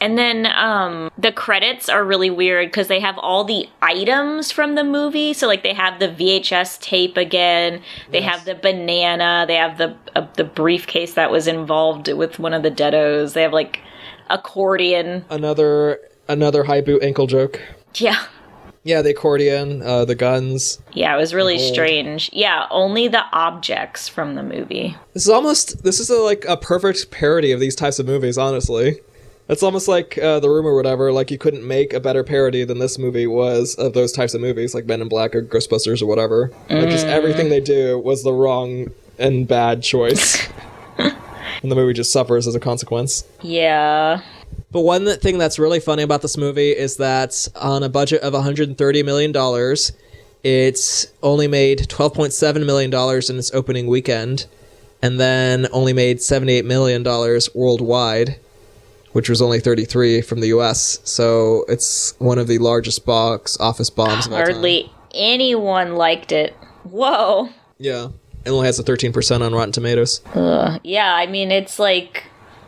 And 0.00 0.16
then 0.18 0.46
um, 0.46 1.10
the 1.18 1.32
credits 1.32 1.88
are 1.88 2.04
really 2.04 2.30
weird 2.30 2.68
because 2.68 2.88
they 2.88 3.00
have 3.00 3.18
all 3.18 3.44
the 3.44 3.68
items 3.82 4.50
from 4.52 4.74
the 4.74 4.84
movie. 4.84 5.32
So 5.32 5.46
like 5.46 5.62
they 5.62 5.74
have 5.74 5.98
the 5.98 6.08
VHS 6.08 6.80
tape 6.80 7.16
again, 7.16 7.82
they 8.10 8.20
Yes. 8.20 8.36
have 8.36 8.44
the 8.44 8.54
banana, 8.54 9.44
they 9.46 9.56
have 9.56 9.78
the 9.78 9.94
uh, 10.14 10.26
the 10.34 10.44
briefcase 10.44 11.14
that 11.14 11.30
was 11.30 11.46
involved 11.46 12.08
with 12.12 12.38
one 12.38 12.54
of 12.54 12.62
the 12.62 12.70
Deados. 12.70 13.32
They 13.34 13.42
have 13.42 13.52
like 13.52 13.80
accordion. 14.30 15.24
Another 15.30 15.98
another 16.28 16.64
high 16.64 16.80
boot 16.80 17.02
ankle 17.02 17.26
joke. 17.26 17.60
Yeah. 17.94 18.24
Yeah, 18.84 19.02
the 19.02 19.10
accordion, 19.10 19.82
uh, 19.82 20.04
the 20.04 20.14
guns. 20.14 20.78
Yeah, 20.92 21.12
it 21.12 21.18
was 21.18 21.34
really 21.34 21.58
strange. 21.58 22.30
Yeah, 22.32 22.66
only 22.70 23.08
the 23.08 23.24
objects 23.32 24.08
from 24.08 24.36
the 24.36 24.44
movie. 24.44 24.96
This 25.12 25.24
is 25.24 25.28
almost 25.28 25.82
this 25.82 25.98
is 25.98 26.08
a, 26.08 26.18
like 26.18 26.44
a 26.46 26.56
perfect 26.56 27.10
parody 27.10 27.50
of 27.50 27.58
these 27.58 27.74
types 27.74 27.98
of 27.98 28.06
movies. 28.06 28.38
Honestly, 28.38 29.00
it's 29.48 29.62
almost 29.62 29.88
like 29.88 30.18
uh, 30.18 30.40
the 30.40 30.48
room 30.48 30.66
or 30.66 30.74
whatever. 30.74 31.12
Like 31.12 31.30
you 31.30 31.38
couldn't 31.38 31.66
make 31.66 31.92
a 31.92 32.00
better 32.00 32.24
parody 32.24 32.64
than 32.64 32.78
this 32.78 32.98
movie 32.98 33.26
was 33.26 33.74
of 33.76 33.92
those 33.92 34.12
types 34.12 34.34
of 34.34 34.40
movies, 34.40 34.74
like 34.74 34.86
Men 34.86 35.00
in 35.00 35.08
Black 35.08 35.34
or 35.34 35.42
Ghostbusters 35.42 36.02
or 36.02 36.06
whatever. 36.06 36.50
Like 36.68 36.90
just 36.90 37.06
everything 37.06 37.48
they 37.48 37.60
do 37.60 37.98
was 37.98 38.22
the 38.22 38.32
wrong 38.32 38.88
and 39.18 39.46
bad 39.46 39.82
choice, 39.82 40.46
and 40.98 41.70
the 41.70 41.74
movie 41.74 41.92
just 41.92 42.12
suffers 42.12 42.46
as 42.46 42.54
a 42.54 42.60
consequence. 42.60 43.24
Yeah. 43.42 44.20
But 44.72 44.80
one 44.80 45.06
thing 45.20 45.38
that's 45.38 45.58
really 45.58 45.80
funny 45.80 46.02
about 46.02 46.22
this 46.22 46.36
movie 46.36 46.70
is 46.72 46.96
that 46.96 47.48
on 47.56 47.82
a 47.82 47.88
budget 47.88 48.22
of 48.22 48.32
130 48.32 49.02
million 49.04 49.32
dollars, 49.32 49.92
it's 50.42 51.06
only 51.22 51.48
made 51.48 51.80
12.7 51.88 52.66
million 52.66 52.90
dollars 52.90 53.30
in 53.30 53.38
its 53.38 53.52
opening 53.54 53.86
weekend, 53.86 54.46
and 55.00 55.20
then 55.20 55.66
only 55.72 55.92
made 55.92 56.20
78 56.20 56.64
million 56.64 57.02
dollars 57.02 57.48
worldwide, 57.54 58.38
which 59.16 59.30
was 59.30 59.40
only 59.40 59.58
33 59.60 60.20
from 60.20 60.40
the 60.40 60.48
U.S. 60.48 61.00
So 61.04 61.64
it's 61.68 62.14
one 62.18 62.38
of 62.38 62.48
the 62.48 62.58
largest 62.58 63.06
box 63.06 63.56
office 63.58 63.88
bombs 63.88 64.26
of 64.26 64.34
all 64.34 64.40
time. 64.40 64.52
Hardly 64.52 64.92
anyone 65.14 65.94
liked 65.94 66.32
it. 66.32 66.52
Whoa. 66.84 67.48
Yeah, 67.78 68.08
it 68.44 68.50
only 68.50 68.66
has 68.66 68.78
a 68.78 68.84
13% 68.84 69.40
on 69.40 69.54
Rotten 69.54 69.72
Tomatoes. 69.72 70.20
Ugh. 70.34 70.78
Yeah, 70.84 71.14
I 71.14 71.28
mean, 71.28 71.50
it's 71.50 71.78
like 71.78 72.24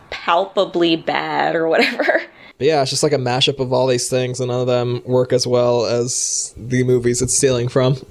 palpably 0.08 0.96
bad 0.96 1.54
or 1.54 1.68
whatever. 1.68 2.22
But 2.56 2.66
yeah, 2.66 2.82
it's 2.82 2.90
just 2.90 3.04
like 3.04 3.12
a 3.12 3.18
mashup 3.18 3.60
of 3.60 3.72
all 3.72 3.86
these 3.86 4.08
things, 4.08 4.40
and 4.40 4.48
none 4.48 4.62
of 4.62 4.66
them 4.66 5.00
work 5.04 5.32
as 5.32 5.46
well 5.46 5.86
as 5.86 6.52
the 6.56 6.82
movies 6.82 7.22
it's 7.22 7.36
stealing 7.36 7.68
from. 7.68 8.04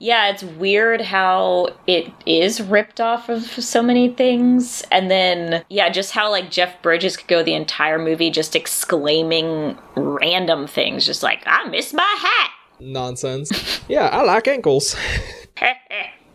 Yeah, 0.00 0.28
it's 0.30 0.42
weird 0.44 1.00
how 1.00 1.68
it 1.86 2.12
is 2.24 2.60
ripped 2.60 3.00
off 3.00 3.28
of 3.28 3.42
so 3.44 3.82
many 3.82 4.08
things. 4.08 4.82
And 4.92 5.10
then, 5.10 5.64
yeah, 5.68 5.88
just 5.90 6.12
how 6.12 6.30
like 6.30 6.50
Jeff 6.50 6.80
Bridges 6.82 7.16
could 7.16 7.26
go 7.28 7.42
the 7.42 7.54
entire 7.54 7.98
movie 7.98 8.30
just 8.30 8.54
exclaiming 8.54 9.76
random 9.96 10.66
things, 10.68 11.04
just 11.04 11.22
like, 11.22 11.42
I 11.46 11.68
miss 11.68 11.92
my 11.92 12.16
hat. 12.18 12.50
nonsense. 12.80 13.50
Yeah, 13.88 14.06
I 14.08 14.22
like 14.22 14.46
ankles. 14.48 14.94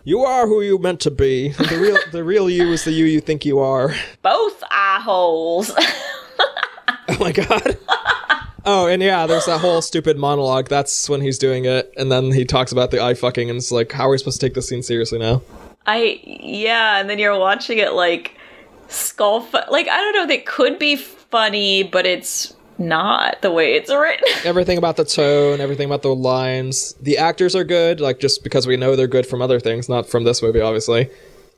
You 0.06 0.20
are 0.26 0.48
who 0.48 0.62
you 0.62 0.78
meant 0.80 1.00
to 1.02 1.12
be. 1.12 1.50
The 1.54 1.78
real 1.80 1.98
the 2.12 2.26
real 2.26 2.50
you 2.50 2.74
is 2.74 2.84
the 2.84 2.92
you 2.92 3.06
you 3.06 3.22
think 3.22 3.46
you 3.46 3.60
are. 3.60 3.96
Both 4.22 4.62
eye 4.70 5.00
holes. 5.02 5.72
Oh 7.10 7.18
my 7.20 7.32
god. 7.32 7.78
Oh, 8.66 8.88
and 8.88 9.02
yeah, 9.02 9.28
there's 9.28 9.46
that 9.46 9.60
whole 9.60 9.82
stupid 9.82 10.18
monologue. 10.18 10.70
That's 10.70 11.10
when 11.10 11.22
he's 11.22 11.38
doing 11.38 11.66
it, 11.66 11.94
and 11.98 12.12
then 12.12 12.32
he 12.32 12.46
talks 12.46 12.72
about 12.72 12.92
the 12.92 13.04
eye 13.04 13.14
fucking, 13.14 13.50
and 13.50 13.58
it's 13.58 13.72
like, 13.72 13.92
how 13.92 14.08
are 14.08 14.12
we 14.12 14.18
supposed 14.18 14.40
to 14.40 14.46
take 14.48 14.54
this 14.54 14.70
scene 14.70 14.84
seriously 14.84 15.20
now? 15.20 15.42
I, 15.86 16.22
yeah, 16.24 17.00
and 17.00 17.10
then 17.10 17.20
you're 17.20 17.38
watching 17.38 17.78
it 17.78 17.94
like 17.94 18.38
skull, 18.88 19.42
fu- 19.42 19.58
like, 19.70 19.90
I 19.90 19.98
don't 19.98 20.14
know, 20.14 20.28
they 20.28 20.38
could 20.38 20.80
be 20.80 20.96
funny, 20.96 21.84
but 21.84 22.06
it's 22.06 22.56
not 22.78 23.42
the 23.42 23.52
way 23.52 23.74
it's 23.74 23.90
written. 23.92 24.26
Everything 24.46 24.78
about 24.78 24.96
the 24.96 25.06
tone, 25.06 25.60
everything 25.60 25.86
about 25.86 26.02
the 26.02 26.14
lines. 26.16 26.94
The 27.02 27.18
actors 27.18 27.56
are 27.56 27.64
good, 27.64 28.00
like 28.00 28.20
just 28.20 28.44
because 28.44 28.66
we 28.66 28.78
know 28.78 28.96
they're 28.96 29.08
good 29.08 29.26
from 29.26 29.42
other 29.42 29.60
things, 29.60 29.90
not 29.90 30.08
from 30.08 30.24
this 30.24 30.42
movie, 30.42 30.62
obviously. 30.62 31.10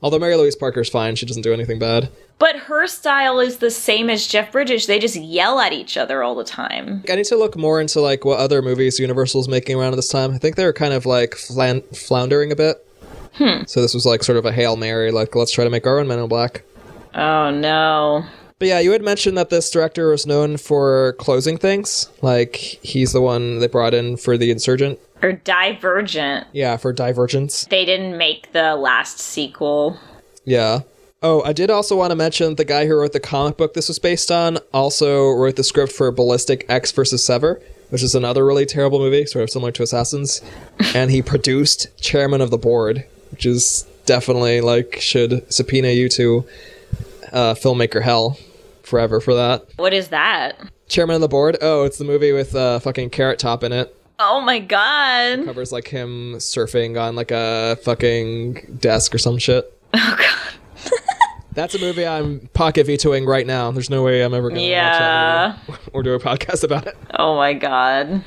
Although 0.02 0.20
Mary 0.20 0.36
Louise 0.36 0.56
Parker's 0.56 0.90
fine, 0.90 1.16
she 1.16 1.26
doesn't 1.26 1.42
do 1.42 1.54
anything 1.54 1.80
bad. 1.80 2.10
But 2.38 2.56
her 2.58 2.86
style 2.86 3.40
is 3.40 3.58
the 3.58 3.72
same 3.72 4.10
as 4.10 4.28
Jeff 4.28 4.52
Bridges. 4.52 4.88
They 4.88 5.00
just 5.00 5.16
yell 5.16 5.60
at 5.60 5.74
each 5.74 5.96
other 5.98 6.22
all 6.22 6.36
the 6.36 6.44
time. 6.44 7.04
I 7.10 7.16
need 7.16 7.26
to 7.26 7.38
look 7.38 7.56
more 7.58 7.80
into 7.80 8.02
like 8.02 8.26
what 8.26 8.40
other 8.40 8.62
movies 8.62 9.00
Universal's 9.00 9.48
making 9.48 9.80
around 9.80 9.96
this 9.96 10.10
time. 10.10 10.32
I 10.34 10.38
think 10.38 10.58
they 10.58 10.66
were 10.66 10.74
kind 10.74 10.94
of 10.94 11.06
like 11.06 11.36
flan- 11.36 11.82
floundering 11.94 12.52
a 12.52 12.56
bit. 12.56 12.86
Hmm. 13.36 13.64
So 13.68 13.82
this 13.82 13.94
was 13.94 14.06
like 14.06 14.24
sort 14.24 14.38
of 14.38 14.46
a 14.46 14.52
hail 14.52 14.76
mary, 14.78 15.12
like 15.12 15.36
let's 15.36 15.52
try 15.52 15.64
to 15.64 15.70
make 15.70 15.88
our 15.88 16.00
own 16.00 16.08
Men 16.08 16.20
in 16.20 16.28
Black. 16.28 16.64
Oh 17.14 17.52
no. 17.52 18.26
But 18.58 18.70
yeah, 18.70 18.80
you 18.80 18.92
had 18.94 19.02
mentioned 19.02 19.38
that 19.38 19.50
this 19.50 19.70
director 19.70 20.10
was 20.10 20.26
known 20.26 20.58
for 20.58 21.14
closing 21.20 21.58
things. 21.58 22.10
Like 22.22 22.56
he's 22.56 23.12
the 23.12 23.22
one 23.22 23.60
they 23.60 23.68
brought 23.68 23.94
in 23.94 24.18
for 24.18 24.38
the 24.38 24.50
Insurgent. 24.50 25.00
Or 25.22 25.34
Divergent. 25.34 26.48
Yeah, 26.54 26.78
for 26.78 26.94
Divergence. 26.94 27.66
They 27.66 27.84
didn't 27.84 28.18
make 28.18 28.54
the 28.54 28.76
last 28.76 29.20
sequel. 29.20 30.00
Yeah. 30.46 30.82
Oh, 31.22 31.42
I 31.44 31.54
did 31.54 31.70
also 31.70 31.98
want 31.98 32.12
to 32.12 32.16
mention 32.16 32.56
the 32.56 32.66
guy 32.66 32.86
who 32.86 32.96
wrote 32.96 33.14
the 33.14 33.20
comic 33.20 33.58
book 33.58 33.74
this 33.74 33.88
was 33.88 34.00
based 34.00 34.32
on 34.32 34.60
also 34.74 35.32
wrote 35.32 35.56
the 35.56 35.64
script 35.64 35.92
for 35.92 36.12
Ballistic 36.12 36.66
Ecks 36.70 36.92
versus 36.92 37.26
Sever, 37.26 37.62
which 37.90 38.04
is 38.04 38.16
another 38.16 38.46
really 38.46 38.66
terrible 38.66 39.00
movie, 39.00 39.26
sort 39.26 39.44
of 39.44 39.50
similar 39.50 39.72
to 39.72 39.84
Assassins. 39.84 40.42
and 40.96 41.12
he 41.12 41.22
produced 41.22 41.88
Chairman 42.00 42.42
of 42.42 42.52
the 42.52 42.58
Board, 42.58 43.06
which 43.32 43.46
is 43.46 43.86
definitely 44.06 44.62
like 44.62 45.02
should 45.02 45.52
subpoena 45.52 45.90
you 45.90 46.08
to 46.10 46.46
uh, 47.32 47.54
filmmaker 47.56 48.02
hell 48.02 48.38
forever 48.84 49.20
for 49.20 49.34
that. 49.36 49.66
What 49.78 49.94
is 49.94 50.10
that? 50.10 50.58
Chairman 50.88 51.16
of 51.16 51.22
the 51.22 51.28
Board? 51.28 51.58
Oh, 51.62 51.84
it's 51.84 51.98
the 51.98 52.04
movie 52.06 52.32
with 52.32 52.56
uh, 52.56 52.80
fucking 52.80 53.10
Carrot 53.10 53.40
Top 53.40 53.64
in 53.64 53.72
it. 53.72 53.96
Oh 54.20 54.40
my 54.42 54.60
god. 54.60 55.46
Covers 55.46 55.72
like 55.72 55.88
him 55.88 56.36
surfing 56.36 57.00
on 57.02 57.16
like 57.16 57.32
a 57.32 57.78
fucking 57.84 58.78
desk 58.80 59.14
or 59.14 59.18
some 59.18 59.38
shit. 59.38 59.72
Oh 59.94 60.16
god. 60.18 60.92
That's 61.54 61.74
a 61.74 61.80
movie 61.80 62.06
I'm 62.06 62.50
pocket 62.54 62.86
vetoing 62.86 63.26
right 63.26 63.48
now. 63.48 63.72
There's 63.72 63.90
no 63.90 64.04
way 64.04 64.22
I'm 64.24 64.34
ever 64.34 64.50
gonna 64.50 64.62
Yeah. 64.62 65.54
watch 65.54 65.58
that 65.68 65.70
movie 65.70 65.82
or 65.94 66.04
do 66.04 66.14
a 66.14 66.20
podcast 66.20 66.64
about 66.66 66.86
it. 66.88 66.98
Oh 67.18 67.36
my 67.38 67.54
god. 67.54 68.24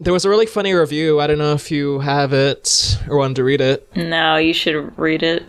There 0.00 0.12
was 0.12 0.24
a 0.24 0.28
really 0.28 0.46
funny 0.46 0.72
review. 0.72 1.20
I 1.20 1.28
don't 1.28 1.38
know 1.38 1.52
if 1.52 1.70
you 1.70 2.00
have 2.00 2.32
it 2.32 2.98
or 3.08 3.18
wanted 3.18 3.36
to 3.36 3.44
read 3.44 3.60
it. 3.60 3.88
No, 3.96 4.36
you 4.36 4.52
should 4.52 4.96
read 4.98 5.22
it. 5.22 5.44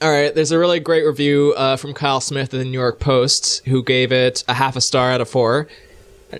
All 0.00 0.12
right, 0.12 0.32
there's 0.32 0.52
a 0.52 0.58
really 0.60 0.78
great 0.78 1.04
review 1.04 1.54
uh, 1.56 1.76
from 1.76 1.92
Kyle 1.92 2.20
Smith 2.20 2.52
of 2.52 2.60
the 2.60 2.64
New 2.64 2.70
York 2.70 3.00
Post, 3.00 3.66
who 3.66 3.82
gave 3.82 4.12
it 4.12 4.44
a 4.46 4.54
half 4.54 4.76
a 4.76 4.80
star 4.80 5.10
out 5.10 5.20
of 5.20 5.28
four. 5.28 5.66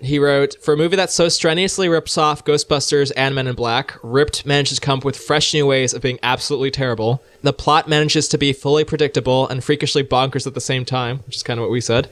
He 0.01 0.21
wrote, 0.21 0.55
For 0.63 0.75
a 0.75 0.77
movie 0.77 0.95
that 0.95 1.11
so 1.11 1.29
strenuously 1.29 1.89
rips 1.89 2.17
off 2.17 2.45
Ghostbusters 2.45 3.11
and 3.17 3.35
Men 3.35 3.49
in 3.49 3.57
Black, 3.57 3.99
Ripped 4.05 4.47
manages 4.47 4.79
to 4.79 4.87
come 4.87 5.01
up 5.01 5.05
with 5.05 5.17
fresh 5.17 5.53
new 5.53 5.67
ways 5.67 5.93
of 5.93 6.03
being 6.03 6.21
absolutely 6.23 6.71
terrible. 6.71 7.21
The 7.43 7.53
plot 7.53 7.89
manages 7.89 8.29
to 8.29 8.39
be 8.39 8.53
fully 8.53 8.85
predictable 8.85 9.49
and 9.49 9.65
freakishly 9.65 10.05
bonkers 10.05 10.47
at 10.47 10.55
the 10.55 10.61
same 10.61 10.85
time, 10.85 11.19
which 11.27 11.35
is 11.35 11.43
kind 11.43 11.59
of 11.59 11.63
what 11.63 11.73
we 11.73 11.81
said, 11.81 12.09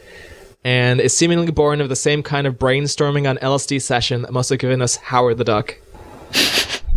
and 0.65 1.01
is 1.01 1.17
seemingly 1.17 1.53
born 1.53 1.81
of 1.81 1.89
the 1.89 1.95
same 1.95 2.25
kind 2.25 2.49
of 2.49 2.59
brainstorming 2.59 3.31
on 3.31 3.37
LSD 3.37 3.81
session 3.81 4.23
that 4.23 4.33
must 4.33 4.51
have 4.51 4.59
given 4.59 4.83
us 4.83 4.97
Howard 4.97 5.39
the 5.39 5.45
Duck. 5.45 5.79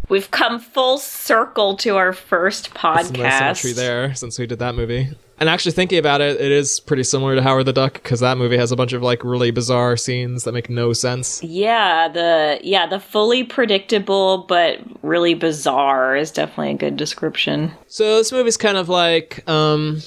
We've 0.09 0.29
come 0.31 0.59
full 0.59 0.97
circle 0.97 1.77
to 1.77 1.95
our 1.95 2.13
first 2.13 2.73
podcast. 2.73 3.57
symmetry 3.57 3.73
there 3.73 4.15
since 4.15 4.39
we 4.39 4.47
did 4.47 4.59
that 4.59 4.73
movie. 4.75 5.09
And 5.39 5.47
actually 5.47 5.71
thinking 5.71 5.99
about 5.99 6.19
it, 6.19 6.41
it 6.41 6.51
is 6.51 6.81
pretty 6.81 7.03
similar 7.03 7.35
to 7.35 7.41
Howard 7.41 7.65
the 7.65 7.71
Duck 7.71 7.93
because 7.93 8.19
that 8.19 8.37
movie 8.37 8.57
has 8.57 8.73
a 8.73 8.75
bunch 8.75 8.91
of 8.91 9.01
like 9.01 9.23
really 9.23 9.51
bizarre 9.51 9.95
scenes 9.95 10.43
that 10.43 10.51
make 10.51 10.69
no 10.69 10.91
sense. 10.91 11.41
Yeah, 11.41 12.09
the 12.09 12.59
yeah, 12.61 12.87
the 12.87 12.99
fully 12.99 13.43
predictable 13.45 14.39
but 14.49 14.79
really 15.01 15.35
bizarre 15.35 16.17
is 16.17 16.31
definitely 16.31 16.71
a 16.71 16.77
good 16.77 16.97
description. 16.97 17.71
So 17.87 18.17
this 18.17 18.33
movie's 18.33 18.57
kind 18.57 18.77
of 18.77 18.89
like, 18.89 19.47
um, 19.47 20.01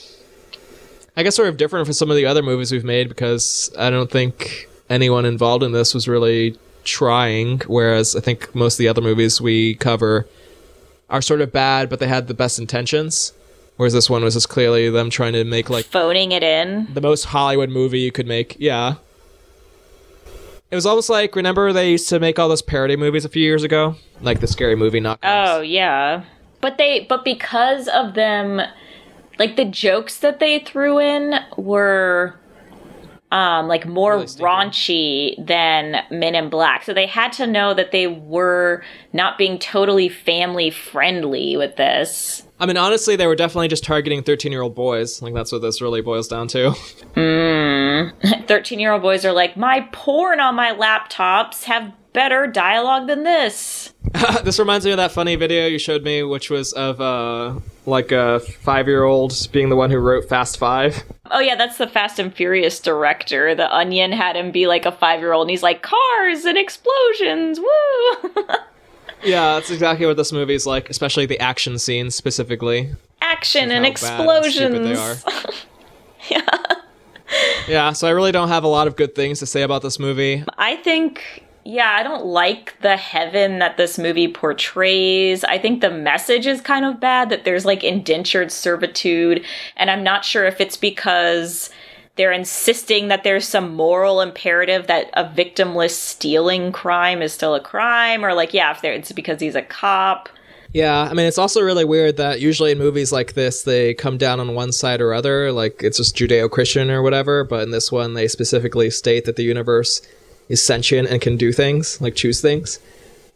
I 1.16 1.22
guess 1.22 1.36
sort 1.36 1.48
of 1.48 1.56
different 1.56 1.86
from 1.86 1.94
some 1.94 2.10
of 2.10 2.16
the 2.16 2.26
other 2.26 2.42
movies 2.42 2.70
we've 2.70 2.84
made 2.84 3.08
because 3.08 3.70
I 3.78 3.88
don't 3.88 4.10
think 4.10 4.68
anyone 4.90 5.24
involved 5.24 5.62
in 5.62 5.72
this 5.72 5.94
was 5.94 6.08
really 6.08 6.58
trying. 6.84 7.60
Whereas 7.66 8.16
I 8.16 8.20
think 8.20 8.54
most 8.54 8.74
of 8.74 8.78
the 8.78 8.88
other 8.88 9.02
movies 9.02 9.40
we 9.40 9.74
cover 9.76 10.26
are 11.10 11.22
sort 11.22 11.40
of 11.40 11.52
bad, 11.52 11.88
but 11.90 12.00
they 12.00 12.08
had 12.08 12.26
the 12.28 12.34
best 12.34 12.58
intentions. 12.58 13.32
Whereas 13.76 13.92
this 13.92 14.08
one 14.10 14.22
was 14.22 14.34
just 14.34 14.48
clearly 14.48 14.90
them 14.90 15.10
trying 15.10 15.32
to 15.32 15.44
make 15.44 15.70
like 15.70 15.86
Phoning 15.86 16.32
it 16.32 16.42
in. 16.42 16.88
the 16.92 17.00
most 17.00 17.24
Hollywood 17.24 17.70
movie 17.70 18.00
you 18.00 18.12
could 18.12 18.26
make. 18.26 18.56
Yeah. 18.58 18.96
It 20.70 20.74
was 20.74 20.86
almost 20.86 21.10
like 21.10 21.36
remember 21.36 21.72
they 21.72 21.90
used 21.90 22.08
to 22.08 22.18
make 22.20 22.38
all 22.38 22.48
those 22.48 22.62
parody 22.62 22.96
movies 22.96 23.24
a 23.24 23.28
few 23.28 23.42
years 23.42 23.62
ago, 23.62 23.96
like 24.20 24.40
the 24.40 24.46
scary 24.46 24.74
movie 24.76 25.00
knockoffs. 25.00 25.18
Oh 25.24 25.60
yeah. 25.60 26.24
But 26.60 26.78
they 26.78 27.04
but 27.08 27.24
because 27.24 27.88
of 27.88 28.14
them 28.14 28.60
like 29.38 29.56
the 29.56 29.64
jokes 29.64 30.18
that 30.18 30.38
they 30.38 30.60
threw 30.60 30.98
in 30.98 31.34
were 31.56 32.36
um 33.32 33.66
like 33.66 33.86
more 33.86 34.14
Really 34.18 34.26
raunchy 34.26 35.46
than 35.46 36.04
Men 36.10 36.34
in 36.36 36.48
Black. 36.48 36.84
So 36.84 36.94
they 36.94 37.06
had 37.06 37.32
to 37.34 37.46
know 37.46 37.74
that 37.74 37.90
they 37.90 38.06
were 38.06 38.84
not 39.12 39.38
being 39.38 39.58
totally 39.58 40.08
family 40.08 40.70
friendly 40.70 41.56
with 41.56 41.76
this. 41.76 42.44
I 42.60 42.66
mean, 42.66 42.76
honestly, 42.76 43.16
they 43.16 43.26
were 43.26 43.34
definitely 43.34 43.68
just 43.68 43.82
targeting 43.82 44.22
thirteen-year-old 44.22 44.74
boys. 44.76 45.20
Like 45.20 45.34
that's 45.34 45.50
what 45.50 45.62
this 45.62 45.82
really 45.82 46.02
boils 46.02 46.28
down 46.28 46.46
to. 46.48 46.72
13 48.46 48.78
year 48.78 48.92
old 48.92 49.02
boys 49.02 49.24
are 49.24 49.32
like, 49.32 49.56
my 49.56 49.88
porn 49.92 50.40
on 50.40 50.54
my 50.54 50.72
laptops 50.72 51.64
have 51.64 51.92
better 52.12 52.46
dialogue 52.46 53.06
than 53.06 53.22
this. 53.24 53.92
this 54.44 54.58
reminds 54.58 54.84
me 54.84 54.90
of 54.92 54.96
that 54.98 55.12
funny 55.12 55.36
video 55.36 55.66
you 55.66 55.78
showed 55.78 56.02
me, 56.02 56.22
which 56.22 56.50
was 56.50 56.72
of 56.72 57.00
uh, 57.00 57.58
like 57.86 58.12
a 58.12 58.40
five-year-old 58.40 59.48
being 59.52 59.68
the 59.68 59.76
one 59.76 59.90
who 59.90 59.98
wrote 59.98 60.28
Fast 60.28 60.58
Five. 60.58 61.02
Oh, 61.30 61.40
yeah, 61.40 61.56
that's 61.56 61.78
the 61.78 61.86
Fast 61.86 62.18
and 62.18 62.32
Furious 62.34 62.78
director. 62.80 63.54
The 63.54 63.74
Onion 63.74 64.12
had 64.12 64.36
him 64.36 64.50
be 64.50 64.66
like 64.66 64.84
a 64.84 64.92
five 64.92 65.20
year 65.20 65.32
old, 65.32 65.44
and 65.44 65.50
he's 65.50 65.62
like, 65.62 65.82
cars 65.82 66.44
and 66.44 66.58
explosions, 66.58 67.58
woo! 67.58 68.44
Yeah, 69.24 69.54
that's 69.54 69.70
exactly 69.70 70.04
what 70.04 70.16
this 70.16 70.32
movie's 70.32 70.66
like, 70.66 70.90
especially 70.90 71.26
the 71.26 71.38
action 71.38 71.78
scenes 71.78 72.16
specifically. 72.16 72.90
Action 73.20 73.70
and 73.70 73.86
How 73.86 73.92
bad 73.92 74.42
and 74.42 74.44
stupid 74.52 74.90
explosions. 74.90 75.24
they 76.28 76.36
are. 76.36 76.76
Yeah, 77.68 77.92
so 77.92 78.06
I 78.06 78.10
really 78.10 78.32
don't 78.32 78.48
have 78.48 78.64
a 78.64 78.68
lot 78.68 78.88
of 78.88 78.96
good 78.96 79.14
things 79.14 79.38
to 79.38 79.46
say 79.46 79.62
about 79.62 79.82
this 79.82 79.98
movie. 79.98 80.44
I 80.58 80.76
think, 80.76 81.44
yeah, 81.64 81.96
I 81.98 82.02
don't 82.02 82.26
like 82.26 82.80
the 82.80 82.96
heaven 82.96 83.58
that 83.60 83.76
this 83.76 83.98
movie 83.98 84.28
portrays. 84.28 85.44
I 85.44 85.58
think 85.58 85.80
the 85.80 85.90
message 85.90 86.46
is 86.46 86.60
kind 86.60 86.84
of 86.84 87.00
bad 87.00 87.30
that 87.30 87.44
there's 87.44 87.64
like 87.64 87.84
indentured 87.84 88.50
servitude, 88.50 89.44
and 89.76 89.90
I'm 89.90 90.02
not 90.02 90.24
sure 90.24 90.44
if 90.44 90.60
it's 90.60 90.76
because 90.76 91.70
they're 92.16 92.32
insisting 92.32 93.08
that 93.08 93.24
there's 93.24 93.48
some 93.48 93.74
moral 93.74 94.20
imperative 94.20 94.86
that 94.86 95.08
a 95.14 95.24
victimless 95.24 95.92
stealing 95.92 96.70
crime 96.72 97.22
is 97.22 97.32
still 97.32 97.54
a 97.54 97.60
crime, 97.60 98.24
or 98.24 98.34
like, 98.34 98.52
yeah, 98.52 98.70
if 98.72 98.84
it's 98.84 99.12
because 99.12 99.40
he's 99.40 99.54
a 99.54 99.62
cop. 99.62 100.28
Yeah, 100.72 101.02
I 101.02 101.12
mean, 101.12 101.26
it's 101.26 101.38
also 101.38 101.60
really 101.60 101.84
weird 101.84 102.16
that 102.16 102.40
usually 102.40 102.72
in 102.72 102.78
movies 102.78 103.12
like 103.12 103.34
this, 103.34 103.62
they 103.62 103.92
come 103.94 104.16
down 104.16 104.40
on 104.40 104.54
one 104.54 104.72
side 104.72 105.00
or 105.00 105.12
other, 105.12 105.52
like 105.52 105.82
it's 105.82 105.98
just 105.98 106.16
Judeo 106.16 106.50
Christian 106.50 106.90
or 106.90 107.02
whatever, 107.02 107.44
but 107.44 107.62
in 107.62 107.70
this 107.70 107.92
one, 107.92 108.14
they 108.14 108.26
specifically 108.26 108.90
state 108.90 109.26
that 109.26 109.36
the 109.36 109.44
universe 109.44 110.00
is 110.52 110.64
sentient 110.64 111.08
and 111.08 111.20
can 111.20 111.36
do 111.36 111.52
things, 111.52 112.00
like 112.00 112.14
choose 112.14 112.40
things. 112.40 112.78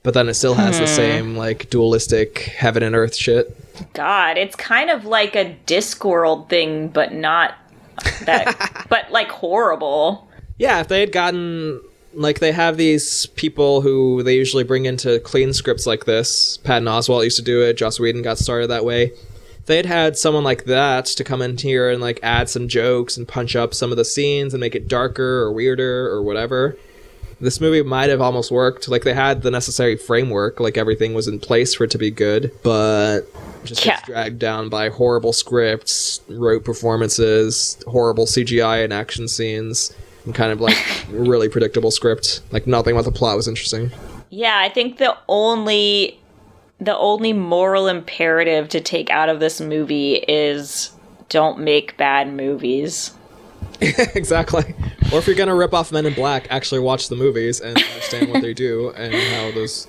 But 0.03 0.15
then 0.15 0.29
it 0.29 0.35
still 0.35 0.55
has 0.55 0.79
the 0.79 0.87
hmm. 0.87 0.95
same, 0.95 1.37
like, 1.37 1.69
dualistic 1.69 2.39
heaven 2.39 2.85
and 2.85 2.95
earth 2.95 3.17
shit. 3.17 3.57
God, 3.93 4.39
it's 4.39 4.55
kind 4.55 4.89
of 4.89 5.05
like 5.05 5.35
a 5.35 5.57
Discworld 5.67 6.49
thing, 6.49 6.89
but 6.89 7.13
not 7.13 7.55
that, 8.25 8.87
but 8.89 9.11
like 9.11 9.29
horrible. 9.31 10.29
Yeah, 10.59 10.81
if 10.81 10.87
they 10.87 11.01
had 11.01 11.11
gotten 11.11 11.81
like 12.17 12.39
they 12.39 12.53
have 12.53 12.77
these 12.77 13.27
people 13.27 13.83
who 13.83 14.23
they 14.23 14.35
usually 14.35 14.65
bring 14.65 14.87
into 14.87 15.21
clean 15.21 15.53
scripts 15.53 15.87
like 15.87 16.07
this. 16.07 16.57
Patton 16.59 16.89
Oswalt 16.89 17.25
used 17.25 17.37
to 17.37 17.43
do 17.43 17.63
it. 17.63 17.77
Joss 17.77 18.01
Whedon 18.01 18.23
got 18.23 18.39
started 18.39 18.69
that 18.69 18.85
way. 18.85 19.13
If 19.59 19.67
They 19.67 19.77
had 19.77 19.87
had 19.87 20.17
someone 20.17 20.45
like 20.45 20.65
that 20.65 21.07
to 21.07 21.25
come 21.25 21.43
in 21.43 21.59
here 21.59 21.91
and 21.91 22.01
like 22.01 22.19
add 22.23 22.49
some 22.49 22.69
jokes 22.69 23.17
and 23.17 23.29
punch 23.29 23.55
up 23.55 23.75
some 23.75 23.91
of 23.91 23.97
the 23.97 24.05
scenes 24.05 24.55
and 24.55 24.61
make 24.61 24.75
it 24.75 24.89
darker 24.89 25.41
or 25.43 25.53
weirder 25.53 26.09
or 26.09 26.23
whatever. 26.23 26.79
This 27.39 27.61
movie 27.61 27.83
might 27.83 28.09
have 28.09 28.21
almost 28.23 28.51
worked. 28.51 28.89
Like 28.89 29.05
they 29.05 29.13
had 29.13 29.43
the 29.43 29.51
necessary 29.51 29.97
framework, 29.97 30.59
like 30.59 30.79
everything 30.79 31.13
was 31.13 31.29
in 31.29 31.39
place 31.39 31.75
for 31.75 31.85
it 31.85 31.91
to 31.91 31.99
be 31.99 32.11
good, 32.11 32.51
but 32.63 33.23
just 33.65 33.85
Yeah. 33.85 34.01
dragged 34.07 34.39
down 34.39 34.69
by 34.71 34.89
horrible 34.89 35.33
scripts, 35.35 36.21
rote 36.29 36.65
performances, 36.65 37.77
horrible 37.87 38.27
CGI 38.27 38.83
and 38.83 38.93
action 38.93 39.29
scenes, 39.29 39.95
and 40.25 40.35
kind 40.35 40.51
of 40.51 40.61
like 40.63 40.77
really 41.11 41.49
predictable 41.51 41.91
script. 41.91 42.41
Like 42.53 42.67
nothing 42.67 42.93
about 42.95 43.05
the 43.05 43.13
plot 43.13 43.37
was 43.37 43.49
interesting. 43.49 43.91
Yeah, 44.31 44.59
I 44.59 44.69
think 44.71 44.97
the 44.99 45.17
only 45.29 46.19
the 46.81 46.97
only 46.97 47.33
moral 47.33 47.87
imperative 47.87 48.69
to 48.71 48.81
take 48.81 49.09
out 49.11 49.29
of 49.29 49.41
this 49.41 49.61
movie 49.61 50.17
is 50.17 50.91
don't 51.29 51.59
make 51.59 51.97
bad 51.97 52.33
movies. 52.33 53.13
exactly. 53.81 54.75
Or 55.13 55.19
if 55.19 55.27
you're 55.27 55.37
gonna 55.37 55.55
rip 55.55 55.75
off 55.75 55.93
Men 55.93 56.07
in 56.07 56.15
Black, 56.15 56.47
actually 56.51 56.81
watch 56.81 57.09
the 57.09 57.17
movies 57.17 57.61
and 57.61 57.77
understand 57.77 58.31
what 58.31 58.43
they 58.43 58.55
do 58.55 58.91
and 58.97 59.15
how 59.15 59.51
those, 59.53 59.87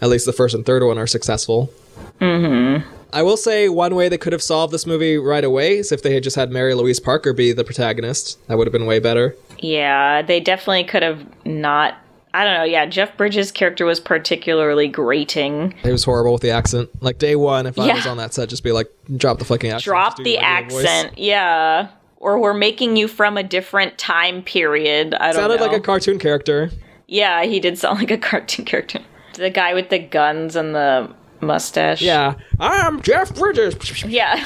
at 0.00 0.08
least 0.08 0.26
the 0.26 0.32
first 0.32 0.54
and 0.54 0.64
third 0.64 0.82
one, 0.82 0.98
are 0.98 1.06
successful. 1.06 1.72
Mm-hmm. 2.20 2.88
I 3.12 3.22
will 3.22 3.38
say 3.38 3.68
one 3.68 3.94
way 3.94 4.08
they 4.08 4.18
could 4.18 4.34
have 4.34 4.42
solved 4.42 4.72
this 4.72 4.86
movie 4.86 5.16
right 5.16 5.44
away 5.44 5.78
is 5.78 5.92
if 5.92 6.02
they 6.02 6.12
had 6.12 6.22
just 6.22 6.36
had 6.36 6.50
Mary 6.50 6.74
Louise 6.74 7.00
Parker 7.00 7.32
be 7.32 7.52
the 7.52 7.64
protagonist. 7.64 8.46
That 8.48 8.58
would 8.58 8.66
have 8.66 8.72
been 8.72 8.86
way 8.86 8.98
better. 8.98 9.34
Yeah, 9.58 10.22
they 10.22 10.40
definitely 10.40 10.84
could 10.84 11.02
have 11.02 11.24
not 11.46 11.96
I 12.34 12.44
don't 12.44 12.54
know, 12.54 12.64
yeah, 12.64 12.84
Jeff 12.86 13.16
Bridges' 13.16 13.50
character 13.50 13.86
was 13.86 14.00
particularly 14.00 14.86
grating. 14.86 15.74
It 15.82 15.90
was 15.90 16.04
horrible 16.04 16.34
with 16.34 16.42
the 16.42 16.50
accent. 16.50 16.90
Like 17.02 17.18
day 17.18 17.36
one, 17.36 17.66
if 17.66 17.78
I 17.78 17.94
was 17.94 18.06
on 18.06 18.18
that 18.18 18.34
set, 18.34 18.50
just 18.50 18.62
be 18.62 18.70
like, 18.70 18.88
drop 19.16 19.38
the 19.38 19.46
fucking 19.46 19.70
accent. 19.70 19.84
Drop 19.84 20.16
the 20.18 20.38
accent, 20.38 21.18
yeah. 21.18 21.88
Or 22.18 22.38
we're 22.38 22.54
making 22.54 22.96
you 22.96 23.08
from 23.08 23.36
a 23.36 23.42
different 23.42 23.96
time 23.96 24.42
period. 24.42 25.14
I 25.14 25.32
don't 25.32 25.36
know. 25.36 25.40
Sounded 25.42 25.60
know. 25.60 25.66
like 25.66 25.76
a 25.76 25.80
cartoon 25.80 26.18
character. 26.18 26.70
yeah, 27.06 27.44
he 27.44 27.60
did 27.60 27.78
sound 27.78 28.00
like 28.00 28.10
a 28.10 28.18
cartoon 28.18 28.64
character. 28.64 29.00
The 29.34 29.50
guy 29.50 29.72
with 29.74 29.88
the 29.88 30.00
guns 30.00 30.56
and 30.56 30.74
the 30.74 31.12
mustache. 31.40 32.02
Yeah, 32.02 32.34
I'm 32.58 33.00
Jeff 33.02 33.34
Bridges. 33.34 34.04
Yeah. 34.04 34.44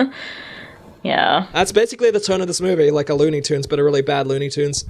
yeah. 1.02 1.46
That's 1.52 1.72
basically 1.72 2.10
the 2.10 2.20
tone 2.20 2.40
of 2.40 2.46
this 2.46 2.60
movie, 2.60 2.90
like 2.90 3.08
a 3.08 3.14
Looney 3.14 3.40
Tunes, 3.40 3.66
but 3.66 3.78
a 3.78 3.84
really 3.84 4.02
bad 4.02 4.26
Looney 4.26 4.50
Tunes. 4.50 4.84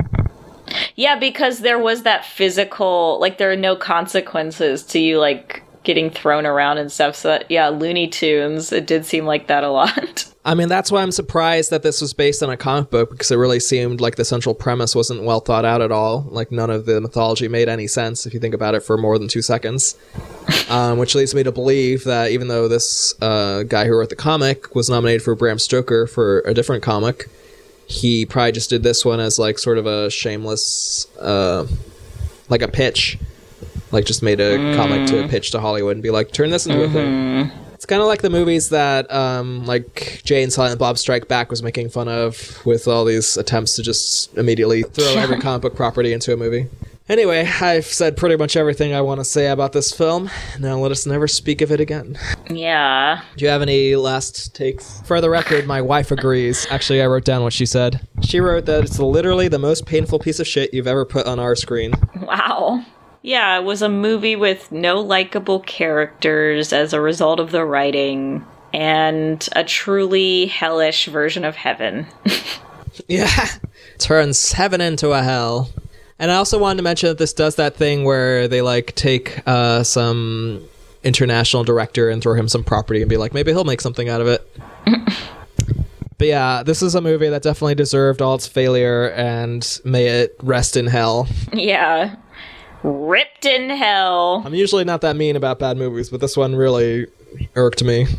Yeah, 0.96 1.18
because 1.18 1.60
there 1.60 1.78
was 1.78 2.02
that 2.02 2.24
physical, 2.24 3.18
like, 3.20 3.38
there 3.38 3.50
are 3.50 3.56
no 3.56 3.74
consequences 3.76 4.82
to 4.84 4.98
you, 4.98 5.18
like, 5.18 5.62
getting 5.82 6.10
thrown 6.10 6.46
around 6.46 6.78
and 6.78 6.90
stuff. 6.92 7.16
So 7.16 7.28
that, 7.28 7.50
yeah, 7.50 7.68
Looney 7.68 8.08
Tunes. 8.08 8.72
It 8.72 8.86
did 8.86 9.04
seem 9.04 9.24
like 9.24 9.46
that 9.46 9.64
a 9.64 9.70
lot. 9.70 10.26
I 10.44 10.54
mean, 10.54 10.68
that's 10.68 10.90
why 10.90 11.02
I'm 11.02 11.12
surprised 11.12 11.70
that 11.70 11.82
this 11.82 12.00
was 12.00 12.14
based 12.14 12.42
on 12.42 12.48
a 12.48 12.56
comic 12.56 12.90
book 12.90 13.10
because 13.10 13.30
it 13.30 13.36
really 13.36 13.60
seemed 13.60 14.00
like 14.00 14.16
the 14.16 14.24
central 14.24 14.54
premise 14.54 14.94
wasn't 14.94 15.22
well 15.22 15.40
thought 15.40 15.66
out 15.66 15.82
at 15.82 15.92
all. 15.92 16.26
Like, 16.30 16.50
none 16.50 16.70
of 16.70 16.86
the 16.86 17.00
mythology 17.00 17.46
made 17.46 17.68
any 17.68 17.86
sense 17.86 18.24
if 18.24 18.32
you 18.32 18.40
think 18.40 18.54
about 18.54 18.74
it 18.74 18.80
for 18.80 18.96
more 18.96 19.18
than 19.18 19.28
two 19.28 19.42
seconds. 19.42 19.96
Um, 20.68 20.98
which 20.98 21.16
leads 21.16 21.34
me 21.34 21.42
to 21.42 21.50
believe 21.50 22.04
that 22.04 22.30
even 22.30 22.46
though 22.46 22.68
this 22.68 23.20
uh, 23.20 23.64
guy 23.64 23.86
who 23.86 23.96
wrote 23.96 24.08
the 24.08 24.14
comic 24.14 24.72
was 24.72 24.88
nominated 24.88 25.20
for 25.20 25.34
Bram 25.34 25.58
Stoker 25.58 26.06
for 26.06 26.40
a 26.42 26.54
different 26.54 26.80
comic, 26.80 27.28
he 27.86 28.24
probably 28.24 28.52
just 28.52 28.70
did 28.70 28.84
this 28.84 29.04
one 29.04 29.18
as 29.18 29.36
like 29.36 29.58
sort 29.58 29.78
of 29.78 29.86
a 29.86 30.08
shameless, 30.10 31.08
uh, 31.18 31.66
like 32.48 32.62
a 32.62 32.68
pitch. 32.68 33.18
Like, 33.92 34.04
just 34.04 34.22
made 34.22 34.40
a 34.40 34.56
comic 34.76 35.08
to 35.08 35.24
a 35.24 35.28
pitch 35.28 35.50
to 35.52 35.60
Hollywood 35.60 35.96
and 35.96 36.02
be 36.02 36.10
like, 36.10 36.32
turn 36.32 36.50
this 36.50 36.66
into 36.66 36.82
a 36.84 36.88
thing. 36.88 37.50
It's 37.74 37.86
kind 37.86 38.02
of 38.02 38.08
like 38.08 38.20
the 38.20 38.28
movies 38.30 38.68
that, 38.68 39.10
um, 39.10 39.64
like 39.64 40.20
Jay 40.24 40.42
and 40.42 40.52
Silent 40.52 40.78
Bob 40.78 40.98
Strike 40.98 41.28
Back 41.28 41.50
was 41.50 41.62
making 41.62 41.88
fun 41.88 42.08
of, 42.08 42.64
with 42.66 42.86
all 42.86 43.04
these 43.06 43.36
attempts 43.38 43.74
to 43.76 43.82
just 43.82 44.36
immediately 44.36 44.82
throw 44.82 45.14
every 45.16 45.38
comic 45.38 45.62
book 45.62 45.74
property 45.76 46.12
into 46.12 46.32
a 46.32 46.36
movie. 46.36 46.66
Anyway, 47.08 47.44
I've 47.60 47.86
said 47.86 48.16
pretty 48.16 48.36
much 48.36 48.54
everything 48.56 48.94
I 48.94 49.00
want 49.00 49.18
to 49.20 49.24
say 49.24 49.48
about 49.48 49.72
this 49.72 49.90
film. 49.92 50.30
Now 50.60 50.78
let 50.78 50.92
us 50.92 51.06
never 51.06 51.26
speak 51.26 51.60
of 51.60 51.72
it 51.72 51.80
again. 51.80 52.16
yeah. 52.48 53.22
Do 53.36 53.44
you 53.44 53.50
have 53.50 53.62
any 53.62 53.96
last 53.96 54.54
takes? 54.54 55.00
For 55.06 55.20
the 55.20 55.28
record, 55.28 55.66
my 55.66 55.80
wife 55.82 56.12
agrees. 56.12 56.68
Actually, 56.70 57.02
I 57.02 57.06
wrote 57.06 57.24
down 57.24 57.42
what 57.42 57.52
she 57.52 57.66
said. 57.66 58.06
She 58.22 58.38
wrote 58.38 58.66
that 58.66 58.84
it's 58.84 59.00
literally 59.00 59.48
the 59.48 59.58
most 59.58 59.86
painful 59.86 60.20
piece 60.20 60.38
of 60.38 60.46
shit 60.46 60.72
you've 60.72 60.86
ever 60.86 61.04
put 61.04 61.26
on 61.26 61.40
our 61.40 61.56
screen. 61.56 61.94
Wow. 62.22 62.84
Yeah, 63.22 63.58
it 63.58 63.64
was 63.64 63.82
a 63.82 63.88
movie 63.88 64.36
with 64.36 64.72
no 64.72 65.00
likable 65.00 65.60
characters 65.60 66.72
as 66.72 66.92
a 66.92 67.00
result 67.00 67.38
of 67.38 67.50
the 67.50 67.64
writing, 67.64 68.44
and 68.72 69.46
a 69.54 69.64
truly 69.64 70.46
hellish 70.46 71.06
version 71.06 71.44
of 71.44 71.56
heaven. 71.56 72.06
Yeah. 73.08 73.46
Turns 73.98 74.52
heaven 74.52 74.80
into 74.80 75.10
a 75.10 75.22
hell. 75.22 75.70
And 76.18 76.30
I 76.30 76.36
also 76.36 76.58
wanted 76.58 76.78
to 76.78 76.82
mention 76.82 77.08
that 77.08 77.18
this 77.18 77.32
does 77.32 77.56
that 77.56 77.76
thing 77.76 78.04
where 78.04 78.46
they 78.46 78.62
like 78.62 78.94
take 78.94 79.42
uh, 79.46 79.82
some 79.82 80.62
international 81.02 81.64
director 81.64 82.10
and 82.10 82.22
throw 82.22 82.34
him 82.34 82.48
some 82.48 82.62
property 82.62 83.00
and 83.00 83.08
be 83.08 83.16
like, 83.16 83.32
maybe 83.32 83.52
he'll 83.52 83.64
make 83.64 83.80
something 83.80 84.08
out 84.08 84.20
of 84.20 84.26
it. 84.26 84.58
but 86.18 86.26
yeah, 86.26 86.62
this 86.62 86.82
is 86.82 86.94
a 86.94 87.00
movie 87.00 87.28
that 87.30 87.42
definitely 87.42 87.74
deserved 87.74 88.20
all 88.20 88.34
its 88.34 88.46
failure 88.46 89.10
and 89.10 89.80
may 89.84 90.06
it 90.06 90.36
rest 90.42 90.76
in 90.76 90.86
hell. 90.86 91.26
yeah. 91.52 92.16
Ripped 92.82 93.44
in 93.44 93.70
hell. 93.70 94.42
I'm 94.44 94.54
usually 94.54 94.84
not 94.84 95.02
that 95.02 95.16
mean 95.16 95.36
about 95.36 95.58
bad 95.58 95.76
movies, 95.76 96.08
but 96.08 96.20
this 96.20 96.36
one 96.36 96.56
really 96.56 97.06
irked 97.54 97.84
me. 97.84 98.06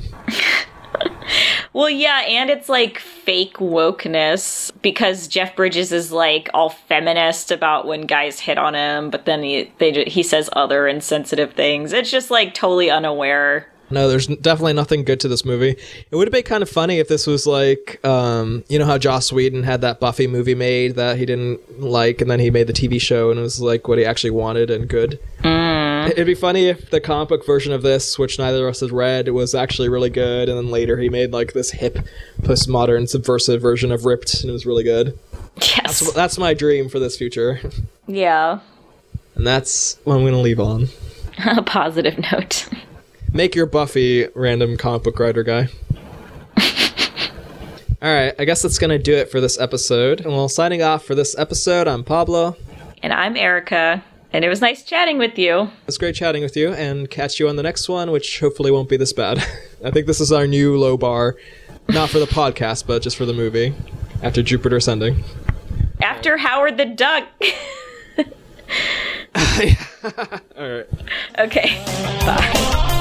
Well, 1.74 1.90
yeah, 1.90 2.24
and 2.28 2.50
it's 2.50 2.68
like 2.68 3.00
fake 3.00 3.58
wokeness 3.58 4.72
because 4.82 5.30
Jeff 5.30 5.56
Bridges 5.56 5.94
is 5.94 6.12
like 6.12 6.50
all 6.54 6.70
feminist 6.70 7.50
about 7.50 7.88
when 7.88 8.02
guys 8.02 8.42
hit 8.42 8.58
on 8.58 8.76
him, 8.76 9.10
but 9.10 9.26
then 9.26 9.42
he 9.42 9.72
they 9.78 10.04
he 10.04 10.22
says 10.22 10.50
other 10.52 10.86
insensitive 10.86 11.54
things. 11.54 11.94
It's 11.94 12.12
just 12.12 12.30
like 12.30 12.54
totally 12.54 12.92
unaware. 12.92 13.71
No, 13.92 14.08
there's 14.08 14.28
definitely 14.28 14.74
nothing 14.74 15.04
good 15.04 15.20
to 15.22 15.28
this 15.28 15.46
movie. 15.46 15.72
It 16.10 16.16
would 16.16 16.28
have 16.28 16.34
been 16.34 16.44
kind 16.44 16.64
of 16.64 16.70
funny 16.70 17.00
if 17.00 17.08
this 17.08 17.28
was 17.28 17.46
like, 17.46 18.04
um, 18.06 18.64
you 18.70 18.80
know 18.80 18.86
how 18.86 18.98
Joss 18.98 19.32
Whedon 19.32 19.64
had 19.64 19.82
that 19.82 20.00
Buffy 20.00 20.28
movie 20.28 20.56
made 20.56 20.96
that 20.96 21.18
he 21.18 21.26
didn't 21.26 21.80
like, 21.80 22.22
and 22.22 22.30
then 22.30 22.40
he 22.40 22.50
made 22.50 22.68
the 22.68 22.74
TV 22.74 23.00
show 23.00 23.30
and 23.32 23.40
it 23.40 23.44
was 23.44 23.62
like 23.62 23.88
what 23.88 23.98
he 23.98 24.06
actually 24.06 24.32
wanted 24.32 24.70
and 24.70 24.88
good. 24.88 25.20
It'd 26.08 26.26
be 26.26 26.36
funny 26.36 26.68
if 26.68 26.90
the 26.90 27.00
comic 27.00 27.30
book 27.30 27.46
version 27.46 27.72
of 27.74 27.84
this, 27.84 28.18
which 28.18 28.40
neither 28.40 28.68
of 28.68 28.72
us 28.72 28.80
has 28.80 28.92
read, 28.92 29.30
was 29.30 29.54
actually 29.54 29.88
really 29.88 30.10
good, 30.10 30.50
and 30.50 30.58
then 30.58 30.70
later 30.72 30.98
he 30.98 31.10
made 31.10 31.32
like 31.32 31.54
this 31.54 31.72
hip, 31.72 32.00
postmodern, 32.42 33.08
subversive 33.08 33.62
version 33.62 33.92
of 33.92 34.06
Ripped, 34.06 34.42
and 34.42 34.50
it 34.50 34.54
was 34.54 34.66
really 34.66 34.84
good. 34.84 35.18
Yes. 35.58 35.98
So 35.98 36.12
that's 36.12 36.38
my 36.38 36.54
dream 36.54 36.90
for 36.90 37.00
this 37.00 37.18
future, 37.18 37.60
yeah. 38.08 38.60
and 39.36 39.46
that's 39.46 40.00
what 40.04 40.16
I'm 40.16 40.26
gonna 40.26 40.42
leave 40.42 40.60
on. 40.60 40.88
A 41.46 41.62
positive 41.62 42.18
note. 42.32 42.68
Make 43.34 43.56
your 43.56 43.66
Buffy 43.66 44.28
random 44.36 44.76
comic 44.76 45.04
book 45.04 45.18
writer 45.18 45.44
guy. 45.44 45.70
All 48.02 48.14
right, 48.14 48.34
I 48.38 48.46
guess 48.46 48.62
that's 48.62 48.78
gonna 48.78 49.00
do 49.00 49.14
it 49.14 49.32
for 49.32 49.40
this 49.40 49.60
episode. 49.60 50.22
And 50.22 50.32
well, 50.32 50.50
signing 50.50 50.82
off 50.82 51.06
for 51.06 51.16
this 51.16 51.38
episode, 51.38 51.88
I'm 51.88 52.04
Pablo. 52.04 52.58
And 53.02 53.14
I'm 53.14 53.38
Erica, 53.38 54.04
and 54.34 54.44
it 54.44 54.50
was 54.50 54.60
nice 54.60 54.84
chatting 54.84 55.18
with 55.18 55.38
you. 55.40 55.62
It 55.62 55.70
was 55.86 55.98
great 55.98 56.14
chatting 56.16 56.44
with 56.44 56.58
you, 56.58 56.74
and 56.74 57.10
catch 57.10 57.40
you 57.40 57.48
on 57.48 57.56
the 57.56 57.64
next 57.64 57.88
one, 57.88 58.12
which 58.12 58.40
hopefully 58.42 58.70
won't 58.70 58.90
be 58.90 58.98
this 58.98 59.14
bad. 59.14 59.38
I 59.86 59.92
think 59.92 60.08
this 60.08 60.20
is 60.20 60.34
our 60.34 60.46
new 60.46 60.78
low 60.78 60.98
bar, 60.98 61.38
not 61.88 62.10
for 62.10 62.20
the 62.20 62.26
podcast, 62.26 62.86
but 62.86 63.02
just 63.02 63.16
for 63.16 63.26
the 63.26 63.34
movie. 63.34 63.74
After 64.22 64.44
Jupiter 64.44 64.76
Ascending. 64.76 65.24
After 66.02 66.38
Howard 66.38 66.78
the 66.78 66.86
Duck. 66.86 67.28
All 70.58 70.70
right. 70.70 70.88
okay. 71.40 71.84
Bye. 72.26 72.98